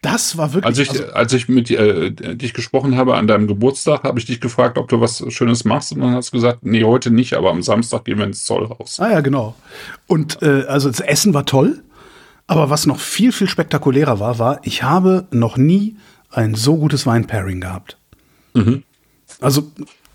Das 0.03 0.37
war 0.37 0.53
wirklich. 0.53 0.67
Als 0.67 0.79
ich, 0.79 0.91
also, 0.91 1.13
als 1.13 1.33
ich 1.33 1.49
mit 1.49 1.71
äh, 1.71 2.11
dich 2.11 2.55
gesprochen 2.55 2.97
habe 2.97 3.15
an 3.17 3.27
deinem 3.29 3.47
Geburtstag, 3.47 4.03
habe 4.03 4.19
ich 4.19 4.25
dich 4.25 4.41
gefragt, 4.41 4.79
ob 4.79 4.89
du 4.89 5.01
was 5.01 5.23
Schönes 5.29 5.65
machst. 5.65 5.93
Und 5.93 6.01
dann 6.01 6.13
hast 6.15 6.33
du 6.33 6.37
gesagt, 6.39 6.61
nee, 6.63 6.83
heute 6.83 7.11
nicht, 7.13 7.35
aber 7.35 7.51
am 7.51 7.63
Samstag 7.63 8.05
gehen 8.05 8.19
wir 8.19 8.25
ins 8.25 8.45
Zollhaus. 8.45 8.99
ah 9.01 9.11
ja, 9.13 9.21
genau. 9.21 9.55
Und 10.09 10.43
äh, 10.43 10.65
also 10.67 10.89
das 10.91 11.01
Essen 11.01 11.35
war 11.35 11.47
toll, 11.47 11.83
aber 12.49 12.69
was 12.69 12.87
noch 12.87 12.99
viel, 12.99 13.31
viel 13.33 13.49
spektakulärer 13.49 14.19
war, 14.19 14.39
war, 14.39 14.61
ich 14.65 14.83
habe 14.83 15.27
noch 15.31 15.57
nie 15.57 15.97
ein 16.31 16.55
so 16.55 16.77
gutes 16.77 17.07
Weinpairing 17.07 17.61
gehabt. 17.61 17.97
Also 19.41 19.71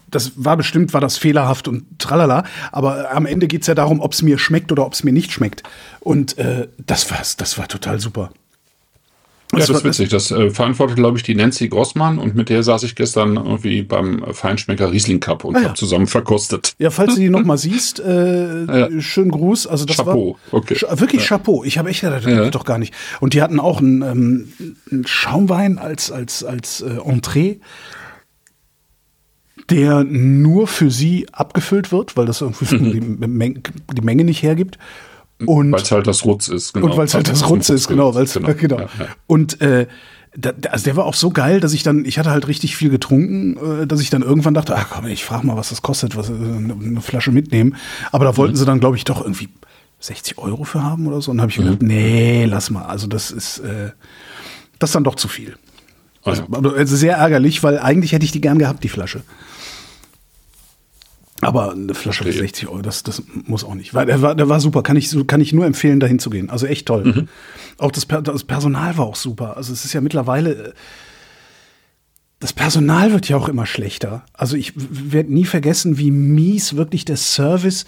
das 0.09 0.33
war 0.35 0.57
bestimmt, 0.57 0.93
war 0.93 1.01
das 1.01 1.17
fehlerhaft 1.17 1.67
und 1.67 1.85
tralala, 1.99 2.43
aber 2.71 3.11
am 3.11 3.25
Ende 3.25 3.47
geht's 3.47 3.67
ja 3.67 3.75
darum, 3.75 4.01
ob 4.01 4.13
es 4.13 4.21
mir 4.21 4.37
schmeckt 4.37 4.71
oder 4.71 4.85
ob 4.85 4.93
es 4.93 5.03
mir 5.03 5.13
nicht 5.13 5.31
schmeckt. 5.31 5.63
Und 6.01 6.37
äh, 6.37 6.67
das, 6.85 7.09
war's, 7.11 7.37
das 7.37 7.57
war 7.57 7.67
total 7.67 7.99
super. 7.99 8.31
Ja, 9.53 9.59
das 9.59 9.69
war- 9.69 9.75
ist 9.77 9.83
witzig. 9.85 10.09
Das 10.09 10.31
äh, 10.31 10.49
verantwortet, 10.49 10.95
glaube 10.97 11.17
ich, 11.17 11.23
die 11.23 11.35
Nancy 11.35 11.67
Grossmann 11.69 12.19
und 12.19 12.35
mit 12.35 12.47
der 12.49 12.63
saß 12.63 12.83
ich 12.83 12.95
gestern 12.95 13.35
irgendwie 13.35 13.83
beim 13.83 14.23
Feinschmecker 14.33 14.91
Riesling 14.91 15.19
Cup 15.19 15.43
und 15.43 15.55
Ah, 15.55 15.59
ja. 15.59 15.65
habe 15.67 15.75
zusammen 15.77 16.07
verkostet. 16.07 16.73
Ja, 16.79 16.89
falls 16.89 17.15
du 17.15 17.19
die 17.21 17.29
noch 17.37 17.43
mal 17.43 17.57
siehst, 17.57 17.99
äh, 18.01 18.63
Ja. 18.65 19.01
schönen 19.01 19.31
Gruß. 19.31 19.67
Also 19.67 19.83
das 19.85 19.97
Chapeau, 19.97 20.37
war 20.51 20.59
okay. 20.59 20.75
Sch- 20.75 20.99
wirklich 21.01 21.25
Chapeau. 21.25 21.63
Ich 21.65 21.77
habe 21.77 21.89
echt 21.89 21.99
gedacht, 22.01 22.25
das 22.25 22.31
Ja. 22.33 22.43
geht 22.45 22.55
doch 22.55 22.63
gar 22.65 22.77
nicht. 22.77 22.93
Und 23.19 23.33
die 23.33 23.41
hatten 23.41 23.59
auch 23.59 23.79
einen, 23.79 24.01
ähm, 24.01 24.53
einen 24.89 25.05
Schaumwein 25.07 25.77
als 25.77 26.11
als 26.11 26.43
als 26.45 26.79
äh, 26.81 26.97
Entree, 27.05 27.57
der 29.69 30.03
nur 30.03 30.67
für 30.67 30.89
sie 30.91 31.27
abgefüllt 31.31 31.91
wird, 31.91 32.17
weil 32.17 32.25
das 32.25 32.41
irgendwie 32.41 32.65
die, 32.65 33.01
Meng 33.27 33.61
die 33.93 34.01
Menge 34.01 34.23
nicht 34.23 34.43
hergibt. 34.43 34.77
Und 35.45 35.71
Weil 35.71 35.81
es 35.81 35.91
halt 35.91 36.05
das 36.05 36.23
Rutz 36.23 36.47
ist, 36.49 36.73
genau. 36.73 36.85
und 36.87 36.97
weil 36.97 37.05
es 37.05 37.15
halt 37.15 37.27
das 37.27 37.49
Rutz 37.49 37.69
ist, 37.69 37.87
genau, 37.87 38.13
weil's, 38.13 38.33
genau. 38.33 38.53
genau. 38.53 38.77
Ja, 38.79 38.89
ja. 38.99 39.05
Und 39.25 39.59
äh, 39.59 39.87
da, 40.37 40.51
also 40.69 40.83
der 40.85 40.95
war 40.95 41.05
auch 41.05 41.15
so 41.15 41.31
geil, 41.31 41.59
dass 41.59 41.73
ich 41.73 41.81
dann, 41.81 42.05
ich 42.05 42.19
hatte 42.19 42.29
halt 42.29 42.47
richtig 42.47 42.75
viel 42.77 42.89
getrunken, 42.89 43.57
äh, 43.81 43.87
dass 43.87 44.01
ich 44.01 44.11
dann 44.11 44.21
irgendwann 44.21 44.53
dachte, 44.53 44.75
ach 44.75 44.87
komm, 44.91 45.07
ich 45.07 45.25
frage 45.25 45.47
mal, 45.47 45.57
was 45.57 45.69
das 45.69 45.81
kostet, 45.81 46.15
was 46.15 46.29
äh, 46.29 46.33
eine, 46.33 47.01
Flasche 47.01 47.31
mitnehmen. 47.31 47.75
Aber 48.11 48.25
da 48.25 48.31
Mhm. 48.33 48.37
wollten 48.37 48.55
sie 48.55 48.65
dann, 48.65 48.79
glaube 48.79 48.97
ich, 48.97 49.03
doch 49.03 49.19
irgendwie 49.21 49.49
60 49.99 50.37
Euro 50.37 50.63
für 50.63 50.83
haben 50.83 51.07
oder 51.07 51.21
so. 51.21 51.31
Und 51.31 51.37
dann 51.37 51.41
habe 51.41 51.51
ich 51.51 51.57
Mhm. 51.57 51.63
gedacht, 51.63 51.81
nee, 51.81 52.45
lass 52.45 52.69
mal. 52.69 52.83
Also 52.85 53.07
das 53.07 53.31
ist, 53.31 53.59
äh, 53.59 53.91
das 54.77 54.91
ist 54.91 54.95
dann 54.95 55.03
doch 55.03 55.15
zu 55.15 55.27
viel. 55.27 55.55
Ah. 56.23 56.35
Aber 56.51 56.75
Also 56.75 56.95
sehr 56.95 57.17
ärgerlich, 57.17 57.63
weil 57.63 57.79
eigentlich 57.79 58.11
hätte 58.11 58.25
ich 58.25 58.31
die 58.31 58.41
gern 58.41 58.59
gehabt, 58.59 58.83
die 58.83 58.89
Flasche. 58.89 59.21
Aber 61.41 61.71
eine 61.71 61.93
Flasche 61.93 62.19
für 62.19 62.23
Verstehe. 62.31 62.43
60 62.47 62.67
Euro, 62.67 62.81
das, 62.81 63.03
das 63.03 63.23
muss 63.45 63.63
auch 63.63 63.73
nicht. 63.75 63.93
Weil 63.93 64.05
der 64.05 64.21
war, 64.21 64.35
der 64.35 64.47
war 64.47 64.59
super, 64.59 64.83
kann 64.83 64.95
ich, 64.95 65.15
kann 65.27 65.41
ich 65.41 65.53
nur 65.53 65.65
empfehlen, 65.65 65.99
dahin 65.99 66.19
zu 66.19 66.29
gehen. 66.29 66.49
Also 66.49 66.67
echt 66.67 66.85
toll. 66.85 67.03
Mhm. 67.05 67.27
Auch 67.77 67.91
das, 67.91 68.07
das 68.07 68.43
Personal 68.43 68.97
war 68.97 69.05
auch 69.05 69.15
super. 69.15 69.57
Also 69.57 69.73
es 69.73 69.83
ist 69.83 69.93
ja 69.93 70.01
mittlerweile, 70.01 70.51
äh, 70.51 70.73
das 72.39 72.53
Personal 72.53 73.11
wird 73.11 73.29
ja 73.29 73.37
auch 73.37 73.47
immer 73.49 73.67
schlechter. 73.67 74.23
Also 74.33 74.55
ich 74.55 74.73
werde 74.75 75.31
nie 75.31 75.45
vergessen, 75.45 75.99
wie 75.99 76.09
mies 76.09 76.75
wirklich 76.75 77.05
der 77.05 77.17
Service 77.17 77.85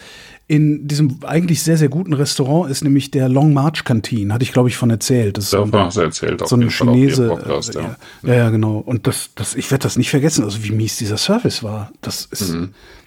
in 0.47 0.87
diesem 0.87 1.19
eigentlich 1.25 1.63
sehr, 1.63 1.77
sehr 1.77 1.89
guten 1.89 2.13
Restaurant 2.13 2.69
ist, 2.69 2.83
nämlich 2.83 3.09
der 3.09 3.29
Long 3.29 3.53
March 3.53 3.83
Canteen. 3.83 4.31
Hatte 4.31 4.43
ich, 4.43 4.51
glaube 4.51 4.69
ich, 4.69 4.77
von 4.77 4.91
erzählt. 4.91 5.37
Das 5.37 5.45
ist 5.45 5.49
so 5.51 5.63
ein- 5.63 5.71
Davon 5.71 5.87
hast 5.87 5.97
du 5.97 6.01
erzählt. 6.01 6.47
so 6.47 6.55
ein 6.55 6.69
Chinese. 6.69 7.29
Podcast, 7.29 7.75
äh, 7.75 7.79
ja. 7.81 7.95
ja. 8.23 8.33
ja, 8.35 8.49
genau. 8.51 8.77
Und 8.77 9.07
das, 9.07 9.31
das, 9.35 9.55
ich 9.55 9.71
werde 9.71 9.83
das 9.83 9.97
nicht 9.97 10.11
vergessen, 10.11 10.43
also 10.43 10.63
wie 10.63 10.71
mies 10.71 10.97
dieser 10.97 11.17
Service 11.17 11.63
war. 11.63 11.91
Das 12.01 12.25
ist 12.25 12.55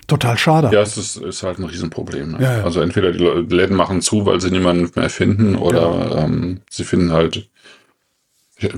total 0.06 0.38
schade. 0.38 0.70
Ja, 0.72 0.80
es 0.80 0.96
ist, 0.96 1.16
ist 1.16 1.42
halt 1.42 1.58
ein 1.58 1.64
Riesenproblem. 1.64 2.32
Ne? 2.32 2.38
Ja, 2.40 2.58
ja. 2.58 2.64
Also 2.64 2.80
entweder 2.80 3.12
die 3.12 3.54
Läden 3.54 3.76
machen 3.76 4.02
zu, 4.02 4.26
weil 4.26 4.40
sie 4.40 4.50
niemanden 4.50 4.90
mehr 4.98 5.10
finden, 5.10 5.56
oder 5.56 6.24
ähm, 6.24 6.60
sie 6.70 6.84
finden 6.84 7.12
halt. 7.12 7.48
Ich 8.58 8.70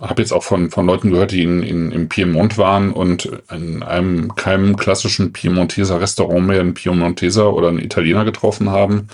habe 0.00 0.22
jetzt 0.22 0.32
auch 0.32 0.44
von, 0.44 0.70
von 0.70 0.86
Leuten 0.86 1.10
gehört, 1.10 1.32
die 1.32 1.42
in, 1.42 1.64
in, 1.64 1.90
im 1.90 2.08
Piemont 2.08 2.58
waren 2.58 2.92
und 2.92 3.28
in 3.50 3.82
einem 3.82 4.36
keinem 4.36 4.76
klassischen 4.76 5.32
Piemonteser 5.32 6.00
Restaurant 6.00 6.46
mehr 6.46 6.60
einen 6.60 6.74
Piemonteser 6.74 7.52
oder 7.52 7.68
einen 7.68 7.80
Italiener 7.80 8.24
getroffen 8.24 8.70
haben. 8.70 9.08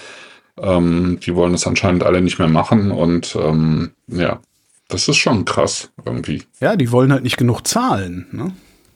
Ähm, 0.61 1.19
die 1.25 1.35
wollen 1.35 1.53
das 1.53 1.67
anscheinend 1.67 2.03
alle 2.03 2.21
nicht 2.21 2.39
mehr 2.39 2.49
machen 2.49 2.91
und 2.91 3.35
ähm, 3.37 3.93
ja, 4.07 4.41
das 4.89 5.09
ist 5.09 5.17
schon 5.17 5.47
krass 5.47 5.91
irgendwie. 6.05 6.43
Ja, 6.61 6.77
die 6.77 6.93
wollen 6.93 7.11
halt 7.11 7.23
nicht 7.23 7.39
genug 7.39 7.67
zahlen. 7.67 8.27
Ne? 8.33 8.53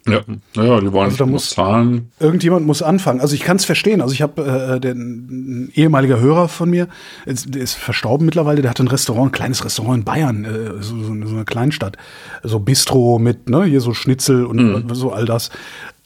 Ja, 0.08 0.20
naja, 0.54 0.80
die 0.80 0.92
wollen 0.92 1.06
Also 1.06 1.16
da 1.18 1.26
muss- 1.26 1.50
zahlen. 1.50 2.10
Irgendjemand 2.20 2.64
muss 2.66 2.82
anfangen. 2.82 3.20
Also 3.20 3.34
ich 3.34 3.40
kann 3.40 3.56
es 3.56 3.64
verstehen. 3.64 4.00
Also 4.00 4.14
ich 4.14 4.22
habe 4.22 4.74
äh, 4.76 4.80
den 4.80 5.66
ein 5.66 5.72
ehemaliger 5.74 6.20
Hörer 6.20 6.48
von 6.48 6.70
mir, 6.70 6.88
ist, 7.24 7.54
der 7.54 7.62
ist 7.62 7.74
verstorben 7.74 8.24
mittlerweile, 8.24 8.62
der 8.62 8.70
hat 8.70 8.80
ein 8.80 8.88
Restaurant, 8.88 9.28
ein 9.30 9.32
kleines 9.32 9.64
Restaurant 9.64 9.98
in 9.98 10.04
Bayern, 10.04 10.44
äh, 10.44 10.82
so, 10.82 11.02
so, 11.02 11.12
eine- 11.12 11.26
so 11.26 11.34
eine 11.34 11.44
Kleinstadt. 11.44 11.96
So 12.42 12.60
Bistro 12.60 13.18
mit, 13.18 13.48
ne, 13.48 13.64
hier 13.64 13.80
so 13.80 13.94
Schnitzel 13.94 14.44
und 14.46 14.94
so 14.94 15.12
all 15.12 15.24
das. 15.24 15.50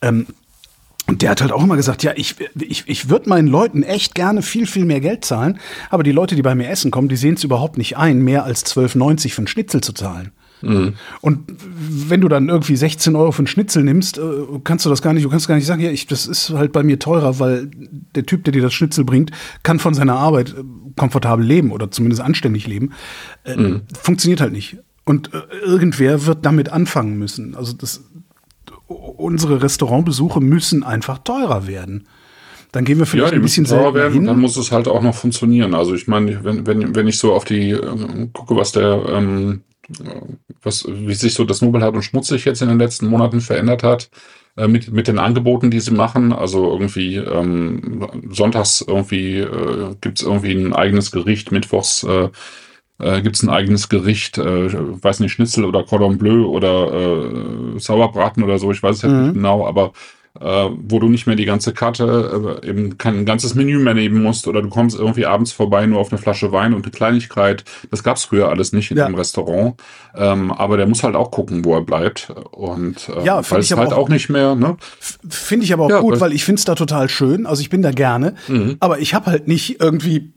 Ähm, 0.03 0.27
und 1.07 1.23
der 1.23 1.31
hat 1.31 1.41
halt 1.43 1.51
auch 1.51 1.63
immer 1.65 1.75
gesagt, 1.77 2.03
ja, 2.05 2.13
ich, 2.15 2.37
ich, 2.61 2.85
ich 2.87 3.09
würde 3.11 3.29
meinen 3.29 3.49
Leuten 3.49 3.83
echt 3.83 4.15
gerne 4.15 4.43
viel, 4.43 4.67
viel 4.67 4.85
mehr 4.85 5.01
Geld 5.01 5.25
zahlen, 5.25 5.59
aber 5.91 6.05
die 6.05 6.13
Leute, 6.13 6.37
die 6.37 6.43
bei 6.43 6.55
mir 6.55 6.69
essen 6.69 6.91
kommen, 6.93 7.09
die 7.09 7.17
sehen 7.17 7.35
es 7.35 7.43
überhaupt 7.43 7.79
nicht 7.79 7.97
ein, 7.97 8.21
mehr 8.23 8.45
als 8.45 8.65
12,90 8.65 9.31
für 9.33 9.39
einen 9.39 9.47
Schnitzel 9.49 9.81
zu 9.81 9.93
zahlen. 9.93 10.31
Und 11.21 11.41
wenn 11.59 12.21
du 12.21 12.29
dann 12.29 12.49
irgendwie 12.49 12.77
16 12.77 13.17
Euro 13.17 13.33
für 13.33 13.41
einen 13.41 13.47
Schnitzel 13.47 13.83
nimmst, 13.83 14.19
äh, 14.19 14.23
kannst 14.65 14.85
du 14.85 14.91
das 14.91 15.03
gar 15.03 15.13
nicht, 15.13 15.25
du 15.25 15.31
kannst 15.31 15.49
gar 15.49 15.55
nicht 15.55 15.67
sagen, 15.67 15.81
ja, 15.81 15.91
ich, 15.91 16.07
das 16.07 16.27
ist 16.27 16.51
halt 16.51 16.73
bei 16.73 16.83
mir 16.83 16.99
teurer, 16.99 17.39
weil 17.39 17.71
der 18.15 18.27
Typ, 18.27 18.45
der 18.45 18.53
dir 18.53 18.63
das 18.63 18.75
Schnitzel 18.75 19.05
bringt, 19.05 19.31
kann 19.63 19.79
von 19.79 19.95
seiner 19.95 20.17
Arbeit 20.17 20.51
äh, 20.51 20.63
komfortabel 20.97 21.45
leben 21.45 21.71
oder 21.71 21.91
zumindest 21.91 22.23
anständig 22.23 22.67
leben. 22.67 22.93
Äh, 23.45 23.81
Funktioniert 24.03 24.41
halt 24.41 24.53
nicht. 24.53 24.79
Und 25.05 25.31
irgendwer 25.65 26.27
wird 26.27 26.45
damit 26.45 26.69
anfangen 26.69 27.19
müssen. 27.19 27.57
Also 27.57 27.73
das, 27.73 28.05
unsere 28.87 29.63
Restaurantbesuche 29.63 30.41
müssen 30.41 30.83
einfach 30.85 31.19
teurer 31.19 31.67
werden. 31.67 32.07
Dann 32.73 32.85
gehen 32.85 32.99
wir 32.99 33.07
vielleicht 33.07 33.33
die 33.33 33.37
ein 33.37 33.43
bisschen 33.43 33.67
seltener 33.67 33.95
werden, 33.95 34.13
hin. 34.13 34.27
Dann 34.27 34.39
muss 34.39 34.57
es 34.57 34.71
halt 34.71 34.87
auch 34.87 35.03
noch 35.03 35.15
funktionieren. 35.15 35.75
Also 35.75 35.95
ich 35.95 36.07
meine, 36.07 36.45
wenn, 36.45 36.67
wenn, 36.67 36.95
wenn 36.95 37.09
ich 37.09 37.19
so 37.19 37.33
auf 37.33 37.45
die 37.45 37.71
äh, 37.71 38.29
gucke, 38.33 38.55
was 38.55 38.73
der 38.73 39.03
ähm, 39.09 39.63
was, 40.63 40.87
wie 40.89 41.15
sich 41.15 41.35
so 41.35 41.45
das 41.45 41.63
Nobelhart 41.63 41.95
und 41.95 42.03
Schmutzig 42.03 42.45
jetzt 42.45 42.63
in 42.63 42.69
den 42.69 42.79
letzten 42.79 43.07
Monaten 43.07 43.41
verändert 43.41 43.83
hat, 43.83 44.11
äh, 44.57 44.69
mit, 44.69 44.93
mit 44.93 45.09
den 45.09 45.19
Angeboten, 45.19 45.71
die 45.71 45.81
sie 45.81 45.93
machen. 45.93 46.33
Also 46.33 46.71
irgendwie 46.71 47.17
ähm, 47.17 48.07
sonntags 48.31 48.85
irgendwie 48.87 49.39
äh, 49.39 49.95
gibt's 50.01 50.23
irgendwie 50.23 50.53
ein 50.53 50.73
eigenes 50.75 51.11
Gericht, 51.11 51.53
mittwochs 51.53 52.05
äh, 52.05 52.29
äh, 53.01 53.23
gibt 53.23 53.37
es 53.37 53.43
ein 53.43 53.49
eigenes 53.49 53.89
Gericht, 53.89 54.39
äh, 54.39 55.03
weiß 55.03 55.21
nicht, 55.21 55.33
Schnitzel 55.33 55.65
oder 55.65 55.85
Cordon 55.85 56.19
Bleu 56.19 56.45
oder 56.45 56.93
äh, 56.93 57.79
Sauerbraten 57.79 58.43
oder 58.43 58.59
so, 58.59 58.71
ich 58.71 58.83
weiß 58.83 58.97
es 58.97 59.03
halt 59.03 59.15
mhm. 59.15 59.23
nicht 59.23 59.35
genau, 59.35 59.67
aber 59.67 59.93
äh, 60.39 60.45
wo 60.45 61.01
du 61.01 61.09
nicht 61.09 61.27
mehr 61.27 61.37
die 61.37 61.45
ganze 61.45 61.73
Karte, 61.73 62.61
äh, 62.63 62.69
eben 62.69 62.99
kein 62.99 63.25
ganzes 63.25 63.55
Menü 63.55 63.79
mehr 63.79 63.95
nehmen 63.95 64.23
musst 64.23 64.47
oder 64.47 64.63
du 64.63 64.69
kommst 64.69 64.99
irgendwie 64.99 65.27
abends 65.27 65.53
vorbei 65.53 65.87
nur 65.87 65.99
auf 65.99 66.13
eine 66.13 66.19
Flasche 66.19 66.53
Wein 66.53 66.73
und 66.73 66.85
eine 66.85 66.93
Kleinigkeit. 66.93 67.65
Das 67.91 68.05
gab's 68.05 68.25
früher 68.25 68.49
alles 68.49 68.73
nicht 68.73 68.91
in 68.91 68.97
ja. 68.97 69.07
dem 69.07 69.17
Restaurant. 69.17 69.75
Ähm, 70.15 70.53
aber 70.53 70.77
der 70.77 70.87
muss 70.87 71.03
halt 71.03 71.17
auch 71.17 71.31
gucken, 71.31 71.65
wo 71.65 71.75
er 71.75 71.83
bleibt. 71.83 72.33
Und 72.53 73.09
äh, 73.09 73.25
ja, 73.25 73.43
weil 73.51 73.61
es 73.61 73.71
halt 73.73 73.93
auch, 73.93 73.99
auch, 73.99 74.09
nicht 74.09 74.29
mehr, 74.29 74.55
ne? 74.55 74.77
Finde 75.29 75.65
ich 75.65 75.73
aber 75.73 75.87
auch 75.87 75.91
ja, 75.91 76.01
gut, 76.01 76.21
weil 76.21 76.33
ich 76.33 76.45
finde 76.45 76.59
es 76.61 76.65
da 76.65 76.75
total 76.75 77.09
schön. 77.09 77.47
Also 77.47 77.61
ich 77.61 77.71
bin 77.71 77.83
da 77.83 77.91
gerne, 77.91 78.35
mhm. 78.49 78.77
aber 78.81 78.99
ich 79.01 79.15
habe 79.15 79.27
halt 79.27 79.49
nicht 79.49 79.81
irgendwie 79.81 80.33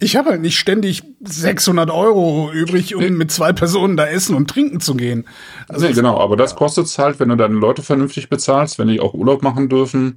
ich 0.00 0.16
habe 0.16 0.30
halt 0.30 0.42
nicht 0.42 0.58
ständig 0.58 1.02
600 1.24 1.90
Euro 1.90 2.52
übrig, 2.52 2.94
um 2.94 3.02
nee. 3.02 3.10
mit 3.10 3.32
zwei 3.32 3.52
Personen 3.52 3.96
da 3.96 4.06
essen 4.06 4.36
und 4.36 4.48
trinken 4.48 4.78
zu 4.78 4.94
gehen. 4.94 5.26
Also 5.68 5.86
nee, 5.86 5.92
genau, 5.92 6.18
aber 6.18 6.36
das 6.36 6.54
kostet 6.54 6.86
es 6.86 6.98
halt, 6.98 7.18
wenn 7.18 7.30
du 7.30 7.36
deine 7.36 7.56
Leute 7.56 7.82
vernünftig 7.82 8.28
bezahlst, 8.28 8.78
wenn 8.78 8.86
die 8.86 9.00
auch 9.00 9.12
Urlaub 9.12 9.42
machen 9.42 9.68
dürfen, 9.68 10.14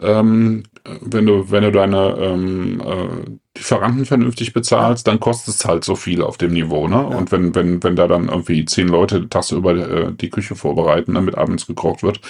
ähm, 0.00 0.62
wenn 1.00 1.26
du, 1.26 1.50
wenn 1.50 1.64
du 1.64 1.72
deine 1.72 2.16
ähm, 2.16 2.80
äh, 2.80 3.58
Lieferanten 3.58 4.04
vernünftig 4.04 4.52
bezahlst, 4.52 5.06
dann 5.08 5.18
kostet 5.18 5.54
es 5.54 5.64
halt 5.64 5.82
so 5.84 5.96
viel 5.96 6.22
auf 6.22 6.38
dem 6.38 6.52
Niveau, 6.52 6.86
ne? 6.86 6.96
Ja. 6.96 7.16
Und 7.16 7.32
wenn, 7.32 7.54
wenn, 7.56 7.82
wenn 7.82 7.96
da 7.96 8.06
dann 8.06 8.28
irgendwie 8.28 8.64
zehn 8.64 8.86
Leute 8.86 9.28
tagsüber 9.28 9.74
äh, 9.74 10.12
die 10.12 10.30
Küche 10.30 10.54
vorbereiten, 10.54 11.14
damit 11.14 11.36
abends 11.36 11.66
gekocht 11.66 12.04
wird, 12.04 12.20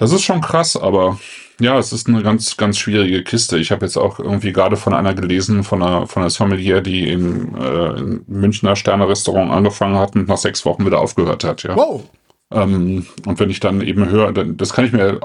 das 0.00 0.12
ist 0.12 0.22
schon 0.22 0.40
krass, 0.40 0.76
aber 0.78 1.20
ja, 1.60 1.78
es 1.78 1.92
ist 1.92 2.08
eine 2.08 2.22
ganz, 2.22 2.56
ganz 2.56 2.78
schwierige 2.78 3.22
Kiste. 3.22 3.58
Ich 3.58 3.70
habe 3.70 3.84
jetzt 3.84 3.98
auch 3.98 4.18
irgendwie 4.18 4.52
gerade 4.52 4.78
von 4.78 4.94
einer 4.94 5.12
gelesen, 5.12 5.62
von 5.62 5.82
einer, 5.82 6.06
von 6.06 6.22
einer 6.22 6.30
Sommelier, 6.30 6.80
die 6.80 7.10
im, 7.10 7.54
äh, 7.54 7.98
im 7.98 8.24
Münchner 8.26 8.76
Sterne-Restaurant 8.76 9.50
angefangen 9.50 9.98
hat 9.98 10.16
und 10.16 10.26
nach 10.26 10.38
sechs 10.38 10.64
Wochen 10.64 10.86
wieder 10.86 11.00
aufgehört 11.00 11.44
hat. 11.44 11.62
Ja. 11.64 11.76
Wow. 11.76 12.02
Ähm, 12.50 13.04
und 13.26 13.38
wenn 13.38 13.50
ich 13.50 13.60
dann 13.60 13.82
eben 13.82 14.08
höre, 14.08 14.32
dann, 14.32 14.56
das 14.56 14.72
kann 14.72 14.86
ich 14.86 14.92
mir 14.92 15.20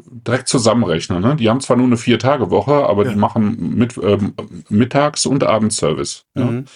direkt 0.00 0.46
zusammenrechnen. 0.46 1.20
Ne? 1.20 1.34
Die 1.34 1.48
haben 1.48 1.60
zwar 1.60 1.76
nur 1.76 1.86
eine 1.86 1.96
Vier-Tage-Woche, 1.96 2.88
aber 2.88 3.04
ja. 3.04 3.10
die 3.10 3.16
machen 3.16 3.74
mit, 3.74 3.98
ähm, 4.00 4.34
Mittags- 4.68 5.26
und 5.26 5.42
Abendservice. 5.42 6.26
Mhm. 6.34 6.66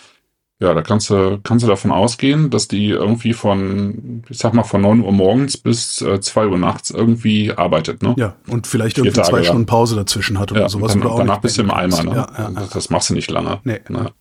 Ja? 0.60 0.74
Da 0.74 0.82
kannst 0.82 1.10
du, 1.10 1.40
kannst 1.42 1.64
du 1.64 1.68
davon 1.68 1.90
ausgehen, 1.90 2.50
dass 2.50 2.68
die 2.68 2.88
irgendwie 2.88 3.32
von, 3.32 4.22
ich 4.28 4.38
sag 4.38 4.54
mal, 4.54 4.62
von 4.62 4.82
neun 4.82 5.00
Uhr 5.00 5.12
morgens 5.12 5.56
bis 5.56 6.00
äh, 6.02 6.20
2 6.20 6.46
Uhr 6.46 6.58
nachts 6.58 6.90
irgendwie 6.90 7.52
arbeitet, 7.52 8.02
ne? 8.02 8.14
Ja, 8.16 8.36
und 8.46 8.66
vielleicht 8.66 8.98
irgendwie 8.98 9.16
Tage, 9.16 9.28
zwei 9.28 9.42
Stunden 9.42 9.66
Pause 9.66 9.96
dazwischen 9.96 10.38
hat 10.38 10.52
oder 10.52 10.62
ja, 10.62 10.68
sowas. 10.68 10.92
Dann, 10.92 11.02
oder 11.02 11.16
danach 11.16 11.40
bist 11.40 11.58
du 11.58 11.62
im 11.62 11.70
Eimer, 11.70 12.02
ne? 12.04 12.14
Ja, 12.14 12.32
ja, 12.38 12.66
das, 12.72 12.90
machst 12.90 13.10
du 13.10 13.14
nicht 13.14 13.30
lange. 13.30 13.60
Nee. 13.64 13.80
Ne? 13.88 14.12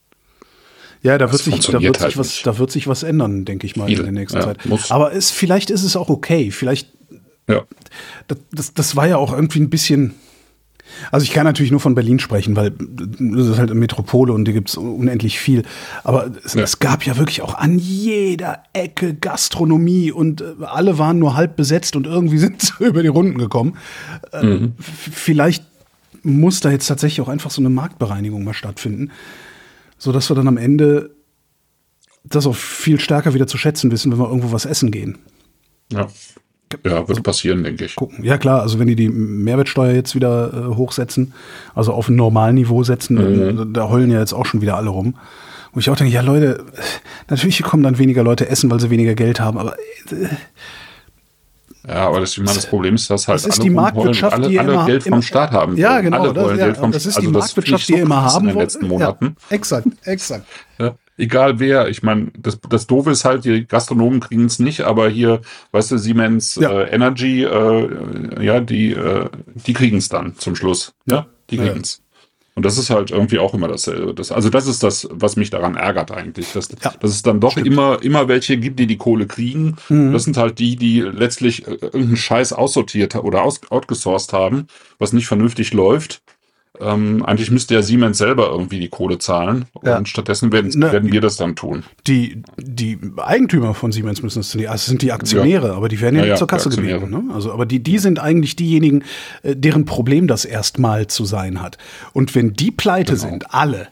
Ja, 1.01 1.17
da 1.17 1.31
wird, 1.31 1.41
sich, 1.41 1.65
da, 1.67 1.79
wird 1.81 1.99
halt 2.01 2.11
sich 2.11 2.19
was, 2.19 2.41
da 2.43 2.57
wird 2.57 2.71
sich 2.71 2.87
was 2.87 3.03
ändern, 3.03 3.45
denke 3.45 3.65
ich 3.65 3.75
mal, 3.77 3.87
Viel. 3.87 3.99
in 3.99 4.03
der 4.03 4.11
nächsten 4.11 4.41
Zeit. 4.41 4.65
Muss. 4.65 4.91
Aber 4.91 5.13
es, 5.13 5.31
vielleicht 5.31 5.69
ist 5.69 5.83
es 5.83 5.95
auch 5.95 6.09
okay. 6.09 6.51
Vielleicht. 6.51 6.89
Ja. 7.47 7.63
Das, 8.27 8.37
das, 8.51 8.73
das 8.73 8.95
war 8.95 9.07
ja 9.07 9.17
auch 9.17 9.33
irgendwie 9.33 9.59
ein 9.59 9.69
bisschen 9.69 10.15
also 11.11 11.23
ich 11.23 11.31
kann 11.31 11.45
natürlich 11.45 11.71
nur 11.71 11.79
von 11.79 11.95
Berlin 11.95 12.19
sprechen, 12.19 12.55
weil 12.55 12.71
das 12.71 13.47
ist 13.47 13.57
halt 13.57 13.71
eine 13.71 13.79
Metropole 13.79 14.33
und 14.33 14.45
hier 14.45 14.53
gibt 14.53 14.69
es 14.69 14.77
unendlich 14.77 15.39
viel. 15.39 15.63
Aber 16.03 16.31
es, 16.43 16.53
ja. 16.53 16.63
es, 16.63 16.79
gab 16.79 17.05
ja 17.05 17.17
wirklich 17.17 17.41
auch 17.41 17.55
an 17.55 17.79
jeder 17.79 18.63
Ecke 18.73 19.13
Gastronomie 19.13 20.11
und 20.11 20.41
äh, 20.41 20.65
alle 20.65 20.97
waren 20.97 21.19
nur 21.19 21.35
halb 21.35 21.55
besetzt 21.55 21.95
und 21.95 22.05
irgendwie 22.05 22.37
sind 22.39 22.61
sie 22.61 22.83
über 22.83 23.01
die 23.01 23.09
Runden 23.09 23.37
gekommen. 23.37 23.77
Äh, 24.31 24.43
mhm. 24.43 24.73
Vielleicht 24.79 25.63
muss 26.23 26.59
da 26.59 26.71
jetzt 26.71 26.87
tatsächlich 26.87 27.21
auch 27.21 27.29
einfach 27.29 27.51
so 27.51 27.61
eine 27.61 27.69
Marktbereinigung 27.69 28.43
mal 28.43 28.53
stattfinden, 28.53 29.11
sodass 29.97 30.29
wir 30.29 30.35
dann 30.35 30.47
am 30.47 30.57
Ende 30.57 31.11
das 32.23 32.45
auch 32.45 32.55
viel 32.55 32.99
stärker 32.99 33.33
wieder 33.33 33.47
zu 33.47 33.57
schätzen 33.57 33.91
wissen, 33.91 34.11
wenn 34.11 34.19
wir 34.19 34.27
irgendwo 34.27 34.51
was 34.51 34.65
essen 34.65 34.91
gehen. 34.91 35.17
Ja. 35.91 36.07
Ja, 36.85 36.99
wird 36.99 37.09
also, 37.09 37.21
passieren, 37.23 37.63
denke 37.63 37.85
ich. 37.85 37.95
Gucken. 37.95 38.23
Ja, 38.23 38.37
klar, 38.37 38.61
also 38.61 38.79
wenn 38.79 38.87
die 38.87 38.95
die 38.95 39.09
Mehrwertsteuer 39.09 39.93
jetzt 39.93 40.15
wieder 40.15 40.53
äh, 40.53 40.75
hochsetzen, 40.75 41.33
also 41.73 41.93
auf 41.93 42.09
ein 42.09 42.15
Normalniveau 42.15 42.83
setzen, 42.83 43.15
mhm. 43.15 43.73
da 43.73 43.89
heulen 43.89 44.11
ja 44.11 44.19
jetzt 44.19 44.33
auch 44.33 44.45
schon 44.45 44.61
wieder 44.61 44.77
alle 44.77 44.89
rum. 44.89 45.15
Wo 45.73 45.79
ich 45.79 45.89
auch 45.89 45.95
denke, 45.95 46.13
ja 46.13 46.21
Leute, 46.21 46.63
natürlich 47.27 47.61
kommen 47.63 47.83
dann 47.83 47.97
weniger 47.97 48.23
Leute 48.23 48.49
essen, 48.49 48.71
weil 48.71 48.79
sie 48.79 48.89
weniger 48.89 49.15
Geld 49.15 49.39
haben, 49.39 49.57
aber 49.57 49.75
äh, 50.11 50.27
ja, 51.87 52.07
aber 52.07 52.19
das, 52.19 52.33
ich 52.33 52.39
meine, 52.39 52.53
das 52.53 52.67
Problem 52.67 52.95
ist, 52.95 53.09
dass 53.09 53.27
halt 53.27 53.37
das 53.37 53.45
ist 53.47 53.63
die 53.63 53.69
Marktwirtschaft, 53.69 54.33
alle, 54.33 54.49
die 54.49 54.59
alle 54.59 54.73
immer, 54.73 54.85
Geld 54.85 55.03
vom 55.03 55.21
Staat 55.21 55.51
haben. 55.51 55.75
Ja, 55.77 56.01
genau. 56.01 56.21
Alle 56.21 56.33
das, 56.33 56.57
ja, 56.57 56.87
das 56.87 57.05
ist 57.05 57.15
also 57.15 57.27
die 57.27 57.33
Marktwirtschaft, 57.35 57.87
die 57.87 57.93
so 57.93 57.99
immer 57.99 58.21
haben 58.21 58.47
in 58.47 58.53
den 58.53 58.59
letzten 58.59 58.87
Monaten. 58.87 59.35
Ja, 59.49 59.55
exakt, 59.55 59.87
exakt. 60.03 60.45
Ja, 60.77 60.95
egal 61.19 61.59
wer. 61.59 61.89
Ich 61.89 62.01
meine, 62.03 62.31
das, 62.37 62.59
das 62.69 62.87
Doofe 62.87 63.11
ist 63.11 63.25
halt, 63.25 63.45
die 63.45 63.65
Gastronomen 63.65 64.19
kriegen 64.19 64.45
es 64.45 64.59
nicht, 64.59 64.81
aber 64.81 65.09
hier, 65.09 65.41
weißt 65.71 65.91
du, 65.91 65.97
Siemens 65.97 66.55
ja. 66.55 66.71
äh, 66.71 66.89
Energy, 66.89 67.43
äh, 67.43 68.43
ja, 68.43 68.59
die, 68.59 68.91
äh, 68.93 69.29
die 69.67 69.73
kriegen 69.73 69.97
es 69.97 70.09
dann 70.09 70.35
zum 70.37 70.55
Schluss. 70.55 70.93
Ja, 71.05 71.27
die 71.49 71.57
kriegen 71.57 71.81
es. 71.81 72.01
Und 72.59 72.65
das 72.65 72.77
ist 72.77 72.89
halt 72.89 73.11
irgendwie 73.11 73.39
auch 73.39 73.53
immer 73.53 73.69
dasselbe. 73.69 74.13
Das, 74.13 74.33
also 74.33 74.49
das 74.49 74.67
ist 74.67 74.83
das, 74.83 75.07
was 75.11 75.37
mich 75.37 75.49
daran 75.49 75.75
ärgert 75.75 76.11
eigentlich, 76.11 76.51
dass, 76.51 76.67
ja, 76.83 76.93
dass 76.99 77.11
es 77.11 77.21
dann 77.21 77.39
doch 77.39 77.53
stimmt. 77.53 77.67
immer, 77.67 78.03
immer 78.03 78.27
welche 78.27 78.57
gibt, 78.57 78.79
die 78.79 78.87
die 78.87 78.97
Kohle 78.97 79.27
kriegen. 79.27 79.77
Mhm. 79.87 80.11
Das 80.11 80.25
sind 80.25 80.35
halt 80.35 80.59
die, 80.59 80.75
die 80.75 80.99
letztlich 80.99 81.65
äh, 81.67 81.75
irgendeinen 81.75 82.17
Scheiß 82.17 82.51
aussortiert 82.51 83.15
oder 83.15 83.43
aus, 83.43 83.61
outgesourced 83.69 84.33
haben, 84.33 84.67
was 84.97 85.13
nicht 85.13 85.27
vernünftig 85.27 85.71
läuft. 85.71 86.21
Ähm, 86.79 87.25
eigentlich 87.25 87.49
müsste 87.49 87.73
ja 87.73 87.81
Siemens 87.81 88.19
selber 88.19 88.49
irgendwie 88.51 88.79
die 88.79 88.89
Kohle 88.89 89.17
zahlen 89.17 89.65
ja. 89.83 89.97
und 89.97 90.07
stattdessen 90.07 90.51
werden, 90.51 90.69
ne, 90.75 90.91
werden 90.91 91.11
wir 91.11 91.19
das 91.19 91.35
dann 91.35 91.55
tun. 91.55 91.83
Die, 92.05 92.43
die 92.57 92.99
Eigentümer 93.17 93.73
von 93.73 93.91
Siemens 93.91 94.21
müssen 94.21 94.41
es 94.41 94.51
tun. 94.51 94.67
Also 94.67 94.89
sind 94.89 95.01
die 95.01 95.11
Aktionäre, 95.11 95.69
ja. 95.69 95.73
aber 95.73 95.89
die 95.89 95.99
werden 95.99 96.19
ja, 96.19 96.25
ja 96.25 96.35
zur 96.35 96.47
Kasse 96.47 96.69
gebeten. 96.69 97.09
Ne? 97.09 97.33
Also, 97.33 97.51
aber 97.51 97.65
die, 97.65 97.81
die 97.81 97.97
sind 97.97 98.19
eigentlich 98.19 98.55
diejenigen, 98.55 99.03
äh, 99.41 99.55
deren 99.55 99.85
Problem 99.85 100.27
das 100.27 100.45
erstmal 100.45 101.07
zu 101.07 101.25
sein 101.25 101.61
hat. 101.61 101.77
Und 102.13 102.35
wenn 102.35 102.53
die 102.53 102.71
pleite 102.71 103.15
genau. 103.15 103.29
sind, 103.29 103.53
alle, 103.53 103.87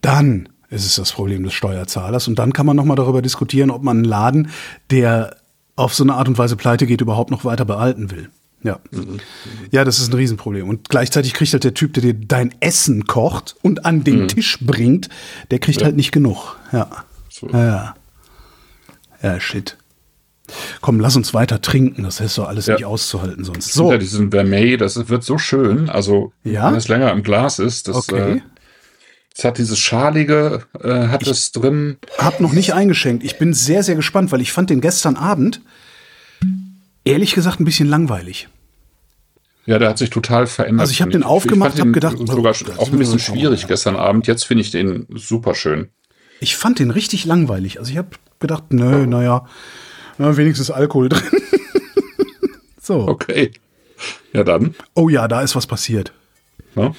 dann 0.00 0.48
ist 0.70 0.86
es 0.86 0.96
das 0.96 1.12
Problem 1.12 1.44
des 1.44 1.52
Steuerzahlers. 1.52 2.26
Und 2.26 2.38
dann 2.38 2.52
kann 2.52 2.66
man 2.66 2.74
nochmal 2.74 2.96
darüber 2.96 3.22
diskutieren, 3.22 3.70
ob 3.70 3.82
man 3.82 3.98
einen 3.98 4.04
Laden, 4.04 4.48
der 4.90 5.36
auf 5.76 5.94
so 5.94 6.04
eine 6.04 6.14
Art 6.14 6.28
und 6.28 6.38
Weise 6.38 6.56
pleite 6.56 6.86
geht, 6.86 7.00
überhaupt 7.00 7.30
noch 7.30 7.44
weiter 7.44 7.64
behalten 7.64 8.10
will. 8.10 8.30
Ja. 8.64 8.80
Mhm. 8.90 9.20
Ja, 9.70 9.84
das 9.84 10.00
ist 10.00 10.10
ein 10.10 10.14
Riesenproblem. 10.14 10.68
Und 10.68 10.88
gleichzeitig 10.88 11.34
kriegt 11.34 11.52
halt 11.52 11.64
der 11.64 11.74
Typ, 11.74 11.92
der 11.92 12.02
dir 12.02 12.14
dein 12.14 12.52
Essen 12.60 13.06
kocht 13.06 13.54
und 13.62 13.84
an 13.84 14.02
den 14.02 14.22
mhm. 14.22 14.28
Tisch 14.28 14.58
bringt, 14.60 15.08
der 15.50 15.60
kriegt 15.60 15.80
ja. 15.80 15.86
halt 15.86 15.96
nicht 15.96 16.10
genug. 16.10 16.56
Ja. 16.72 17.04
So. 17.30 17.48
Ja. 17.50 17.94
Ja, 19.22 19.38
shit. 19.38 19.76
Komm, 20.80 20.98
lass 20.98 21.16
uns 21.16 21.32
weiter 21.34 21.60
trinken. 21.60 22.02
Das 22.02 22.20
ist 22.20 22.36
doch 22.38 22.48
alles 22.48 22.66
ja. 22.66 22.74
nicht 22.74 22.84
auszuhalten 22.84 23.44
sonst. 23.44 23.72
So. 23.72 23.92
Ja, 23.92 23.98
diesen 23.98 24.30
Vermeil, 24.30 24.76
das 24.76 25.08
wird 25.08 25.24
so 25.24 25.38
schön. 25.38 25.88
Also, 25.88 26.32
ja? 26.42 26.70
wenn 26.70 26.78
es 26.78 26.88
länger 26.88 27.12
im 27.12 27.22
Glas 27.22 27.58
ist, 27.58 27.88
das, 27.88 27.96
okay. 27.96 28.36
äh, 28.36 28.40
es 29.36 29.44
hat 29.44 29.58
dieses 29.58 29.78
Schalige, 29.78 30.62
äh, 30.80 31.08
hat 31.08 31.22
ich 31.22 31.28
es 31.28 31.52
drin. 31.52 31.98
Hab 32.18 32.40
noch 32.40 32.52
nicht 32.52 32.72
eingeschenkt. 32.72 33.24
Ich 33.24 33.38
bin 33.38 33.52
sehr, 33.52 33.82
sehr 33.82 33.94
gespannt, 33.94 34.32
weil 34.32 34.40
ich 34.40 34.52
fand 34.52 34.70
den 34.70 34.80
gestern 34.80 35.16
Abend 35.16 35.60
ehrlich 37.04 37.34
gesagt 37.34 37.60
ein 37.60 37.64
bisschen 37.64 37.88
langweilig. 37.88 38.48
Ja, 39.66 39.78
der 39.78 39.88
hat 39.88 39.98
sich 39.98 40.10
total 40.10 40.46
verändert. 40.46 40.82
Also 40.82 40.92
ich 40.92 41.00
habe 41.00 41.10
den 41.10 41.22
aufgemacht, 41.22 41.80
habe 41.80 41.92
gedacht, 41.92 42.18
sogar 42.18 42.54
oh, 42.54 42.82
auch 42.82 42.92
ein 42.92 42.98
bisschen 42.98 43.18
schwierig 43.18 43.66
gestern 43.66 43.96
Abend. 43.96 44.26
Jetzt 44.26 44.44
finde 44.44 44.62
ich 44.62 44.70
den 44.70 45.06
super 45.14 45.54
schön. 45.54 45.88
Ich 46.40 46.56
fand 46.56 46.78
den 46.78 46.90
richtig 46.90 47.24
langweilig. 47.24 47.78
Also 47.78 47.90
ich 47.90 47.96
habe 47.96 48.10
gedacht, 48.40 48.72
nö, 48.72 49.06
naja, 49.06 49.46
na, 50.18 50.36
wenigstens 50.36 50.70
Alkohol 50.70 51.08
drin. 51.10 51.22
so. 52.80 53.08
Okay. 53.08 53.52
Ja, 54.34 54.44
dann. 54.44 54.74
Oh 54.94 55.08
ja, 55.08 55.28
da 55.28 55.40
ist 55.40 55.56
was 55.56 55.66
passiert. 55.66 56.12
Ja? 56.74 56.94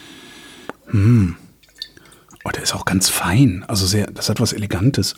Hm. 0.88 1.36
Oh, 2.46 2.50
der 2.50 2.64
ist 2.64 2.74
auch 2.74 2.86
ganz 2.86 3.10
fein. 3.10 3.64
Also 3.68 3.86
sehr, 3.86 4.08
das 4.08 4.30
hat 4.30 4.40
was 4.40 4.54
Elegantes. 4.54 5.16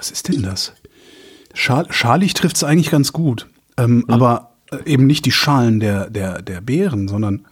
Was 0.00 0.10
ist 0.10 0.28
denn 0.28 0.42
das? 0.42 0.72
Schal 1.52 1.86
schalig 1.90 2.32
trifft 2.32 2.56
es 2.56 2.64
eigentlich 2.64 2.90
ganz 2.90 3.12
gut. 3.12 3.48
Ähm, 3.76 3.96
mhm. 3.96 4.04
Aber 4.08 4.52
äh, 4.72 4.90
eben 4.90 5.06
nicht 5.06 5.26
die 5.26 5.30
Schalen 5.30 5.78
der, 5.78 6.08
der, 6.08 6.40
der 6.40 6.62
Beeren, 6.62 7.06
sondern. 7.06 7.46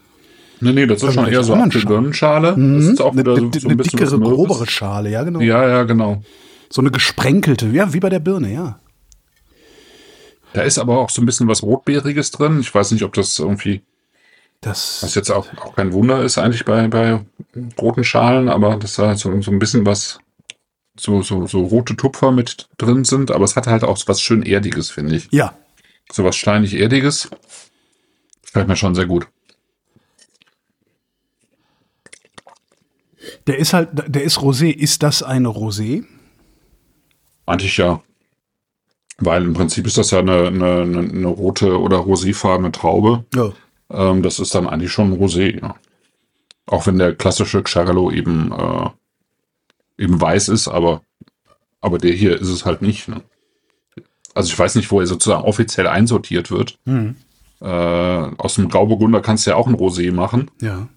Nee, 0.61 0.73
nee, 0.73 0.87
das 0.87 1.03
ist 1.03 1.13
schon 1.13 1.27
eher 1.27 1.45
so 1.45 1.53
eine 1.53 1.69
Birnenschale. 1.69 2.57
Mhm. 2.57 2.79
Das 2.79 2.87
ist 2.87 3.01
auch 3.03 3.15
wieder 3.15 3.37
eine, 3.37 3.51
so, 3.53 3.61
so 3.61 3.69
ein 3.69 3.77
dickere, 3.77 4.19
grobere 4.19 4.67
Schale, 4.67 5.11
ja, 5.11 5.25
genau. 5.25 5.41
Ja, 5.41 5.69
ja, 5.69 5.83
genau. 5.83 6.23
So 6.71 6.81
eine 6.81 6.91
gesprenkelte, 6.91 7.67
ja, 7.67 7.93
wie 7.93 8.01
bei 8.01 8.09
der 8.09 8.21
Birne, 8.21 8.51
ja. 8.51 8.81
Da 10.55 10.63
ist 10.63 10.79
aber 10.79 10.97
auch 10.97 11.11
so 11.11 11.21
ein 11.21 11.27
bisschen 11.27 11.49
was 11.49 11.63
Rotbeeriges 11.63 12.31
drin. 12.31 12.61
Ich 12.61 12.75
weiß 12.75 12.93
nicht, 12.93 13.03
ob 13.03 13.13
das 13.13 13.39
irgendwie. 13.39 13.83
Das, 14.63 15.03
Was 15.03 15.15
jetzt 15.15 15.31
auch, 15.31 15.47
auch 15.59 15.77
kein 15.77 15.93
Wunder 15.93 16.25
ist 16.25 16.39
eigentlich 16.39 16.65
bei, 16.65 16.89
bei 16.89 17.21
roten 17.79 18.05
Schalen, 18.05 18.49
aber 18.49 18.77
dass 18.77 18.97
da 18.97 19.15
so, 19.17 19.39
so 19.43 19.51
ein 19.51 19.59
bisschen 19.59 19.85
was, 19.85 20.19
so, 20.99 21.23
so, 21.23 21.47
so 21.47 21.65
rote 21.65 21.97
Tupfer 21.97 22.33
mit 22.33 22.69
drin 22.79 23.05
sind, 23.05 23.31
aber 23.31 23.45
es 23.45 23.57
hat 23.57 23.67
halt 23.67 23.85
auch 23.85 23.99
was 24.07 24.21
schön 24.21 24.43
Erdiges, 24.43 24.91
finde 24.91 25.17
ich. 25.17 25.29
ja, 25.31 25.57
So 26.13 26.25
was 26.25 26.37
steinig-Erdiges. 26.37 27.31
Gefällt 28.43 28.69
mir 28.69 28.77
schon 28.77 28.95
sehr 28.95 29.07
gut. 29.07 29.29
der 33.47 33.59
ist 33.59 33.73
halt, 33.73 33.89
der 34.07 34.23
ist 34.23 34.39
Rosé. 34.39 34.71
Ist 34.71 35.03
das 35.03 35.23
eine 35.23 35.49
Rosé? 35.49 36.05
Eigentlich 37.47 37.77
ja. 37.79 38.03
Weil 39.19 39.43
im 39.43 39.55
Prinzip 39.55 39.87
ist 39.87 39.99
das 39.99 40.11
ja 40.11 40.21
eine, 40.21 40.49
eine, 40.49 40.83
eine, 40.83 40.99
eine 41.01 41.27
rote 41.27 41.81
oder 41.81 41.99
roséfarbene 41.99 42.71
Traube. 42.73 43.25
Ja. 43.35 43.53
Ähm, 43.91 44.23
das 44.23 44.39
ist 44.39 44.55
dann 44.55 44.69
eigentlich 44.69 44.93
schon 44.93 45.19
Rosé, 45.19 45.61
ja. 45.61 45.75
Auch 46.67 46.87
wenn 46.87 46.99
der 46.99 47.15
klassische 47.15 47.63
Xarello 47.63 48.11
eben, 48.11 48.53
äh, 48.53 48.91
eben 49.99 50.21
weiß 50.21 50.49
ist, 50.49 50.69
aber, 50.69 51.03
aber 51.81 51.99
der 51.99 52.13
hier 52.13 52.41
ist 52.41 52.49
es 52.49 52.65
halt 52.65 52.83
nicht. 52.83 53.09
Ne? 53.09 53.23
Also 54.35 54.53
ich 54.53 54.59
weiß 54.59 54.77
nicht, 54.77 54.91
wo 54.91 55.01
er 55.01 55.07
sozusagen 55.07 55.45
offiziell 55.45 55.87
einsortiert 55.87 56.51
wird. 56.51 56.79
Hm. 56.87 57.17
Äh, 57.61 57.67
aus 57.67 58.55
dem 58.55 58.69
Grauburgunder 58.69 59.21
kannst 59.21 59.47
du 59.47 59.51
ja 59.51 59.57
auch 59.57 59.67
ein 59.67 59.75
Rosé 59.75 60.13
machen. 60.13 60.51
Ja. 60.63 60.89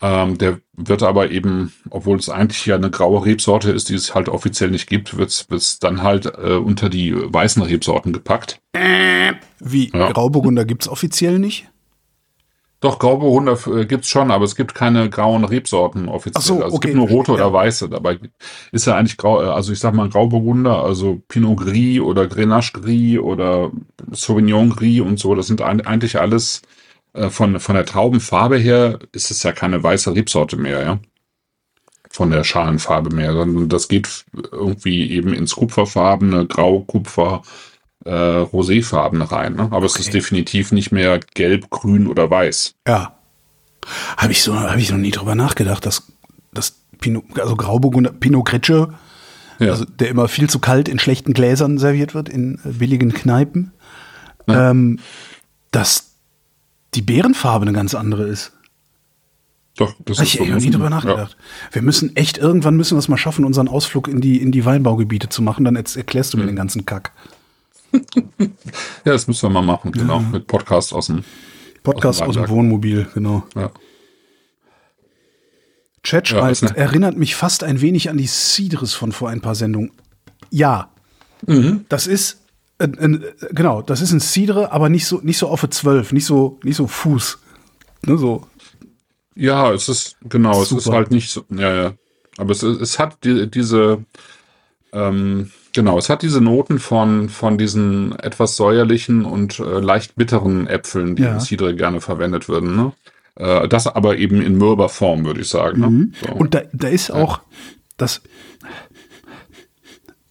Ähm, 0.00 0.36
der 0.36 0.58
wird 0.72 1.04
aber 1.04 1.30
eben, 1.30 1.72
obwohl 1.88 2.18
es 2.18 2.28
eigentlich 2.28 2.66
ja 2.66 2.74
eine 2.74 2.90
graue 2.90 3.24
Rebsorte 3.24 3.70
ist, 3.70 3.88
die 3.88 3.94
es 3.94 4.16
halt 4.16 4.28
offiziell 4.28 4.72
nicht 4.72 4.88
gibt, 4.88 5.16
wird 5.16 5.46
es 5.50 5.78
dann 5.78 6.02
halt 6.02 6.26
äh, 6.26 6.56
unter 6.56 6.88
die 6.88 7.14
weißen 7.14 7.62
Rebsorten 7.62 8.12
gepackt. 8.12 8.60
Wie? 9.64 9.90
Ja. 9.94 10.10
Grauburgunder 10.10 10.64
gibt's 10.64 10.88
offiziell 10.88 11.38
nicht? 11.38 11.68
Doch, 12.82 12.98
Grauburgunder 12.98 13.56
äh, 13.68 13.86
gibt's 13.86 14.08
schon, 14.08 14.32
aber 14.32 14.44
es 14.44 14.56
gibt 14.56 14.74
keine 14.74 15.08
grauen 15.08 15.44
Rebsorten 15.44 16.08
offiziell. 16.08 16.34
Ach 16.36 16.42
so, 16.42 16.54
also 16.56 16.66
es 16.66 16.72
okay. 16.74 16.88
gibt 16.88 16.96
nur 16.96 17.08
rote 17.08 17.30
Ja. 17.30 17.36
oder 17.36 17.52
weiße. 17.52 17.88
Dabei 17.88 18.18
ist 18.72 18.86
ja 18.86 18.96
eigentlich 18.96 19.16
grau, 19.16 19.40
äh, 19.40 19.46
also 19.46 19.72
ich 19.72 19.78
sag 19.78 19.94
mal 19.94 20.08
Grauburgunder, 20.08 20.82
also 20.82 21.22
Pinot 21.28 21.58
Gris 21.60 22.00
oder 22.00 22.26
Grenache 22.26 22.72
Gris 22.72 23.20
oder 23.20 23.70
Sauvignon 24.10 24.70
Gris 24.70 25.00
und 25.00 25.20
so. 25.20 25.36
Das 25.36 25.46
sind 25.46 25.62
eigentlich 25.62 26.18
alles 26.18 26.62
äh, 27.12 27.30
von, 27.30 27.60
von 27.60 27.76
der 27.76 27.86
Traubenfarbe 27.86 28.58
her 28.58 28.98
ist 29.12 29.30
es 29.30 29.44
ja 29.44 29.52
keine 29.52 29.80
weiße 29.80 30.12
Rebsorte 30.16 30.56
mehr, 30.56 30.82
ja. 30.82 30.98
Von 32.10 32.30
der 32.32 32.42
Schalenfarbe 32.42 33.14
mehr, 33.14 33.32
sondern 33.32 33.68
das 33.68 33.86
geht 33.86 34.24
irgendwie 34.50 35.08
eben 35.12 35.32
ins 35.32 35.54
Kupferfarbene, 35.54 36.46
Grau, 36.46 36.80
Kupfer, 36.80 37.42
äh, 38.04 38.10
Roséfarben 38.10 39.22
rein. 39.22 39.54
Ne? 39.54 39.68
Aber 39.70 39.86
es 39.86 39.96
ist 39.96 40.08
Okay. 40.08 40.18
definitiv 40.18 40.72
nicht 40.72 40.92
mehr 40.92 41.20
gelb, 41.34 41.70
grün 41.70 42.06
oder 42.06 42.30
weiß. 42.30 42.74
Ja. 42.86 43.16
Habe 44.16 44.32
ich 44.32 44.42
so, 44.42 44.58
habe 44.58 44.80
ich 44.80 44.90
noch 44.90 44.98
nie 44.98 45.10
drüber 45.10 45.34
nachgedacht, 45.34 45.84
dass 45.86 46.10
das 46.52 46.76
Pinot, 47.00 47.24
also 47.40 47.56
Grauburgunder, 47.56 48.12
Pinot 48.12 48.44
Grigio, 48.46 48.92
Ja. 49.58 49.70
also 49.72 49.84
der 49.84 50.08
immer 50.08 50.28
viel 50.28 50.48
zu 50.48 50.58
kalt 50.60 50.88
in 50.88 50.98
schlechten 50.98 51.32
Gläsern 51.34 51.78
serviert 51.78 52.14
wird 52.14 52.28
in 52.28 52.60
äh, 52.64 52.68
billigen 52.68 53.12
Kneipen, 53.12 53.72
ähm, 54.48 54.98
dass 55.70 56.10
die 56.94 57.02
Beerenfarbe 57.02 57.64
eine 57.64 57.72
ganz 57.72 57.94
andere 57.94 58.24
ist. 58.24 58.52
Doch, 59.76 59.94
das 60.04 60.18
Habe 60.18 60.26
ist 60.26 60.34
ich 60.34 60.38
so. 60.40 60.44
noch 60.44 60.60
nie 60.60 60.70
drüber 60.70 60.90
nachgedacht. 60.90 61.36
Wir 61.72 61.80
müssen 61.82 62.14
echt, 62.14 62.36
irgendwann 62.36 62.76
müssen 62.76 62.94
wir 62.94 62.98
es 62.98 63.08
mal 63.08 63.16
schaffen, 63.16 63.44
unseren 63.46 63.68
Ausflug 63.68 64.06
in 64.06 64.20
die, 64.20 64.40
in 64.42 64.52
die 64.52 64.64
Weinbaugebiete 64.66 65.30
zu 65.30 65.40
machen, 65.42 65.64
dann 65.64 65.76
erklärst 65.76 66.34
du 66.34 66.36
Hm. 66.38 66.44
mir 66.44 66.50
den 66.52 66.56
ganzen 66.56 66.84
Kack. 66.84 67.12
Ja. 67.92 68.00
ja, 69.04 69.12
das 69.12 69.26
müssen 69.28 69.42
wir 69.42 69.50
mal 69.50 69.62
machen, 69.62 69.92
genau. 69.92 70.20
Mit 70.20 70.46
Podcast 70.46 70.92
aus 70.92 71.06
dem. 71.06 71.24
Podcast 71.82 72.22
Aus 72.22 72.28
aus 72.28 72.34
dem 72.36 72.44
dem 72.44 72.50
Wohnmobil, 72.50 73.06
genau. 73.14 73.44
Ja. 73.56 73.70
Chat 76.02 76.28
Ja, 76.30 76.38
schreibt, 76.38 76.52
ist 76.52 76.62
ne- 76.62 76.76
erinnert 76.76 77.16
mich 77.16 77.34
fast 77.36 77.62
ein 77.64 77.80
wenig 77.80 78.10
an 78.10 78.16
die 78.18 78.26
Cidres 78.26 78.94
von 78.94 79.12
vor 79.12 79.28
ein 79.28 79.40
paar 79.40 79.54
Sendungen. 79.54 79.92
Ja, 80.50 80.90
Mhm. 81.46 81.86
das 81.88 82.06
ist, 82.06 82.40
äh, 82.78 82.84
äh, 82.84 83.20
genau, 83.52 83.82
das 83.82 84.00
ist 84.00 84.12
ein 84.12 84.20
Cidre, 84.20 84.70
aber 84.72 84.88
nicht 84.88 85.06
so, 85.06 85.20
nicht 85.22 85.38
so 85.38 85.48
auf 85.48 85.68
12, 85.68 86.12
nicht 86.12 86.24
so, 86.26 86.60
nicht 86.62 86.76
so 86.76 86.86
Fuß. 86.86 87.38
Ne, 88.06 88.16
so. 88.18 88.46
Ja, 89.34 89.72
es 89.72 89.88
ist, 89.88 90.16
genau, 90.22 90.62
es 90.62 90.70
ist 90.72 90.84
Super. 90.84 90.96
halt 90.98 91.10
nicht 91.10 91.30
so, 91.30 91.44
ja, 91.50 91.74
ja. 91.74 91.92
Aber 92.38 92.52
es, 92.52 92.62
es 92.62 92.98
hat 92.98 93.24
die, 93.24 93.50
diese, 93.50 94.04
ähm, 94.92 95.50
genau, 95.72 95.98
es 95.98 96.08
hat 96.08 96.22
diese 96.22 96.40
Noten 96.40 96.78
von, 96.78 97.28
von 97.28 97.58
diesen 97.58 98.18
etwas 98.18 98.56
säuerlichen 98.56 99.24
und 99.24 99.58
äh, 99.58 99.80
leicht 99.80 100.16
bitteren 100.16 100.66
Äpfeln, 100.66 101.16
die 101.16 101.22
Ja. 101.22 101.34
in 101.34 101.40
Cidre 101.40 101.74
gerne 101.74 102.00
verwendet 102.00 102.48
würden, 102.48 102.76
ne? 102.76 102.92
Äh, 103.36 103.66
das 103.68 103.86
aber 103.86 104.18
eben 104.18 104.42
in 104.42 104.56
mürber 104.58 104.88
Form, 104.88 105.24
würde 105.24 105.40
ich 105.40 105.48
sagen. 105.48 105.80
Ne? 105.80 106.08
So. 106.20 106.34
Mhm. 106.34 106.40
Und 106.40 106.54
da, 106.54 106.62
da 106.72 106.88
ist 106.88 107.10
auch 107.10 107.40
das. 107.96 108.20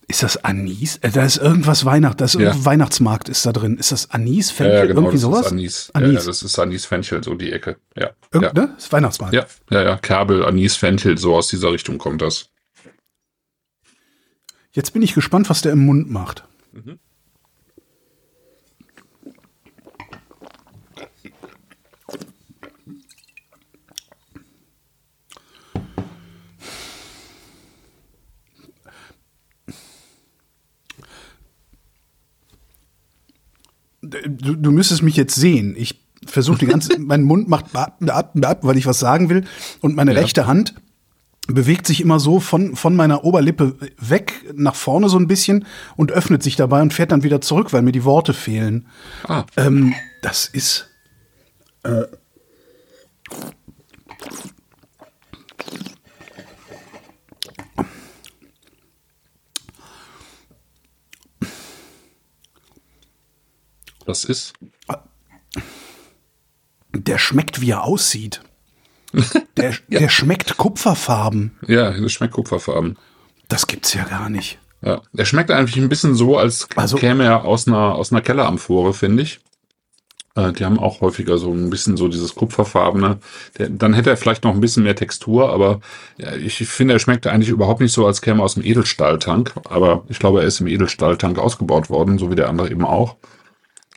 Ist 0.08 0.24
das 0.24 0.44
Anis? 0.44 0.98
Äh, 0.98 1.10
Da 1.10 1.24
ist 1.24 1.38
irgendwas 1.38 1.86
Weihnacht, 1.86 2.20
da 2.20 2.26
ist 2.26 2.34
Ja. 2.36 2.54
Weihnachtsmarkt 2.66 3.30
ist 3.30 3.46
da 3.46 3.54
drin. 3.54 3.78
Ist 3.78 3.94
das 3.94 4.12
Anis, 4.12 4.50
ja, 4.50 4.56
Fenchel, 4.56 4.76
ja, 4.76 4.86
genau, 4.86 5.00
irgendwie 5.02 5.14
das 5.16 5.22
sowas? 5.22 5.46
ist 5.46 5.52
Anis. 5.54 5.92
Ja, 5.96 6.02
Anis. 6.02 6.14
ja, 6.14 6.28
das 6.28 6.44
ist 6.44 6.60
Anis 6.60 6.86
Fenchel, 6.86 7.24
so 7.24 7.34
die 7.34 7.52
Ecke. 7.54 7.78
Ja. 7.98 8.10
Irgend, 8.34 8.58
ja. 8.58 8.62
Ne? 8.62 8.72
Das 8.76 8.84
ist 8.86 8.92
Weihnachtsmarkt. 8.92 9.34
Ja, 9.34 9.46
ja, 9.70 9.82
ja, 9.84 9.98
Kerbel, 9.98 10.44
Anis, 10.46 10.76
Fenchel, 10.76 11.18
so 11.18 11.34
aus 11.36 11.48
dieser 11.48 11.72
Richtung 11.72 11.98
kommt 11.98 12.22
das. 12.22 12.50
Jetzt 14.74 14.92
bin 14.94 15.02
ich 15.02 15.14
gespannt, 15.14 15.50
was 15.50 15.62
der 15.62 15.74
im 15.74 15.86
Mund 15.86 16.10
macht. 16.10 16.48
Du, 34.02 34.56
du 34.56 34.72
müsstest 34.72 35.04
mich 35.04 35.16
jetzt 35.16 35.36
sehen. 35.36 35.76
Ich 35.78 36.02
versuche 36.26 36.60
die 36.60 36.66
ganze, 36.66 36.98
mein 37.00 37.24
Mund 37.24 37.48
macht 37.48 37.76
ab, 37.76 37.98
ab, 38.08 38.34
ab, 38.42 38.60
weil 38.64 38.78
ich 38.78 38.86
was 38.86 39.00
sagen 39.00 39.30
will 39.30 39.44
und 39.82 39.96
meine 39.96 40.14
Ja. 40.14 40.20
rechte 40.22 40.48
Hand 40.48 40.74
bewegt 41.54 41.88
sich 41.88 42.02
immer 42.02 42.20
so 42.20 42.40
von, 42.40 42.76
von 42.76 42.96
meiner 42.96 43.24
Oberlippe 43.24 43.76
weg 43.98 44.34
nach 44.54 44.76
vorne 44.76 45.10
so 45.10 45.18
ein 45.18 45.28
bisschen 45.28 45.66
und 45.96 46.12
öffnet 46.12 46.44
sich 46.44 46.56
dabei 46.56 46.82
und 46.82 46.94
fährt 46.94 47.12
dann 47.12 47.24
wieder 47.24 47.42
zurück, 47.42 47.74
weil 47.74 47.82
mir 47.82 47.92
die 47.92 48.04
Worte 48.04 48.34
fehlen. 48.34 48.88
Ah, 49.28 49.46
Ähm, 49.58 49.94
das 50.22 50.48
ist. 50.48 50.90
Äh, 51.84 52.04
das 64.06 64.24
ist. 64.26 64.54
der 66.94 67.18
schmeckt, 67.18 67.62
wie 67.62 67.72
er 67.72 67.84
aussieht. 67.84 68.42
Der, 69.58 69.74
der 69.88 70.10
schmeckt 70.10 70.58
kupferfarben. 70.58 71.52
Ja, 71.68 71.92
das 71.92 72.12
schmeckt 72.12 72.34
kupferfarben. 72.34 72.98
Das 73.48 73.68
gibt's 73.68 73.94
ja 73.94 74.04
gar 74.06 74.30
nicht. 74.30 74.60
Ja, 74.84 75.02
der 75.14 75.26
schmeckt 75.26 75.52
eigentlich 75.52 75.78
ein 75.78 75.90
bisschen 75.90 76.16
so, 76.16 76.38
als 76.38 76.68
Also- 76.76 76.98
käme 76.98 77.24
er 77.26 77.46
aus 77.46 77.68
einer, 77.68 77.96
aus 77.96 78.12
einer 78.12 78.22
Kelleramphore, 78.22 78.94
finde 78.94 79.24
ich. 79.24 79.40
Äh, 80.36 80.54
die 80.54 80.64
haben 80.64 80.80
auch 80.80 81.02
häufiger 81.02 81.38
so 81.38 81.52
ein 81.52 81.70
bisschen 81.70 81.98
so 81.98 82.08
dieses 82.08 82.36
kupferfarbene. 82.36 83.20
Der, 83.58 83.70
dann 83.70 83.94
hätte 83.94 84.10
er 84.10 84.18
vielleicht 84.18 84.44
noch 84.46 84.54
ein 84.54 84.62
bisschen 84.62 84.84
mehr 84.84 84.96
Textur, 84.96 85.52
aber 85.52 85.82
ja, 86.18 86.34
ich 86.36 86.56
finde, 86.68 86.94
er 86.94 87.00
schmeckt 87.00 87.28
eigentlich 87.28 87.50
überhaupt 87.50 87.82
nicht 87.82 87.92
so, 87.92 88.08
als 88.08 88.22
käme 88.22 88.42
er 88.42 88.46
aus 88.46 88.54
dem 88.56 88.64
Edelstahltank. 88.64 89.54
Aber 89.70 90.04
ich 90.08 90.20
glaube, 90.20 90.40
er 90.42 90.48
ist 90.48 90.62
im 90.62 90.68
Edelstahltank 90.68 91.38
ausgebaut 91.38 91.90
worden, 91.90 92.18
so 92.18 92.32
wie 92.32 92.36
der 92.36 92.48
andere 92.50 92.72
eben 92.72 92.86
auch. 92.86 93.18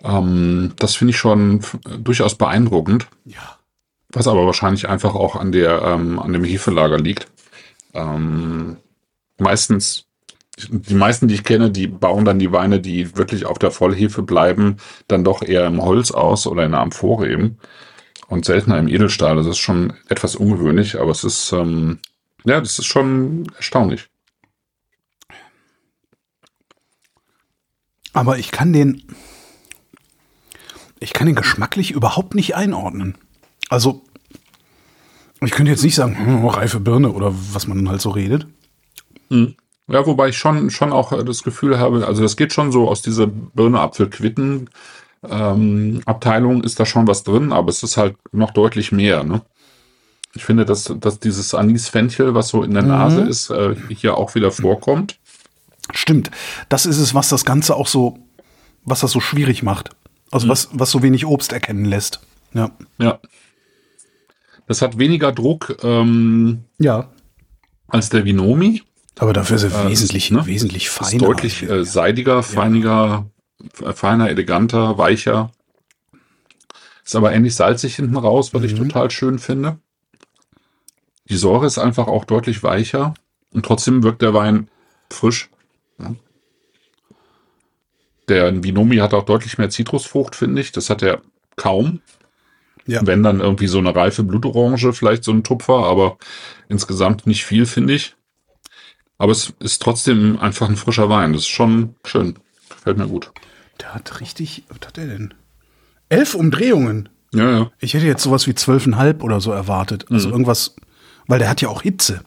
Ähm, 0.02 0.72
das 0.76 0.96
finde 0.96 1.12
ich 1.12 1.18
schon 1.18 1.60
durchaus 1.98 2.34
beeindruckend. 2.34 3.06
Ja. 3.24 3.58
Was 4.14 4.28
aber 4.28 4.46
wahrscheinlich 4.46 4.88
einfach 4.88 5.14
auch 5.14 5.36
an 5.36 5.52
der, 5.52 5.82
ähm, 5.82 6.18
an 6.18 6.32
dem 6.32 6.44
Hefelager 6.44 6.98
liegt. 6.98 7.26
Ähm, 7.92 8.76
meistens, 9.38 10.06
die 10.56 10.94
meisten, 10.94 11.26
die 11.28 11.34
ich 11.34 11.44
kenne, 11.44 11.70
die 11.70 11.88
bauen 11.88 12.24
dann 12.24 12.38
die 12.38 12.52
Weine, 12.52 12.80
die 12.80 13.16
wirklich 13.16 13.44
auf 13.44 13.58
der 13.58 13.72
Vollhefe 13.72 14.22
bleiben, 14.22 14.76
dann 15.08 15.24
doch 15.24 15.42
eher 15.42 15.66
im 15.66 15.82
Holz 15.82 16.12
aus 16.12 16.46
oder 16.46 16.64
in 16.64 16.72
der 16.72 16.80
Amphore 16.80 17.28
eben. 17.28 17.58
Und 18.28 18.44
seltener 18.44 18.78
im 18.78 18.88
Edelstahl. 18.88 19.36
Das 19.36 19.46
ist 19.46 19.58
schon 19.58 19.92
etwas 20.08 20.36
ungewöhnlich, 20.36 20.98
aber 20.98 21.10
es 21.10 21.24
ist, 21.24 21.52
ähm, 21.52 21.98
ja, 22.44 22.60
das 22.60 22.78
ist 22.78 22.86
schon 22.86 23.50
erstaunlich. 23.56 24.08
Aber 28.14 28.38
ich 28.38 28.52
kann 28.52 28.72
den. 28.72 29.02
Ich 31.00 31.12
kann 31.12 31.26
den 31.26 31.36
geschmacklich 31.36 31.90
überhaupt 31.90 32.34
nicht 32.34 32.54
einordnen. 32.54 33.18
Also, 33.68 34.03
ich 35.46 35.52
könnte 35.52 35.70
jetzt 35.70 35.84
nicht 35.84 35.94
sagen, 35.94 36.16
hm, 36.16 36.46
reife 36.46 36.80
Birne 36.80 37.12
oder 37.12 37.34
was 37.52 37.66
man 37.66 37.88
halt 37.88 38.00
so 38.00 38.10
redet. 38.10 38.46
Ja, 39.88 40.06
wobei 40.06 40.28
ich 40.28 40.38
schon, 40.38 40.70
schon 40.70 40.92
auch 40.92 41.24
das 41.24 41.42
Gefühl 41.42 41.78
habe, 41.78 42.06
also 42.06 42.22
das 42.22 42.36
geht 42.36 42.52
schon 42.52 42.72
so 42.72 42.88
aus 42.88 43.02
dieser 43.02 43.26
Birne-Apfel-Quitten 43.26 44.68
ähm, 45.30 46.00
Abteilung 46.04 46.62
ist 46.62 46.78
da 46.80 46.86
schon 46.86 47.06
was 47.06 47.22
drin, 47.22 47.52
aber 47.52 47.68
es 47.70 47.82
ist 47.82 47.96
halt 47.96 48.16
noch 48.32 48.50
deutlich 48.50 48.92
mehr. 48.92 49.24
Ne? 49.24 49.42
Ich 50.34 50.44
finde, 50.44 50.64
dass, 50.64 50.92
dass 50.98 51.20
dieses 51.20 51.54
Anis-Fenchel, 51.54 52.34
was 52.34 52.48
so 52.48 52.62
in 52.62 52.74
der 52.74 52.82
Nase 52.82 53.22
ist, 53.22 53.50
äh, 53.50 53.74
hier 53.88 54.16
auch 54.16 54.34
wieder 54.34 54.50
vorkommt. 54.50 55.18
Stimmt. 55.92 56.30
Das 56.68 56.86
ist 56.86 56.98
es, 56.98 57.14
was 57.14 57.28
das 57.28 57.44
Ganze 57.44 57.76
auch 57.76 57.86
so, 57.86 58.18
was 58.84 59.00
das 59.00 59.12
so 59.12 59.20
schwierig 59.20 59.62
macht. 59.62 59.90
Also 60.30 60.48
was, 60.48 60.68
was 60.72 60.90
so 60.90 61.02
wenig 61.02 61.26
Obst 61.26 61.52
erkennen 61.52 61.84
lässt. 61.84 62.20
Ja. 62.52 62.70
Ja. 62.98 63.20
Das 64.66 64.80
hat 64.82 64.98
weniger 64.98 65.32
Druck 65.32 65.76
ähm, 65.82 66.64
Ja. 66.78 67.10
als 67.88 68.08
der 68.08 68.24
Vinomi. 68.24 68.82
Aber 69.18 69.32
dafür 69.32 69.56
ist 69.56 69.64
er 69.64 69.84
Äh, 69.86 69.90
wesentlich, 69.90 70.30
ne? 70.30 70.44
wesentlich 70.46 70.86
Ist 70.86 70.92
feiner. 70.94 71.18
deutlich 71.24 71.62
äh, 71.62 71.84
seidiger, 71.84 72.42
feiniger, 72.42 73.26
äh, 73.82 73.92
feiner, 73.92 74.28
eleganter, 74.30 74.98
weicher. 74.98 75.50
Ist 77.04 77.14
aber 77.14 77.32
ähnlich 77.32 77.54
salzig 77.54 77.96
hinten 77.96 78.16
raus, 78.16 78.54
was 78.54 78.62
ich 78.62 78.74
total 78.74 79.10
schön 79.10 79.38
finde. 79.38 79.78
Die 81.28 81.36
Säure 81.36 81.66
ist 81.66 81.78
einfach 81.78 82.06
auch 82.06 82.24
deutlich 82.24 82.62
weicher 82.62 83.14
und 83.52 83.64
trotzdem 83.64 84.02
wirkt 84.02 84.22
der 84.22 84.34
Wein 84.34 84.68
frisch. 85.10 85.50
Ja. 85.98 86.14
Der 88.28 88.62
Vinomi 88.64 88.96
hat 88.96 89.12
auch 89.14 89.24
deutlich 89.24 89.58
mehr 89.58 89.68
Zitrusfrucht, 89.70 90.34
finde 90.34 90.60
ich. 90.62 90.72
Das 90.72 90.88
hat 90.90 91.02
er 91.02 91.20
kaum. 91.56 92.00
Ja. 92.86 93.00
Wenn 93.06 93.22
dann 93.22 93.40
irgendwie 93.40 93.66
so 93.66 93.78
eine 93.78 93.94
reife 93.94 94.22
Blutorange, 94.24 94.92
vielleicht 94.92 95.24
so 95.24 95.32
ein 95.32 95.42
Tupfer, 95.42 95.84
aber 95.84 96.18
insgesamt 96.68 97.26
nicht 97.26 97.44
viel, 97.44 97.64
finde 97.66 97.94
ich. 97.94 98.14
Aber 99.16 99.32
es 99.32 99.52
ist 99.60 99.80
trotzdem 99.80 100.38
einfach 100.38 100.68
ein 100.68 100.76
frischer 100.76 101.08
Wein. 101.08 101.32
Das 101.32 101.42
ist 101.42 101.48
schon 101.48 101.94
schön. 102.04 102.34
Gefällt 102.68 102.98
mir 102.98 103.06
gut. 103.08 103.30
Der 103.80 103.94
hat 103.94 104.20
richtig, 104.20 104.64
was 104.68 104.86
hat 104.86 104.96
der 104.96 105.06
denn? 105.06 105.34
Elf 106.08 106.34
Umdrehungen. 106.34 107.08
Ja, 107.32 107.50
ja. 107.50 107.70
Ich 107.80 107.94
hätte 107.94 108.06
jetzt 108.06 108.22
sowas 108.22 108.46
wie 108.46 108.54
zwölfeinhalb 108.54 109.22
oder 109.22 109.40
so 109.40 109.50
erwartet. 109.50 110.06
Also 110.10 110.28
Mhm. 110.28 110.34
irgendwas, 110.34 110.76
weil 111.26 111.38
der 111.38 111.48
hat 111.48 111.60
ja 111.62 111.68
auch 111.68 111.82
Hitze. 111.82 112.22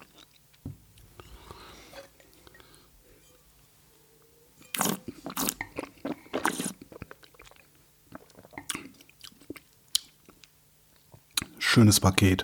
Schönes 11.77 11.99
Paket. 11.99 12.43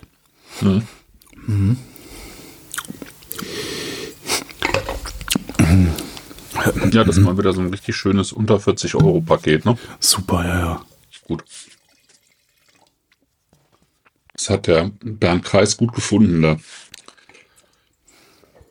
Ja, 6.91 7.03
das 7.03 7.17
ist 7.17 7.23
mal 7.23 7.35
wieder 7.35 7.51
so 7.51 7.61
ein 7.61 7.71
richtig 7.71 7.95
schönes 7.95 8.31
unter 8.31 8.59
40 8.59 8.93
Euro 8.93 9.21
Paket, 9.21 9.65
ne? 9.65 9.75
Super, 9.99 10.45
ja, 10.45 10.59
ja. 10.59 10.85
Gut. 11.25 11.43
Das 14.35 14.51
hat 14.51 14.67
der 14.67 14.91
Bernd 15.03 15.43
Kreis 15.43 15.77
gut 15.77 15.95
gefunden 15.95 16.43
da. 16.43 16.57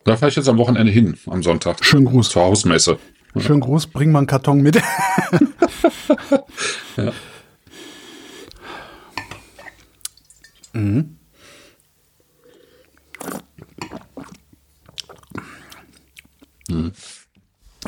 Da 0.05 0.15
fahre 0.15 0.29
ich 0.29 0.37
jetzt 0.37 0.47
am 0.47 0.57
Wochenende 0.59 0.93
hin, 0.93 1.17
am 1.25 1.43
Sonntag. 1.43 1.83
Schönen 1.83 2.05
Gruß. 2.05 2.29
Zur 2.29 2.43
Hausmesse. 2.43 2.99
Schönen 3.37 3.59
Gruß, 3.59 3.87
bring 3.87 4.13
mal 4.13 4.19
einen 4.19 4.27
Karton 4.27 4.61
mit. 4.61 4.81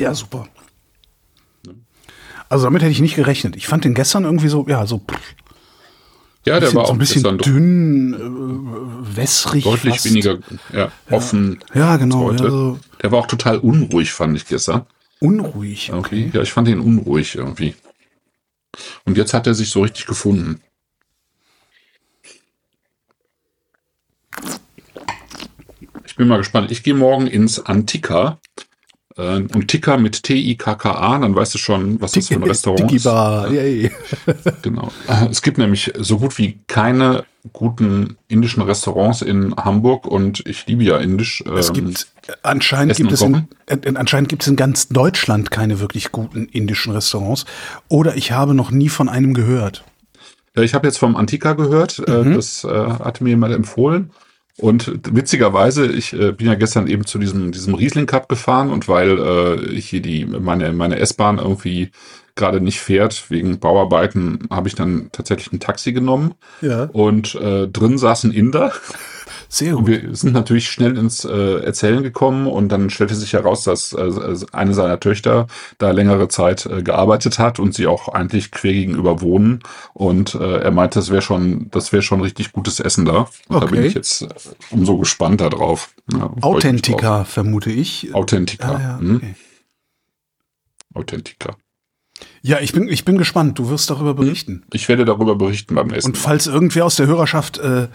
Ja, 0.06 0.14
super. 0.14 0.47
Also 2.47 2.66
damit 2.66 2.84
hätte 2.84 2.91
ich 2.91 3.01
nicht 3.01 3.16
gerechnet. 3.16 3.56
Ich 3.56 3.66
fand 3.66 3.86
den 3.86 3.95
gestern 3.95 4.24
irgendwie 4.24 4.49
so, 4.49 4.68
ja, 4.68 4.86
so, 4.86 4.99
pff, 4.99 5.36
Ja, 6.45 6.60
der 6.60 6.68
bisschen, 6.68 6.76
war 6.76 6.84
auch 6.84 6.88
so 6.89 6.93
ein 6.93 6.99
bisschen 6.99 7.38
dünn, 7.39 8.14
äh, 8.14 9.18
wässrig. 9.18 9.64
deutlich 9.64 9.95
fast. 9.95 10.06
weniger 10.06 10.38
ja, 10.72 10.91
offen. 11.10 11.60
Ja, 11.74 11.97
genau. 11.97 12.30
als 12.30 12.41
Ja, 12.41 12.51
so 12.51 12.80
Der 13.01 13.12
war 13.12 13.18
auch 13.18 13.26
total 13.26 13.58
unruhig, 13.58 14.12
fand 14.14 14.38
ich 14.38 14.45
gestern. 14.45 14.86
unruhig. 15.20 15.89
Irgendwie. 15.89 16.30
Ja, 16.34 16.43
ich 16.43 16.53
fand 16.53 16.68
ihn 16.68 16.80
unruhig 16.82 17.34
irgendwie. 17.34 17.74
Und 19.06 19.18
jetzt 19.18 19.34
hat 19.34 19.47
er 19.47 19.56
sich 19.56 19.72
so 19.72 19.82
richtig 19.82 20.06
gefunden. 20.06 20.62
Ich 26.06 26.16
bin 26.16 26.28
mal 26.28 26.38
gespannt. 26.38 26.72
Ich 26.72 26.84
gehe 26.84 26.93
morgen 26.93 27.26
ins 27.26 27.60
Antika. 27.60 28.39
Äh, 29.18 29.38
und 29.38 29.68
Tika 29.68 29.97
mit 29.97 30.24
T-I-K-K-A, 30.24 31.20
dann 31.20 31.36
weißt 31.36 31.53
du 31.53 31.57
schon, 31.57 32.01
was 32.01 32.11
das 32.13 32.28
für 32.28 32.36
ein 32.36 32.43
Restaurant 32.43 32.91
ist. 32.91 33.03
Bar. 33.03 33.51
Yay. 33.51 33.91
Genau. 34.61 34.91
Äh, 35.07 35.28
Es 35.30 35.41
gibt 35.41 35.57
nämlich 35.57 35.93
so 35.97 36.18
gut 36.20 36.38
wie 36.38 36.59
keine 36.68 37.26
guten 37.53 38.18
indischen 38.28 38.63
Restaurants 38.63 39.22
in 39.22 39.55
Hamburg 39.55 40.07
und 40.07 40.45
ich 40.47 40.66
liebe 40.68 40.84
ja 40.84 40.97
Indisch. 40.97 41.43
Es 41.57 41.70
Ähm, 41.70 41.74
gibt 41.76 42.07
anscheinend 42.41 42.91
Essen 42.93 43.03
gibt 43.03 43.13
es 43.13 43.22
und 43.22 43.47
in, 43.68 43.95
äh, 43.95 43.99
anscheinend 43.99 44.30
gibt 44.30 44.41
es 44.41 44.47
in 44.47 44.55
ganz 44.55 44.88
Deutschland 44.89 45.51
keine 45.51 45.80
wirklich 45.80 46.11
guten 46.11 46.45
indischen 46.47 46.91
Restaurants 46.93 47.45
oder 47.88 48.16
ich 48.16 48.32
habe 48.32 48.55
noch 48.55 48.72
nie 48.72 48.89
von 48.89 49.09
einem 49.09 49.34
gehört. 49.34 49.84
Ja, 50.55 50.63
ich 50.63 50.74
habe 50.74 50.88
jetzt 50.88 50.97
vom 50.97 51.16
Antika 51.16 51.53
gehört, 51.53 51.99
äh, 51.99 52.34
das 52.34 52.63
äh, 52.63 52.70
hatte 52.70 53.24
mir 53.24 53.32
jemand 53.32 53.53
empfohlen. 53.53 54.09
Und 54.58 54.99
witzigerweise, 55.14 55.86
ich 55.88 56.14
äh, 56.14 56.32
bin 56.32 56.47
ja 56.47 56.56
gestern 56.56 56.88
eben 56.88 57.06
zu 57.06 57.20
diesem, 57.20 57.51
diesem 57.51 57.76
Riesling 57.76 58.06
Cup 58.06 58.30
gefahren 58.30 58.72
und 58.72 58.88
weil 58.88 59.20
äh, 59.20 59.82
hier 59.82 60.01
die, 60.01 60.26
meine, 60.26 60.72
meine 60.72 60.97
S-Bahn 60.99 61.39
irgendwie 61.39 61.91
gerade 62.36 62.62
nicht 62.62 62.80
fährt, 62.80 63.30
wegen 63.30 63.60
Bauarbeiten, 63.60 64.47
habe 64.49 64.68
ich 64.68 64.76
dann 64.76 65.10
tatsächlich 65.12 65.51
ein 65.51 65.60
Taxi 65.60 65.93
genommen. 65.93 66.36
Ja. 66.62 66.84
Und 66.86 67.36
äh, 67.36 67.68
drin 67.68 67.97
saß 67.97 68.26
ein 68.26 68.32
Inder. 68.32 68.72
Sehr 69.50 69.78
Und 69.78 69.86
gut. 69.86 70.04
wir 70.04 70.16
sind 70.16 70.34
natürlich 70.34 70.70
schnell 70.70 70.98
ins 70.98 71.24
äh, 71.26 71.60
Erzählen 71.64 72.04
gekommen 72.04 72.48
und 72.48 72.70
dann 72.70 72.89
stellte 72.89 73.16
sich 73.16 73.34
heraus, 73.34 73.64
dass 73.64 73.93
äh, 73.93 74.12
eine 74.52 74.74
seiner 74.74 75.00
Töchter 75.00 75.48
da 75.78 75.91
längere 75.91 76.28
Zeit 76.28 76.66
äh, 76.66 76.82
gearbeitet 76.84 77.39
hat 77.39 77.60
und 77.60 77.74
sie 77.74 77.88
auch 77.88 78.10
eigentlich 78.10 78.52
quer 78.52 78.74
gegenüber 78.74 79.22
wohnen. 79.22 79.60
Und 79.93 80.36
äh, 80.36 80.58
er 80.60 80.72
meinte, 80.72 81.00
das 81.00 81.10
wäre 81.10 81.22
schon, 81.22 81.70
das 81.72 81.91
wäre 81.93 82.02
schon 82.02 82.22
richtig 82.22 82.52
gutes 82.52 82.80
Essen 82.80 83.06
da. 83.06 83.28
Und 83.48 83.62
da 83.62 83.66
bin 83.68 83.80
Okay. 83.80 83.88
ich 83.88 83.93
jetzt 83.93 84.22
äh, 84.24 84.28
umso 84.72 84.98
gespannter 84.98 85.50
drauf. 85.50 85.89
Ja, 86.12 86.18
mich 86.30 86.41
drauf. 86.41 86.43
Authentica, 86.43 87.24
vermute 87.24 87.72
ich. 87.72 88.14
Authentica. 88.14 88.72
Ah, 88.76 88.80
ja, 88.82 89.00
hm? 89.00 89.16
okay. 89.18 89.36
Authentica. 90.93 91.58
ja, 92.41 92.60
ich 92.60 92.72
bin, 92.72 92.88
ich 92.88 93.04
bin 93.04 93.18
gespannt. 93.18 93.60
Du 93.60 93.70
wirst 93.70 93.89
darüber 93.89 94.14
berichten. 94.14 94.64
Ich 94.72 94.88
werde 94.88 95.04
darüber 95.04 95.36
berichten 95.36 95.76
beim 95.76 95.88
nächsten 95.88 96.12
Und 96.12 96.18
falls 96.18 96.48
irgendwer 96.48 96.86
aus 96.86 96.96
der 96.96 97.08
Hörerschaft 97.08 97.58
äh, 97.58 97.88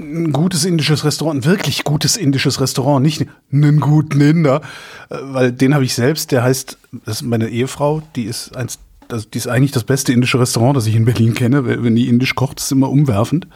ein 0.00 0.32
gutes 0.32 0.64
indisches 0.64 1.04
Restaurant, 1.04 1.40
ein 1.40 1.44
wirklich 1.44 1.84
gutes 1.84 2.16
indisches 2.16 2.60
Restaurant, 2.60 3.02
nicht 3.02 3.26
einen 3.52 3.80
guten 3.80 4.20
Inder, 4.20 4.62
äh, 5.10 5.16
weil 5.20 5.52
den 5.52 5.74
habe 5.74 5.84
ich 5.84 5.94
selbst, 5.94 6.32
der 6.32 6.42
heißt, 6.42 6.78
das 7.04 7.16
ist 7.16 7.22
meine 7.22 7.48
Ehefrau, 7.48 8.02
die 8.16 8.24
ist 8.24 8.56
eins, 8.56 8.78
das, 9.08 9.28
die 9.30 9.38
ist 9.38 9.48
eigentlich 9.48 9.72
das 9.72 9.84
beste 9.84 10.12
indische 10.12 10.40
Restaurant, 10.40 10.76
das 10.76 10.86
ich 10.86 10.94
in 10.94 11.04
Berlin 11.04 11.34
kenne. 11.34 11.64
Wenn 11.66 11.96
die 11.96 12.08
indisch 12.08 12.34
kocht, 12.34 12.58
ist 12.58 12.66
es 12.66 12.72
immer 12.72 12.90
umwerfend. 12.90 13.46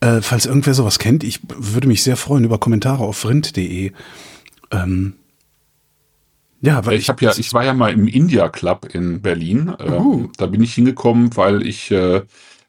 Äh, 0.00 0.22
falls 0.22 0.46
irgendwer 0.46 0.74
sowas 0.74 0.98
kennt, 0.98 1.22
ich 1.22 1.40
würde 1.48 1.86
mich 1.86 2.02
sehr 2.02 2.16
freuen 2.16 2.44
über 2.44 2.58
Kommentare 2.58 3.04
auf 3.04 3.18
vrind.de. 3.18 3.92
Ähm, 4.70 5.14
ja, 6.62 6.84
weil 6.84 6.98
Ich 6.98 7.08
habe 7.08 7.24
ja, 7.24 7.32
ich 7.36 7.52
war 7.54 7.64
ja 7.64 7.74
mal 7.74 7.92
im 7.92 8.06
India 8.06 8.48
Club 8.48 8.88
in 8.92 9.20
Berlin. 9.22 9.72
Ähm, 9.78 9.92
Uh. 9.92 10.28
Da 10.36 10.46
bin 10.46 10.62
ich 10.62 10.74
hingekommen, 10.74 11.36
weil 11.36 11.66
ich 11.66 11.90
äh, 11.90 12.22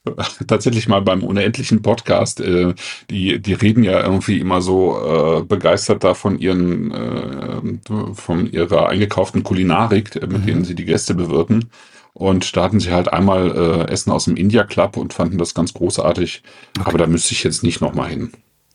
tatsächlich 0.47 0.87
mal 0.87 1.01
beim 1.01 1.23
unendlichen 1.23 1.81
Podcast, 1.81 2.41
äh, 2.41 2.73
die 3.09 3.39
die 3.39 3.53
reden 3.53 3.83
ja 3.83 4.03
irgendwie 4.03 4.39
immer 4.39 4.61
so 4.61 4.97
äh, 5.39 5.43
begeistert 5.43 6.03
da 6.03 6.13
von 6.13 6.39
ihren 6.39 6.91
äh, 6.91 8.13
von 8.13 8.51
ihrer 8.51 8.89
eingekauften 8.89 9.43
Kulinarik, 9.43 10.15
äh, 10.15 10.27
mit 10.27 10.47
denen 10.47 10.63
sie 10.63 10.75
die 10.75 10.85
Gäste 10.85 11.13
bewirten. 11.13 11.69
Und 12.13 12.57
da 12.57 12.63
hatten 12.63 12.79
sie 12.79 12.91
halt 12.91 13.13
einmal 13.13 13.51
äh, 13.51 13.91
Essen 13.91 14.11
aus 14.11 14.25
dem 14.25 14.35
India 14.35 14.63
Club 14.63 14.97
und 14.97 15.13
fanden 15.13 15.37
das 15.37 15.53
ganz 15.53 15.73
großartig. 15.73 16.43
Aber 16.83 16.97
da 16.97 17.07
müsste 17.07 17.33
ich 17.33 17.43
jetzt 17.43 17.63
nicht 17.63 17.79
nochmal 17.79 18.09
hin. 18.09 18.31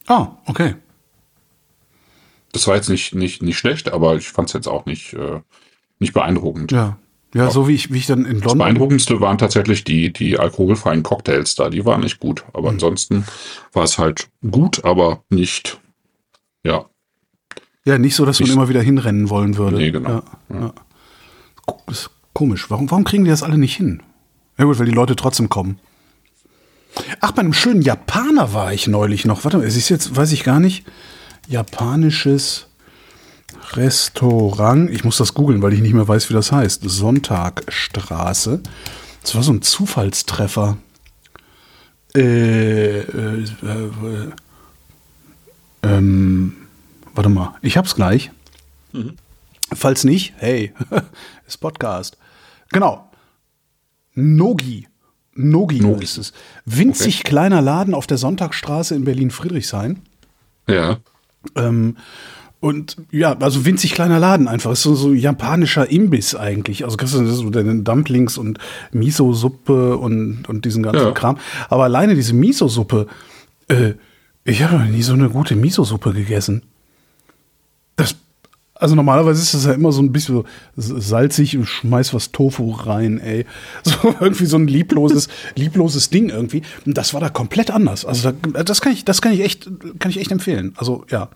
Ah, 0.06 0.28
okay. 0.46 0.74
Das 2.52 2.66
war 2.66 2.76
jetzt 2.76 2.88
nicht, 2.88 3.14
nicht, 3.14 3.42
nicht 3.42 3.58
schlecht, 3.58 3.92
aber 3.92 4.16
ich 4.16 4.28
fand 4.30 4.48
es 4.48 4.54
jetzt 4.54 4.68
auch 4.68 4.86
nicht, 4.86 5.12
äh, 5.12 5.40
nicht 5.98 6.14
beeindruckend. 6.14 6.72
Ja. 6.72 6.96
Ja, 7.36 7.50
so 7.50 7.68
wie 7.68 7.74
ich, 7.74 7.92
wie 7.92 7.98
ich 7.98 8.06
dann 8.06 8.24
in 8.24 8.36
Das 8.36 8.44
London. 8.44 8.58
beeindruckendste 8.58 9.20
waren 9.20 9.38
tatsächlich 9.38 9.84
die, 9.84 10.12
die 10.12 10.38
alkoholfreien 10.38 11.02
Cocktails 11.02 11.54
da. 11.54 11.68
Die 11.70 11.84
waren 11.84 12.00
nicht 12.00 12.18
gut. 12.20 12.40
Hm. 12.42 12.50
Aber 12.54 12.68
ansonsten 12.70 13.24
war 13.72 13.84
es 13.84 13.98
halt 13.98 14.28
gut, 14.50 14.84
aber 14.84 15.22
nicht, 15.30 15.80
ja, 16.64 16.86
Ja, 17.84 17.98
nicht 17.98 18.16
so, 18.16 18.24
dass 18.24 18.40
man 18.40 18.50
immer 18.50 18.68
wieder 18.68 18.82
hinrennen 18.82 19.28
wollen 19.30 19.56
würde. 19.56 19.76
Nee, 19.76 19.90
genau. 19.92 20.08
Ja, 20.10 20.22
ja. 20.60 20.72
Ko- 21.66 21.82
ist 21.90 22.10
komisch. 22.32 22.70
Warum, 22.70 22.90
warum 22.90 23.04
kriegen 23.04 23.24
die 23.24 23.30
das 23.30 23.42
alle 23.42 23.58
nicht 23.58 23.76
hin? 23.76 24.02
Ja 24.58 24.64
gut, 24.64 24.78
weil 24.78 24.86
die 24.86 24.92
Leute 24.92 25.14
trotzdem 25.16 25.48
kommen. 25.48 25.78
Ach, 27.20 27.32
bei 27.32 27.40
einem 27.40 27.52
schönen 27.52 27.82
Japaner 27.82 28.54
war 28.54 28.72
ich 28.72 28.86
neulich 28.86 29.26
noch. 29.26 29.44
Warte 29.44 29.58
mal, 29.58 29.66
es 29.66 29.76
ist 29.76 29.88
jetzt, 29.90 30.16
weiß 30.16 30.32
ich 30.32 30.44
gar 30.44 30.60
nicht, 30.60 30.84
japanisches 31.46 32.65
Restaurant, 33.74 34.90
ich 34.90 35.04
muss 35.04 35.16
das 35.16 35.34
googeln, 35.34 35.62
weil 35.62 35.72
ich 35.72 35.80
nicht 35.80 35.94
mehr 35.94 36.06
weiß, 36.06 36.28
wie 36.30 36.34
das 36.34 36.52
heißt. 36.52 36.82
Sonntagstraße. 36.84 38.60
Das 39.22 39.34
war 39.34 39.42
so 39.42 39.52
ein 39.52 39.62
Zufallstreffer. 39.62 40.76
Äh, 42.14 43.00
äh, 43.00 43.42
äh, 43.42 44.30
ähm, 45.82 46.56
warte 47.14 47.28
mal, 47.28 47.54
ich 47.62 47.76
hab's 47.76 47.94
gleich. 47.94 48.30
Falls 49.74 50.04
nicht, 50.04 50.34
hey, 50.38 50.72
ist 51.46 51.58
Podcast. 51.58 52.16
Genau. 52.70 53.10
Nogi. 54.14 54.88
Nogi, 55.34 55.80
Nogi. 55.80 56.04
ist 56.04 56.16
es. 56.16 56.32
Winzig 56.64 57.24
kleiner 57.24 57.60
Laden 57.60 57.94
auf 57.94 58.06
der 58.06 58.16
Sonntagsstraße 58.16 58.94
in 58.94 59.04
Berlin-Friedrichshain. 59.04 60.00
Ja. 60.66 60.98
Ähm, 61.54 61.96
und 62.58 62.96
ja, 63.10 63.36
also 63.38 63.64
winzig 63.66 63.92
kleiner 63.92 64.18
Laden 64.18 64.48
einfach. 64.48 64.72
Ist 64.72 64.82
so, 64.82 64.94
so 64.94 65.12
japanischer 65.12 65.90
Imbiss 65.90 66.34
eigentlich. 66.34 66.84
Also 66.84 66.96
kriegst 66.96 67.14
du 67.14 67.26
so 67.26 67.50
deine 67.50 67.82
Dumplings 67.82 68.38
und 68.38 68.58
Miso-Suppe 68.92 69.96
und, 69.98 70.48
und 70.48 70.64
diesen 70.64 70.82
ganzen 70.82 71.04
Ja. 71.04 71.12
Kram. 71.12 71.38
Aber 71.68 71.84
alleine 71.84 72.14
diese 72.14 72.32
Miso-Suppe, 72.32 73.08
äh, 73.68 73.92
ich 74.44 74.62
habe 74.62 74.78
noch 74.78 74.86
nie 74.86 75.02
so 75.02 75.12
eine 75.12 75.28
gute 75.28 75.54
Miso-Suppe 75.54 76.14
gegessen. 76.14 76.62
Das, 77.96 78.16
also 78.74 78.94
normalerweise 78.94 79.42
ist 79.42 79.52
das 79.52 79.66
ja 79.66 79.72
immer 79.72 79.92
so 79.92 80.00
ein 80.00 80.12
bisschen 80.12 80.44
so 80.76 80.98
salzig 80.98 81.58
und 81.58 81.66
schmeiß 81.66 82.14
was 82.14 82.32
Tofu 82.32 82.70
rein, 82.70 83.18
ey. 83.18 83.44
So 83.84 84.14
irgendwie 84.18 84.46
so 84.46 84.56
ein 84.56 84.66
liebloses, 84.66 85.28
liebloses 85.56 86.08
Ding 86.08 86.30
irgendwie. 86.30 86.62
Und 86.86 86.96
das 86.96 87.12
war 87.12 87.20
da 87.20 87.28
komplett 87.28 87.70
anders. 87.70 88.06
Also 88.06 88.32
da, 88.32 88.62
das 88.62 88.80
kann 88.80 88.92
ich, 88.94 89.04
das 89.04 89.20
kann 89.20 89.32
ich 89.32 89.40
echt, 89.40 89.70
kann 89.98 90.10
ich 90.10 90.18
echt 90.18 90.32
empfehlen. 90.32 90.72
Also 90.76 91.04
ja. 91.10 91.28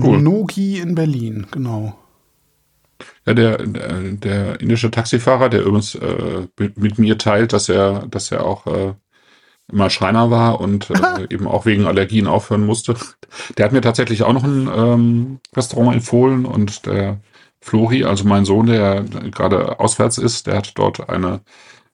Cool. 0.00 0.20
Nogi 0.20 0.78
in 0.78 0.94
Berlin, 0.94 1.46
genau. 1.50 1.98
Ja, 3.26 3.34
der, 3.34 3.58
der, 3.58 4.02
der 4.02 4.60
indische 4.60 4.90
Taxifahrer, 4.90 5.48
der 5.48 5.62
übrigens 5.62 5.94
äh, 5.94 6.46
mit, 6.58 6.78
mit 6.78 6.98
mir 6.98 7.18
teilt, 7.18 7.52
dass 7.52 7.68
er, 7.68 8.06
dass 8.08 8.30
er 8.30 8.44
auch 8.44 8.66
äh, 8.66 8.94
immer 9.70 9.90
Schreiner 9.90 10.30
war 10.30 10.60
und 10.60 10.90
äh, 10.90 11.26
eben 11.30 11.46
auch 11.46 11.66
wegen 11.66 11.86
Allergien 11.86 12.26
aufhören 12.26 12.64
musste. 12.64 12.94
Der 13.58 13.64
hat 13.64 13.72
mir 13.72 13.80
tatsächlich 13.80 14.22
auch 14.22 14.32
noch 14.32 14.44
ein 14.44 14.68
ähm, 14.74 15.40
Restaurant 15.54 15.94
empfohlen 15.94 16.44
und 16.46 16.86
der 16.86 17.20
Flori, 17.60 18.04
also 18.04 18.24
mein 18.24 18.44
Sohn, 18.44 18.66
der 18.66 19.02
gerade 19.02 19.80
auswärts 19.80 20.18
ist, 20.18 20.46
der 20.46 20.58
hat 20.58 20.72
dort 20.76 21.08
eine 21.10 21.40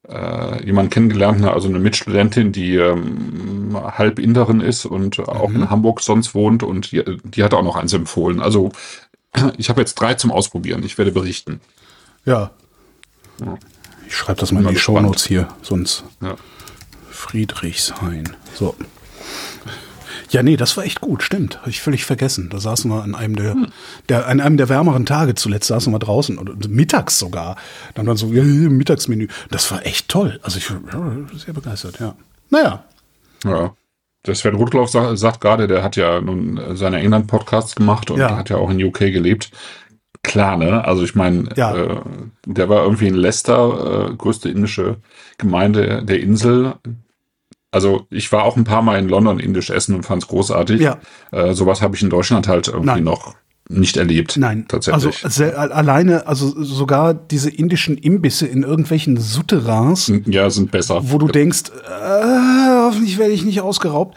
äh, 0.09 0.65
jemanden 0.65 0.91
kennengelernt, 0.91 1.45
also 1.45 1.69
eine 1.69 1.79
Mitstudentin, 1.79 2.53
die 2.53 2.77
ähm, 2.77 3.77
halb 3.77 4.19
Inderin 4.19 4.61
ist 4.61 4.85
und 4.85 5.21
auch 5.29 5.51
in 5.51 5.71
Hamburg 5.71 6.01
sonst 6.01 6.35
wohnt 6.35 6.63
und 6.63 6.93
die, 6.93 7.03
die 7.23 7.43
hat 7.45 7.55
auch 7.55 7.63
noch 7.63 7.77
eins 7.77 7.93
empfohlen. 7.93 8.41
Also 8.41 8.73
ich 9.59 9.69
habe 9.69 9.81
jetzt 9.81 9.95
drei 9.95 10.15
zum 10.15 10.33
Ausprobieren. 10.33 10.83
Ich 10.85 10.99
werde 10.99 11.13
berichten. 11.13 11.61
Ja. 12.25 12.51
Ja. 13.41 13.59
Ich 14.07 14.17
schreibe 14.17 14.41
das 14.41 14.53
mal 14.53 14.63
in 14.63 14.69
die. 14.69 14.77
Shownotes 14.77 15.25
hier, 15.25 15.49
sonst 15.63 16.05
Ja. 16.21 16.37
Friedrichshain. 17.11 18.37
So. 18.55 18.75
Ja, 20.33 20.43
nee, 20.43 20.57
das 20.57 20.76
war 20.76 20.85
echt 20.85 21.01
gut, 21.03 21.22
stimmt. 21.22 21.59
Habe 21.61 21.70
ich 21.70 21.83
völlig 21.83 22.05
vergessen. 22.07 22.49
Da 22.51 22.59
saßen 22.59 22.91
wir 22.91 23.03
an 23.03 23.14
einem 23.14 23.37
der, 23.37 23.55
der, 24.09 24.26
an 24.26 24.41
einem 24.41 24.57
der 24.57 24.68
wärmeren 24.70 25.05
Tage 25.05 25.35
zuletzt 25.35 25.68
saßen 25.68 25.93
wir 25.93 25.99
draußen 25.99 26.39
und 26.39 26.68
mittags 26.70 27.18
sogar. 27.18 27.57
Dann 27.95 28.07
dann 28.07 28.16
so, 28.16 28.28
ja, 28.33 28.43
Mittagsmenü. 28.43 29.28
Das 29.51 29.70
war 29.70 29.85
echt 29.87 30.09
toll. 30.09 30.41
Also 30.43 30.57
ich 30.59 30.70
war 30.70 30.80
sehr 31.37 31.53
begeistert, 31.55 32.01
ja. 32.01 32.14
Naja. 32.51 32.85
Ja. 33.45 33.74
Der 34.26 34.35
Sven 34.35 34.55
Rudloff 34.55 34.89
sagt, 34.89 35.18
sagt 35.18 35.41
gerade, 35.43 35.66
der 35.66 35.83
hat 35.83 35.97
ja 35.97 36.20
nun 36.20 36.59
seine 36.76 36.99
England-Podcasts 37.01 37.74
gemacht 37.74 38.11
und 38.11 38.18
Ja. 38.20 38.37
hat 38.37 38.49
ja 38.51 38.57
auch 38.57 38.70
in 38.70 38.83
UK 38.83 38.99
gelebt. 39.12 39.51
Klar, 40.22 40.57
ne? 40.57 40.85
Also 40.85 41.03
ich 41.03 41.14
meine, 41.16 41.49
Ja. 41.57 41.74
äh, 41.74 42.01
der 42.47 42.68
war 42.68 42.85
irgendwie 42.85 43.09
in 43.09 43.14
Leicester, 43.16 44.11
äh, 44.11 44.14
größte 44.14 44.49
indische 44.49 44.97
Gemeinde 45.39 46.05
der 46.05 46.20
Insel. 46.20 46.74
Also 47.73 48.07
ich 48.11 48.31
war 48.31 48.45
auch 48.45 48.57
ein 48.57 48.64
paar 48.64 48.83
Mal 48.83 48.99
in 48.99 49.09
London 49.09 49.41
indisch 49.41 49.70
essen 49.70 49.95
und 49.97 50.05
fand's 50.05 50.29
großartig. 50.29 50.81
Ja. 50.81 50.99
Äh, 51.31 51.55
sowas 51.55 51.83
habe 51.83 51.97
ich 51.97 52.03
in 52.03 52.11
Deutschland 52.11 52.47
halt 52.47 52.68
irgendwie 52.68 52.87
Nein. 52.87 53.05
noch 53.05 53.35
nicht 53.68 53.97
erlebt. 53.97 54.37
Nein, 54.37 54.66
Tatsächlich. 54.68 55.25
Also 55.25 55.45
alleine, 55.45 56.27
also 56.27 56.62
sogar 56.62 57.14
diese 57.14 57.49
indischen 57.49 57.97
Imbisse 57.97 58.47
in 58.47 58.62
irgendwelchen 58.62 59.16
Souterrains, 59.16 60.12
ja, 60.27 60.51
sind 60.51 60.70
besser. 60.70 61.01
wo 61.05 61.16
du 61.18 61.29
denkst, 61.29 61.70
äh, 61.87 62.52
hoffentlich 62.93 63.18
werde 63.18 63.32
ich 63.32 63.45
nicht 63.45 63.61
ausgeraubt. 63.61 64.16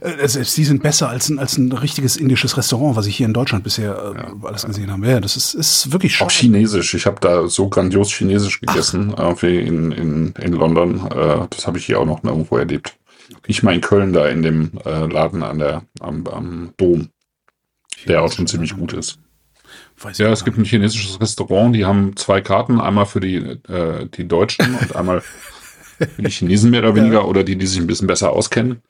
Äh, 0.00 0.28
selbst 0.28 0.56
die 0.56 0.64
sind 0.64 0.82
besser 0.82 1.08
als 1.08 1.28
ein, 1.28 1.38
als 1.38 1.58
ein 1.58 1.72
richtiges 1.72 2.16
indisches 2.16 2.56
Restaurant, 2.56 2.96
was 2.96 3.06
ich 3.06 3.16
hier 3.16 3.26
in 3.26 3.34
Deutschland 3.34 3.64
bisher 3.64 4.14
äh, 4.16 4.46
alles 4.46 4.64
gesehen 4.64 4.90
habe. 4.90 5.06
Ja, 5.06 5.20
das 5.20 5.36
ist, 5.36 5.54
ist 5.54 5.92
wirklich 5.92 6.14
Auch 6.14 6.30
schade. 6.30 6.32
Chinesisch. 6.32 6.94
Ich 6.94 7.06
habe 7.06 7.18
da 7.20 7.48
so 7.48 7.68
grandios 7.68 8.10
Chinesisch 8.10 8.60
gegessen, 8.60 9.14
irgendwie 9.16 9.58
in, 9.58 9.92
in, 9.92 10.34
in 10.40 10.52
London. 10.52 11.06
Äh, 11.10 11.46
das 11.50 11.66
habe 11.66 11.78
ich 11.78 11.86
hier 11.86 12.00
auch 12.00 12.06
noch 12.06 12.22
nirgendwo 12.22 12.56
erlebt. 12.56 12.94
Ich 13.46 13.62
in 13.62 13.80
Köln 13.80 14.12
da 14.12 14.26
in 14.26 14.42
dem 14.42 14.72
äh, 14.84 15.06
Laden 15.06 15.42
an 15.42 15.58
der, 15.58 15.82
am, 16.00 16.26
am 16.26 16.72
Dom, 16.76 17.08
der 18.06 18.22
auch 18.22 18.32
schon 18.32 18.46
ziemlich 18.46 18.76
gut 18.76 18.92
ist. 18.92 19.18
Weiß 20.00 20.18
Ja, 20.18 20.30
es 20.30 20.44
gibt 20.44 20.58
ein 20.58 20.64
chinesisches 20.64 21.20
Restaurant, 21.20 21.74
die 21.74 21.84
haben 21.84 22.16
zwei 22.16 22.40
Karten, 22.40 22.80
einmal 22.80 23.06
für 23.06 23.20
die, 23.20 23.36
äh, 23.36 24.08
die 24.08 24.26
Deutschen 24.26 24.74
und 24.74 24.96
einmal 24.96 25.22
für 26.06 26.22
die 26.22 26.30
Chinesen 26.30 26.70
mehr 26.70 26.80
oder 26.80 26.94
weniger 26.94 27.28
oder 27.28 27.44
die, 27.44 27.56
die 27.56 27.66
sich 27.66 27.80
ein 27.80 27.86
bisschen 27.86 28.06
besser 28.06 28.32
auskennen. 28.32 28.82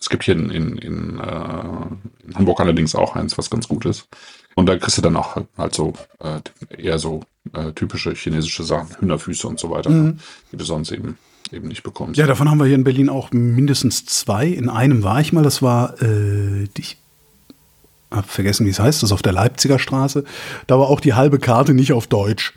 Es 0.00 0.08
gibt 0.08 0.24
hier 0.24 0.34
in, 0.34 0.50
in, 0.50 0.78
in, 0.78 1.20
äh, 1.20 2.26
in 2.26 2.34
Hamburg 2.34 2.60
allerdings 2.60 2.94
auch 2.94 3.16
eins, 3.16 3.36
was 3.36 3.50
ganz 3.50 3.68
gut 3.68 3.84
ist. 3.84 4.08
Und 4.54 4.66
da 4.66 4.76
kriegst 4.76 4.96
du 4.96 5.02
dann 5.02 5.16
auch 5.16 5.36
halt 5.58 5.74
so 5.74 5.92
äh, 6.20 6.40
eher 6.80 6.98
so 6.98 7.22
äh, 7.52 7.72
typische 7.72 8.14
chinesische 8.14 8.62
Sachen, 8.62 8.96
Hühnerfüße 8.98 9.46
und 9.46 9.58
so 9.58 9.70
weiter, 9.70 9.90
die 10.52 10.56
du 10.56 10.64
sonst 10.64 10.92
eben, 10.92 11.18
eben 11.52 11.68
nicht 11.68 11.82
bekommst. 11.82 12.18
Ja, 12.18 12.26
davon 12.26 12.50
haben 12.50 12.58
wir 12.58 12.66
hier 12.66 12.76
in 12.76 12.84
Berlin 12.84 13.08
auch 13.08 13.32
mindestens 13.32 14.06
zwei. 14.06 14.46
In 14.46 14.68
einem 14.68 15.02
war 15.02 15.20
ich 15.20 15.32
mal, 15.32 15.42
das 15.42 15.60
war, 15.60 16.00
äh, 16.00 16.68
ich 16.78 16.98
hab 18.10 18.30
vergessen, 18.30 18.64
wie 18.66 18.70
es 18.70 18.78
heißt, 18.78 19.02
das 19.02 19.08
ist 19.08 19.12
auf 19.12 19.22
der 19.22 19.32
Leipziger 19.32 19.78
Straße. 19.78 20.24
Da 20.66 20.78
war 20.78 20.88
auch 20.88 21.00
die 21.00 21.14
halbe 21.14 21.38
Karte 21.38 21.74
nicht 21.74 21.92
auf 21.92 22.06
Deutsch. 22.06 22.54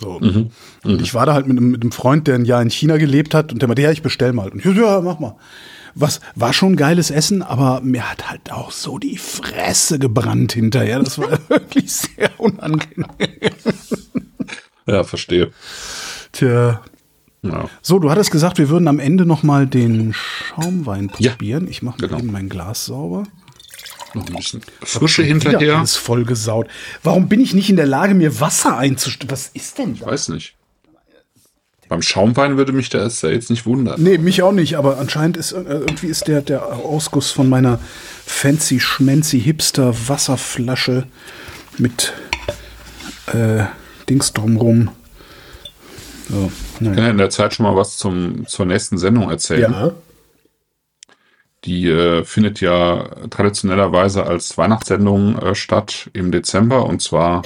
So. 0.00 0.12
Und 0.12 1.02
ich 1.02 1.12
war 1.14 1.26
da 1.26 1.34
halt 1.34 1.46
mit 1.46 1.58
einem, 1.58 1.70
mit 1.70 1.82
einem 1.82 1.92
Freund, 1.92 2.26
der 2.26 2.36
ein 2.36 2.44
Jahr 2.44 2.62
in 2.62 2.70
China 2.70 2.96
gelebt 2.96 3.34
hat 3.34 3.52
und 3.52 3.60
der 3.60 3.68
meinte, 3.68 3.82
ja, 3.82 3.90
ich 3.90 4.02
bestell 4.02 4.32
mal. 4.32 4.48
Und 4.48 4.64
ich 4.64 4.76
ja, 4.76 5.00
mach 5.00 5.18
mal. 5.18 5.36
Was 5.94 6.20
war 6.36 6.52
schon 6.52 6.76
geiles 6.76 7.10
Essen, 7.10 7.42
aber 7.42 7.80
mir 7.80 8.08
hat 8.10 8.30
halt 8.30 8.52
auch 8.52 8.70
so 8.70 8.98
die 8.98 9.18
Fresse 9.18 9.98
gebrannt 9.98 10.52
hinterher. 10.52 11.00
Das 11.00 11.18
war 11.18 11.30
wirklich 11.48 11.92
sehr 11.92 12.30
unangenehm. 12.38 13.06
ja 14.86 15.04
verstehe. 15.04 15.50
Tja. 16.32 16.80
Ja. 17.42 17.70
So, 17.80 17.98
du 17.98 18.10
hattest 18.10 18.30
gesagt, 18.30 18.58
wir 18.58 18.68
würden 18.68 18.86
am 18.86 18.98
Ende 18.98 19.24
noch 19.24 19.42
mal 19.42 19.66
den 19.66 20.12
Schaumwein 20.12 21.10
Ja, 21.18 21.30
probieren. 21.32 21.66
ich 21.68 21.82
mache 21.82 22.00
mal 22.02 22.08
genau. 22.08 22.18
eben 22.20 22.32
mein 22.32 22.48
Glas 22.50 22.84
sauber. 22.84 23.24
Noch 24.14 24.26
ein 24.26 24.34
bisschen 24.34 24.60
Frische 24.82 25.22
hinterher. 25.22 25.78
Alles 25.78 25.96
voll 25.96 26.24
gesaut. 26.24 26.68
Warum 27.02 27.28
bin 27.28 27.40
ich 27.40 27.54
nicht 27.54 27.70
in 27.70 27.76
der 27.76 27.86
Lage, 27.86 28.14
mir 28.14 28.40
Wasser 28.40 28.76
einzustellen? 28.76 29.30
Was 29.30 29.48
ist 29.54 29.78
denn 29.78 29.98
da? 29.98 30.06
Weiß 30.06 30.28
nicht. 30.28 30.54
Beim 31.88 32.02
Schaumwein 32.02 32.56
würde 32.56 32.72
mich 32.72 32.88
das 32.88 33.20
ja 33.22 33.30
jetzt 33.30 33.50
nicht 33.50 33.66
wundern. 33.66 34.00
Nee, 34.00 34.16
mich 34.18 34.42
auch 34.42 34.52
nicht, 34.52 34.76
aber 34.76 34.98
anscheinend 34.98 35.36
ist 35.36 35.50
äh, 35.50 35.60
irgendwie 35.62 36.06
ist 36.06 36.28
der, 36.28 36.40
der 36.40 36.64
Ausguss 36.76 37.32
von 37.32 37.48
meiner 37.48 37.80
fancy 38.24 38.78
schmancy 38.78 39.40
hipster 39.40 39.92
Wasserflasche 40.08 41.06
mit 41.78 42.12
äh, 43.26 43.64
Dings 44.08 44.32
drumrum. 44.32 44.90
So, 46.28 46.52
Ich 46.78 46.86
kann 46.86 46.96
ja 46.96 47.10
in 47.10 47.18
der 47.18 47.30
Zeit 47.30 47.54
schon 47.54 47.64
mal 47.66 47.74
was 47.74 47.96
zum, 47.96 48.46
zur 48.46 48.66
nächsten 48.66 48.96
Sendung 48.96 49.28
erzählen. 49.28 49.72
ja. 49.72 49.92
Die 51.64 51.88
äh, 51.88 52.24
findet 52.24 52.60
ja 52.60 53.10
traditionellerweise 53.28 54.26
als 54.26 54.56
Weihnachtssendung 54.56 55.38
äh, 55.38 55.54
statt 55.54 56.10
im 56.14 56.32
Dezember 56.32 56.86
und 56.86 57.02
zwar 57.02 57.42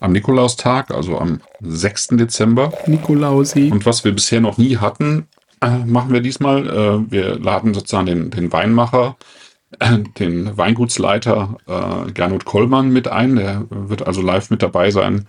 am 0.00 0.12
Nikolaustag, 0.12 0.90
also 0.92 1.18
am 1.18 1.40
6. 1.60 2.08
Dezember. 2.12 2.72
Nikolausi. 2.86 3.70
Und 3.70 3.86
was 3.86 4.04
wir 4.04 4.12
bisher 4.12 4.40
noch 4.40 4.56
nie 4.56 4.78
hatten, 4.78 5.26
äh, 5.60 5.78
machen 5.84 6.12
wir 6.12 6.20
diesmal. 6.20 6.66
Äh, 6.68 7.12
wir 7.12 7.38
laden 7.38 7.74
sozusagen 7.74 8.06
den, 8.06 8.30
den 8.30 8.52
Weinmacher, 8.52 9.16
äh, 9.78 9.98
den 10.18 10.56
Weingutsleiter 10.56 11.56
äh, 11.66 12.12
Gernot 12.12 12.44
Kollmann 12.44 12.90
mit 12.90 13.08
ein. 13.08 13.36
Der 13.36 13.66
wird 13.68 14.06
also 14.06 14.22
live 14.22 14.50
mit 14.50 14.62
dabei 14.62 14.90
sein. 14.90 15.26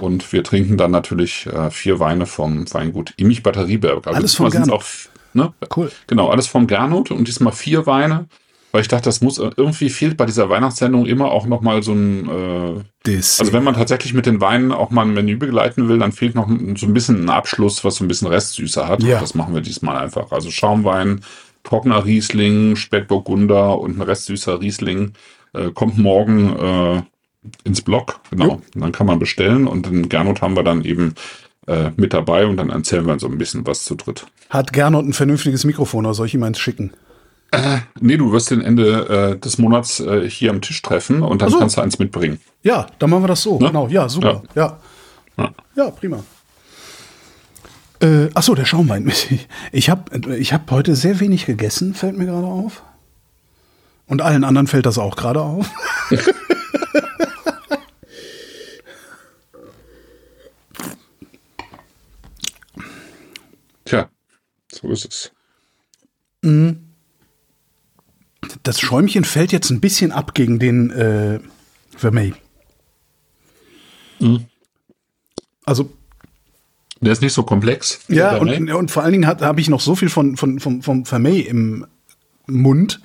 Und 0.00 0.32
wir 0.32 0.44
trinken 0.44 0.76
dann 0.76 0.92
natürlich 0.92 1.46
äh, 1.46 1.70
vier 1.70 1.98
Weine 1.98 2.26
vom 2.26 2.72
Weingut 2.72 3.14
Immich 3.16 3.42
Batterieberg. 3.42 4.06
Also 4.06 4.18
Alles 4.18 4.32
sind's 4.34 4.52
Gernot. 4.52 5.08
Ne? 5.34 5.52
Cool. 5.74 5.90
Genau, 6.06 6.28
alles 6.28 6.46
vom 6.46 6.66
Gernot 6.66 7.10
und 7.10 7.28
diesmal 7.28 7.52
vier 7.52 7.86
Weine. 7.86 8.26
Weil 8.72 8.80
ich 8.80 8.88
dachte, 8.88 9.04
das 9.04 9.20
muss 9.20 9.38
äh, 9.38 9.50
irgendwie 9.54 9.90
fehlt 9.90 10.16
bei 10.16 10.24
dieser 10.24 10.48
Weihnachtssendung 10.48 11.04
immer 11.04 11.30
auch 11.30 11.44
noch 11.46 11.60
mal 11.60 11.82
so 11.82 11.92
ein 11.92 12.28
äh, 12.28 12.80
Das, 13.02 13.38
also 13.38 13.52
wenn 13.52 13.64
man 13.64 13.74
tatsächlich 13.74 14.14
mit 14.14 14.24
den 14.24 14.40
Weinen 14.40 14.72
auch 14.72 14.90
mal 14.90 15.02
ein 15.02 15.12
Menü 15.12 15.36
begleiten 15.36 15.88
will, 15.88 15.98
dann 15.98 16.12
fehlt 16.12 16.34
noch 16.34 16.48
so 16.48 16.86
ein 16.86 16.94
bisschen 16.94 17.22
ein 17.22 17.28
Abschluss, 17.28 17.84
was 17.84 17.96
so 17.96 18.04
ein 18.04 18.08
bisschen 18.08 18.28
Restsüße 18.28 18.88
hat. 18.88 19.02
Ja. 19.02 19.20
Das 19.20 19.34
machen 19.34 19.52
wir 19.52 19.60
diesmal 19.60 19.98
einfach. 19.98 20.32
Also 20.32 20.50
Schaumwein, 20.50 21.20
trockener 21.64 22.06
Riesling, 22.06 22.76
Spätburgunder 22.76 23.78
und 23.78 23.98
ein 23.98 24.02
restsüßer 24.02 24.60
Riesling. 24.62 25.12
äh, 25.54 25.70
kommt 25.70 25.98
morgen 25.98 26.56
äh, 26.56 27.02
ins 27.64 27.82
Blog, 27.82 28.20
genau. 28.30 28.44
Jo. 28.44 28.62
Und 28.74 28.80
dann 28.80 28.92
kann 28.92 29.06
man 29.06 29.18
bestellen 29.18 29.66
und 29.66 29.86
den 29.86 30.08
Gernot 30.08 30.42
haben 30.42 30.56
wir 30.56 30.62
dann 30.62 30.84
eben 30.84 31.14
äh, 31.66 31.90
mit 31.96 32.12
dabei 32.12 32.46
und 32.46 32.56
dann 32.56 32.70
erzählen 32.70 33.06
wir 33.06 33.18
so 33.18 33.28
ein 33.28 33.38
bisschen 33.38 33.66
was 33.66 33.84
zu 33.84 33.94
dritt. 33.94 34.26
Hat 34.50 34.72
Gernot 34.72 35.04
ein 35.06 35.12
vernünftiges 35.12 35.64
Mikrofon 35.64 36.04
oder 36.06 36.14
soll 36.14 36.26
ich 36.26 36.34
ihm 36.34 36.42
eins 36.42 36.58
schicken? 36.58 36.92
Nee, 38.00 38.16
du 38.16 38.32
wirst 38.32 38.50
den 38.50 38.62
Ende 38.62 39.32
äh, 39.34 39.38
des 39.38 39.58
Monats 39.58 40.00
äh, 40.00 40.28
hier 40.28 40.50
am 40.50 40.62
Tisch 40.62 40.80
treffen 40.80 41.22
und 41.22 41.42
dann 41.42 41.50
so. 41.50 41.58
kannst 41.58 41.76
du 41.76 41.82
eins 41.82 41.98
mitbringen. 41.98 42.40
Ja, 42.62 42.86
dann 42.98 43.10
machen 43.10 43.24
wir 43.24 43.28
das 43.28 43.42
so. 43.42 43.58
Ne? 43.58 43.66
Genau, 43.66 43.88
ja, 43.88 44.08
super. 44.08 44.42
Ja. 44.54 44.78
Ja, 45.36 45.50
Ja. 45.76 45.90
prima. 45.90 46.22
Äh, 48.00 48.30
achso, 48.34 48.54
der 48.54 48.64
Schaumwein. 48.64 49.12
Ich 49.70 49.90
habe 49.90 50.34
ich 50.36 50.52
hab 50.54 50.70
heute 50.70 50.96
sehr 50.96 51.20
wenig 51.20 51.44
gegessen, 51.44 51.94
fällt 51.94 52.16
mir 52.16 52.24
gerade 52.26 52.46
auf. 52.46 52.82
Und 54.06 54.22
allen 54.22 54.44
anderen 54.44 54.66
fällt 54.66 54.86
das 54.86 54.98
auch 54.98 55.14
gerade 55.16 55.40
auf. 55.42 55.70
Tja, 63.84 64.08
so 64.82 64.90
ist 64.90 65.04
es. 65.04 65.32
Das 68.62 68.80
Schäumchen 68.80 69.24
fällt 69.24 69.52
jetzt 69.52 69.70
ein 69.70 69.80
bisschen 69.80 70.12
ab 70.12 70.34
gegen 70.34 70.58
den 70.58 70.90
äh, 70.90 71.40
Vermeil. 71.96 72.34
Also 75.64 75.92
Der 77.00 77.12
ist 77.12 77.22
nicht 77.22 77.32
so 77.32 77.42
komplex. 77.44 78.00
Ja, 78.08 78.36
und, 78.36 78.70
und 78.70 78.90
vor 78.90 79.02
allen 79.02 79.12
Dingen 79.12 79.26
habe 79.26 79.60
ich 79.60 79.68
noch 79.68 79.80
so 79.80 79.94
viel 79.94 80.08
von, 80.08 80.36
von, 80.36 80.60
vom, 80.60 80.82
vom 80.82 81.04
Vermeil 81.04 81.40
im 81.40 81.86
Mund, 82.46 83.00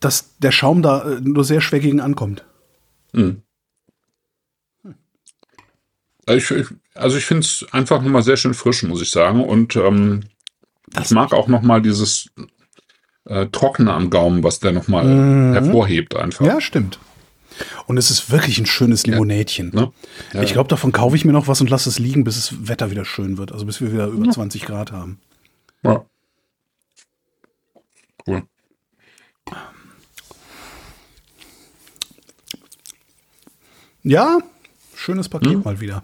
dass 0.00 0.36
der 0.38 0.52
Schaum 0.52 0.82
da 0.82 1.02
äh, 1.02 1.20
nur 1.20 1.44
sehr 1.44 1.60
schwer 1.60 1.80
gegen 1.80 2.00
ankommt. 2.00 2.44
Ich, 6.28 6.50
ich, 6.50 6.66
also 6.94 7.16
ich 7.16 7.24
finde 7.24 7.42
es 7.42 7.66
einfach 7.72 8.02
nochmal 8.02 8.22
sehr 8.22 8.36
schön 8.36 8.54
frisch, 8.54 8.82
muss 8.82 9.02
ich 9.02 9.10
sagen. 9.10 9.44
Und 9.44 9.76
ähm, 9.76 10.24
ich 11.00 11.10
mag 11.10 11.32
auch 11.32 11.48
nochmal 11.48 11.80
dieses 11.82 12.30
äh, 13.24 13.46
Trockene 13.46 13.92
am 13.92 14.10
Gaumen, 14.10 14.42
was 14.44 14.60
der 14.60 14.72
nochmal 14.72 15.54
hervorhebt 15.54 16.16
einfach. 16.16 16.44
Ja, 16.44 16.60
stimmt. 16.60 16.98
Und 17.86 17.98
es 17.98 18.10
ist 18.10 18.30
wirklich 18.30 18.58
ein 18.58 18.66
schönes 18.66 19.06
Limonädchen. 19.06 19.70
Ne? 19.74 19.92
Ja, 20.32 20.42
Ich 20.42 20.52
glaube, 20.52 20.68
davon 20.68 20.92
kaufe 20.92 21.16
ich 21.16 21.24
mir 21.24 21.32
noch 21.32 21.48
was 21.48 21.60
und 21.60 21.68
lasse 21.70 21.88
es 21.88 21.98
liegen, 21.98 22.24
bis 22.24 22.36
das 22.36 22.68
Wetter 22.68 22.90
wieder 22.90 23.04
schön 23.04 23.36
wird. 23.38 23.52
Also 23.52 23.66
bis 23.66 23.80
wir 23.80 23.92
wieder 23.92 24.06
über 24.06 24.30
20 24.30 24.64
Grad 24.64 24.92
haben. 24.92 25.20
ja. 25.82 26.04
Cool. 28.26 28.42
Ja, 34.04 34.38
schönes 34.94 35.28
Paket 35.28 35.64
mal 35.64 35.80
wieder. 35.80 36.02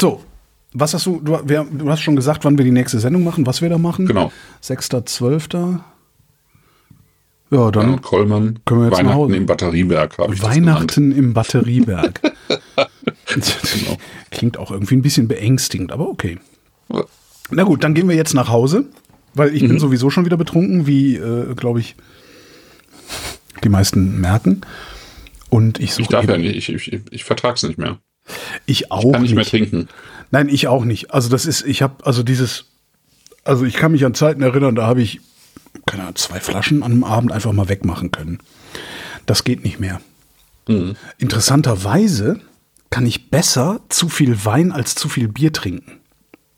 So, 0.00 0.22
was 0.72 0.94
hast 0.94 1.06
du, 1.06 1.20
du, 1.20 1.38
wer, 1.44 1.64
du 1.64 1.88
hast 1.90 2.00
schon 2.02 2.16
gesagt, 2.16 2.44
wann 2.44 2.56
wir 2.58 2.64
die 2.64 2.70
nächste 2.70 2.98
Sendung 3.00 3.24
machen, 3.24 3.46
was 3.46 3.62
wir 3.62 3.68
da 3.68 3.78
machen. 3.78 4.06
Genau. 4.06 4.30
6.12. 4.62 5.80
Ja, 7.50 7.70
dann 7.70 7.72
Gernot 7.72 8.02
Kollmann, 8.02 8.58
können 8.66 8.80
wir 8.82 8.88
jetzt 8.88 8.92
nach 8.92 8.98
Weihnachten 8.98 9.14
Hause. 9.18 9.36
im 9.36 9.46
Batterieberg, 9.46 10.18
habe 10.18 10.34
ich 10.34 10.40
das 10.40 10.50
Weihnachten 10.50 11.12
im 11.12 11.32
Batterieberg. 11.32 12.20
Genau. 12.22 13.96
Klingt 14.30 14.58
auch 14.58 14.70
irgendwie 14.70 14.96
ein 14.96 15.02
bisschen 15.02 15.28
beängstigend, 15.28 15.90
aber 15.90 16.08
okay. 16.08 16.38
Na 17.50 17.62
gut, 17.62 17.82
dann 17.84 17.94
gehen 17.94 18.06
wir 18.08 18.16
jetzt 18.16 18.34
nach 18.34 18.50
Hause, 18.50 18.84
weil 19.34 19.54
ich 19.56 19.62
Mhm. 19.62 19.68
bin 19.68 19.78
sowieso 19.80 20.10
schon 20.10 20.26
wieder 20.26 20.36
betrunken, 20.36 20.86
wie, 20.86 21.16
äh, 21.16 21.54
glaube 21.54 21.80
ich, 21.80 21.96
die 23.64 23.70
meisten 23.70 24.20
merken. 24.20 24.60
Und 25.48 25.80
ich 25.80 25.92
suche 25.92 26.02
Ich 26.02 26.08
darf 26.08 26.28
ja 26.28 26.36
nicht, 26.36 26.68
ich, 26.68 26.68
ich, 26.68 27.00
ich 27.10 27.24
vertrag's 27.24 27.62
nicht 27.62 27.78
mehr. 27.78 27.98
Ich 28.66 28.90
auch 28.90 29.12
Kann 29.12 29.22
nicht 29.22 29.30
mehr 29.34 29.40
nicht. 29.40 29.50
trinken. 29.50 29.88
Nein, 30.30 30.48
ich 30.48 30.68
auch 30.68 30.84
nicht. 30.84 31.12
Also 31.12 31.28
das 31.28 31.46
ist, 31.46 31.64
ich 31.66 31.82
habe, 31.82 32.04
also 32.06 32.22
dieses, 32.22 32.66
also 33.44 33.64
ich 33.64 33.74
kann 33.74 33.92
mich 33.92 34.04
an 34.04 34.14
Zeiten 34.14 34.42
erinnern, 34.42 34.74
da 34.74 34.86
habe 34.86 35.00
ich, 35.00 35.20
keine 35.86 36.02
Ahnung, 36.02 36.16
zwei 36.16 36.40
Flaschen 36.40 36.82
an 36.82 36.92
einem 36.92 37.04
Abend 37.04 37.32
einfach 37.32 37.52
mal 37.52 37.68
wegmachen 37.68 38.10
können. 38.12 38.38
Das 39.26 39.44
geht 39.44 39.64
nicht 39.64 39.80
mehr. 39.80 40.00
Interessanterweise 41.18 42.40
kann 42.90 43.06
ich 43.06 43.30
besser 43.30 43.80
zu 43.88 44.08
viel 44.08 44.44
Wein 44.44 44.70
als 44.72 44.94
zu 44.94 45.08
viel 45.08 45.28
Bier 45.28 45.52
trinken. 45.52 45.92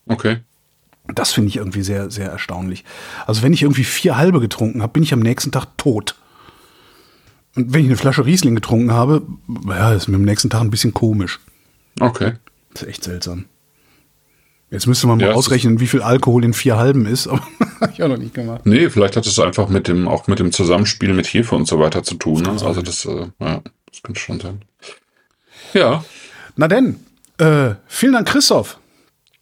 Okay. 0.07 0.39
Das 1.15 1.31
finde 1.31 1.49
ich 1.49 1.57
irgendwie 1.57 1.81
sehr, 1.81 2.11
sehr 2.11 2.29
erstaunlich. 2.29 2.83
Also 3.25 3.41
wenn 3.41 3.53
ich 3.53 3.63
irgendwie 3.63 3.83
vier 3.83 4.17
halbe 4.17 4.39
getrunken 4.39 4.81
habe, 4.81 4.93
bin 4.93 5.03
ich 5.03 5.13
am 5.13 5.19
nächsten 5.19 5.51
Tag 5.51 5.77
tot. 5.77 6.15
Und 7.55 7.73
wenn 7.73 7.81
ich 7.81 7.87
eine 7.87 7.97
Flasche 7.97 8.25
Riesling 8.25 8.55
getrunken 8.55 8.91
habe, 8.91 9.21
ja, 9.67 9.93
ist 9.93 10.07
mir 10.07 10.15
am 10.15 10.21
nächsten 10.23 10.49
Tag 10.49 10.61
ein 10.61 10.71
bisschen 10.71 10.93
komisch. 10.93 11.39
Okay. 11.99 12.33
Das 12.73 12.83
ist 12.83 12.87
echt 12.89 13.03
seltsam. 13.03 13.45
Jetzt 14.69 14.87
müsste 14.87 15.05
man 15.07 15.17
mal 15.17 15.27
Ja, 15.27 15.33
ausrechnen, 15.33 15.81
wie 15.81 15.87
viel 15.87 16.01
Alkohol 16.01 16.45
in 16.45 16.53
vier 16.53 16.77
halben 16.77 17.05
ist, 17.05 17.27
aber 17.27 17.41
habe 17.81 17.91
ich 17.93 18.01
auch 18.01 18.07
noch 18.07 18.17
nicht 18.17 18.33
gemacht. 18.33 18.65
Nee, 18.65 18.89
vielleicht 18.89 19.17
hat 19.17 19.25
es 19.25 19.37
einfach 19.39 19.67
mit 19.67 19.87
dem, 19.89 20.07
auch 20.07 20.27
mit 20.27 20.39
dem 20.39 20.51
Zusammenspiel 20.53 21.13
mit 21.13 21.27
Hefe 21.27 21.55
und 21.55 21.67
so 21.67 21.79
weiter 21.79 22.03
zu 22.03 22.15
tun. 22.15 22.41
Ne? 22.43 22.51
Also 22.51 22.81
das, 22.81 23.03
äh, 23.05 23.27
ja, 23.39 23.61
das 23.91 24.01
könnte 24.03 24.19
schon 24.21 24.39
sein. 24.39 24.61
Ja, 25.73 26.03
Na 26.55 26.67
denn, 26.67 26.95
äh, 27.37 27.75
vielen 27.87 28.13
Dank, 28.13 28.27
Christoph. 28.29 28.77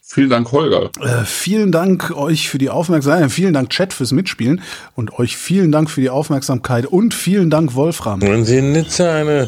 vielen 0.02 0.30
Dank, 0.32 0.52
Holger. 0.52 0.90
Äh, 1.00 1.26
vielen 1.26 1.72
Dank 1.72 2.10
euch 2.12 2.50
für 2.50 2.58
die 2.58 2.70
Aufmerksamkeit. 2.72 3.32
Vielen 3.32 3.54
Dank, 3.54 3.70
Chat, 3.70 3.94
fürs 3.94 4.12
Mitspielen. 4.12 4.62
Und 4.96 5.14
euch 5.20 5.38
vielen 5.38 5.72
Dank 5.72 5.90
für 5.92 6.02
die 6.02 6.10
Aufmerksamkeit. 6.10 6.88
Und 6.88 7.14
vielen 7.14 7.50
Dank, 7.52 7.76
Wolfram. 7.76 8.22
Wenn 8.22 8.46
Sie 8.46 8.58
in 8.58 8.72
Nizza 8.72 9.12
eine 9.14 9.48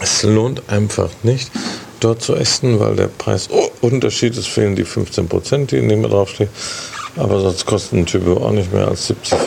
Es 0.00 0.22
lohnt 0.22 0.62
einfach 0.68 1.10
nicht, 1.22 1.50
dort 2.00 2.22
zu 2.22 2.34
essen, 2.34 2.80
weil 2.80 2.96
der 2.96 3.08
Preisunterschied 3.08 4.36
ist, 4.36 4.48
fehlen 4.48 4.76
die 4.76 4.84
15 4.84 5.28
Prozent, 5.28 5.70
die 5.70 5.78
in 5.78 5.88
dem 5.88 6.02
draufstehen. 6.02 6.50
Aber 7.16 7.40
sonst 7.40 7.64
kostet 7.64 7.92
ein 7.92 8.06
Typ 8.06 8.26
auch 8.26 8.50
nicht 8.50 8.72
mehr 8.72 8.88
als 8.88 9.06
70, 9.06 9.38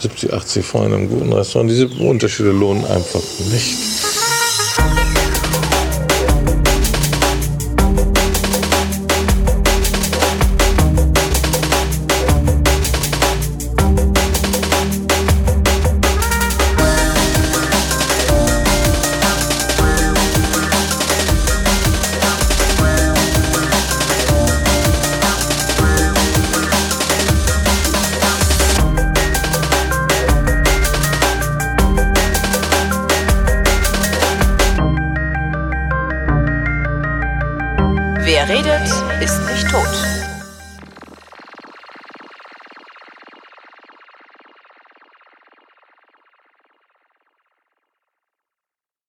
70 0.00 0.32
80 0.32 0.64
Francs 0.64 0.86
in 0.86 0.94
einem 0.94 1.08
guten 1.08 1.32
Restaurant. 1.32 1.70
Diese 1.70 1.86
Unterschiede 1.86 2.50
lohnen 2.50 2.86
einfach 2.86 3.20
nicht. 3.52 3.76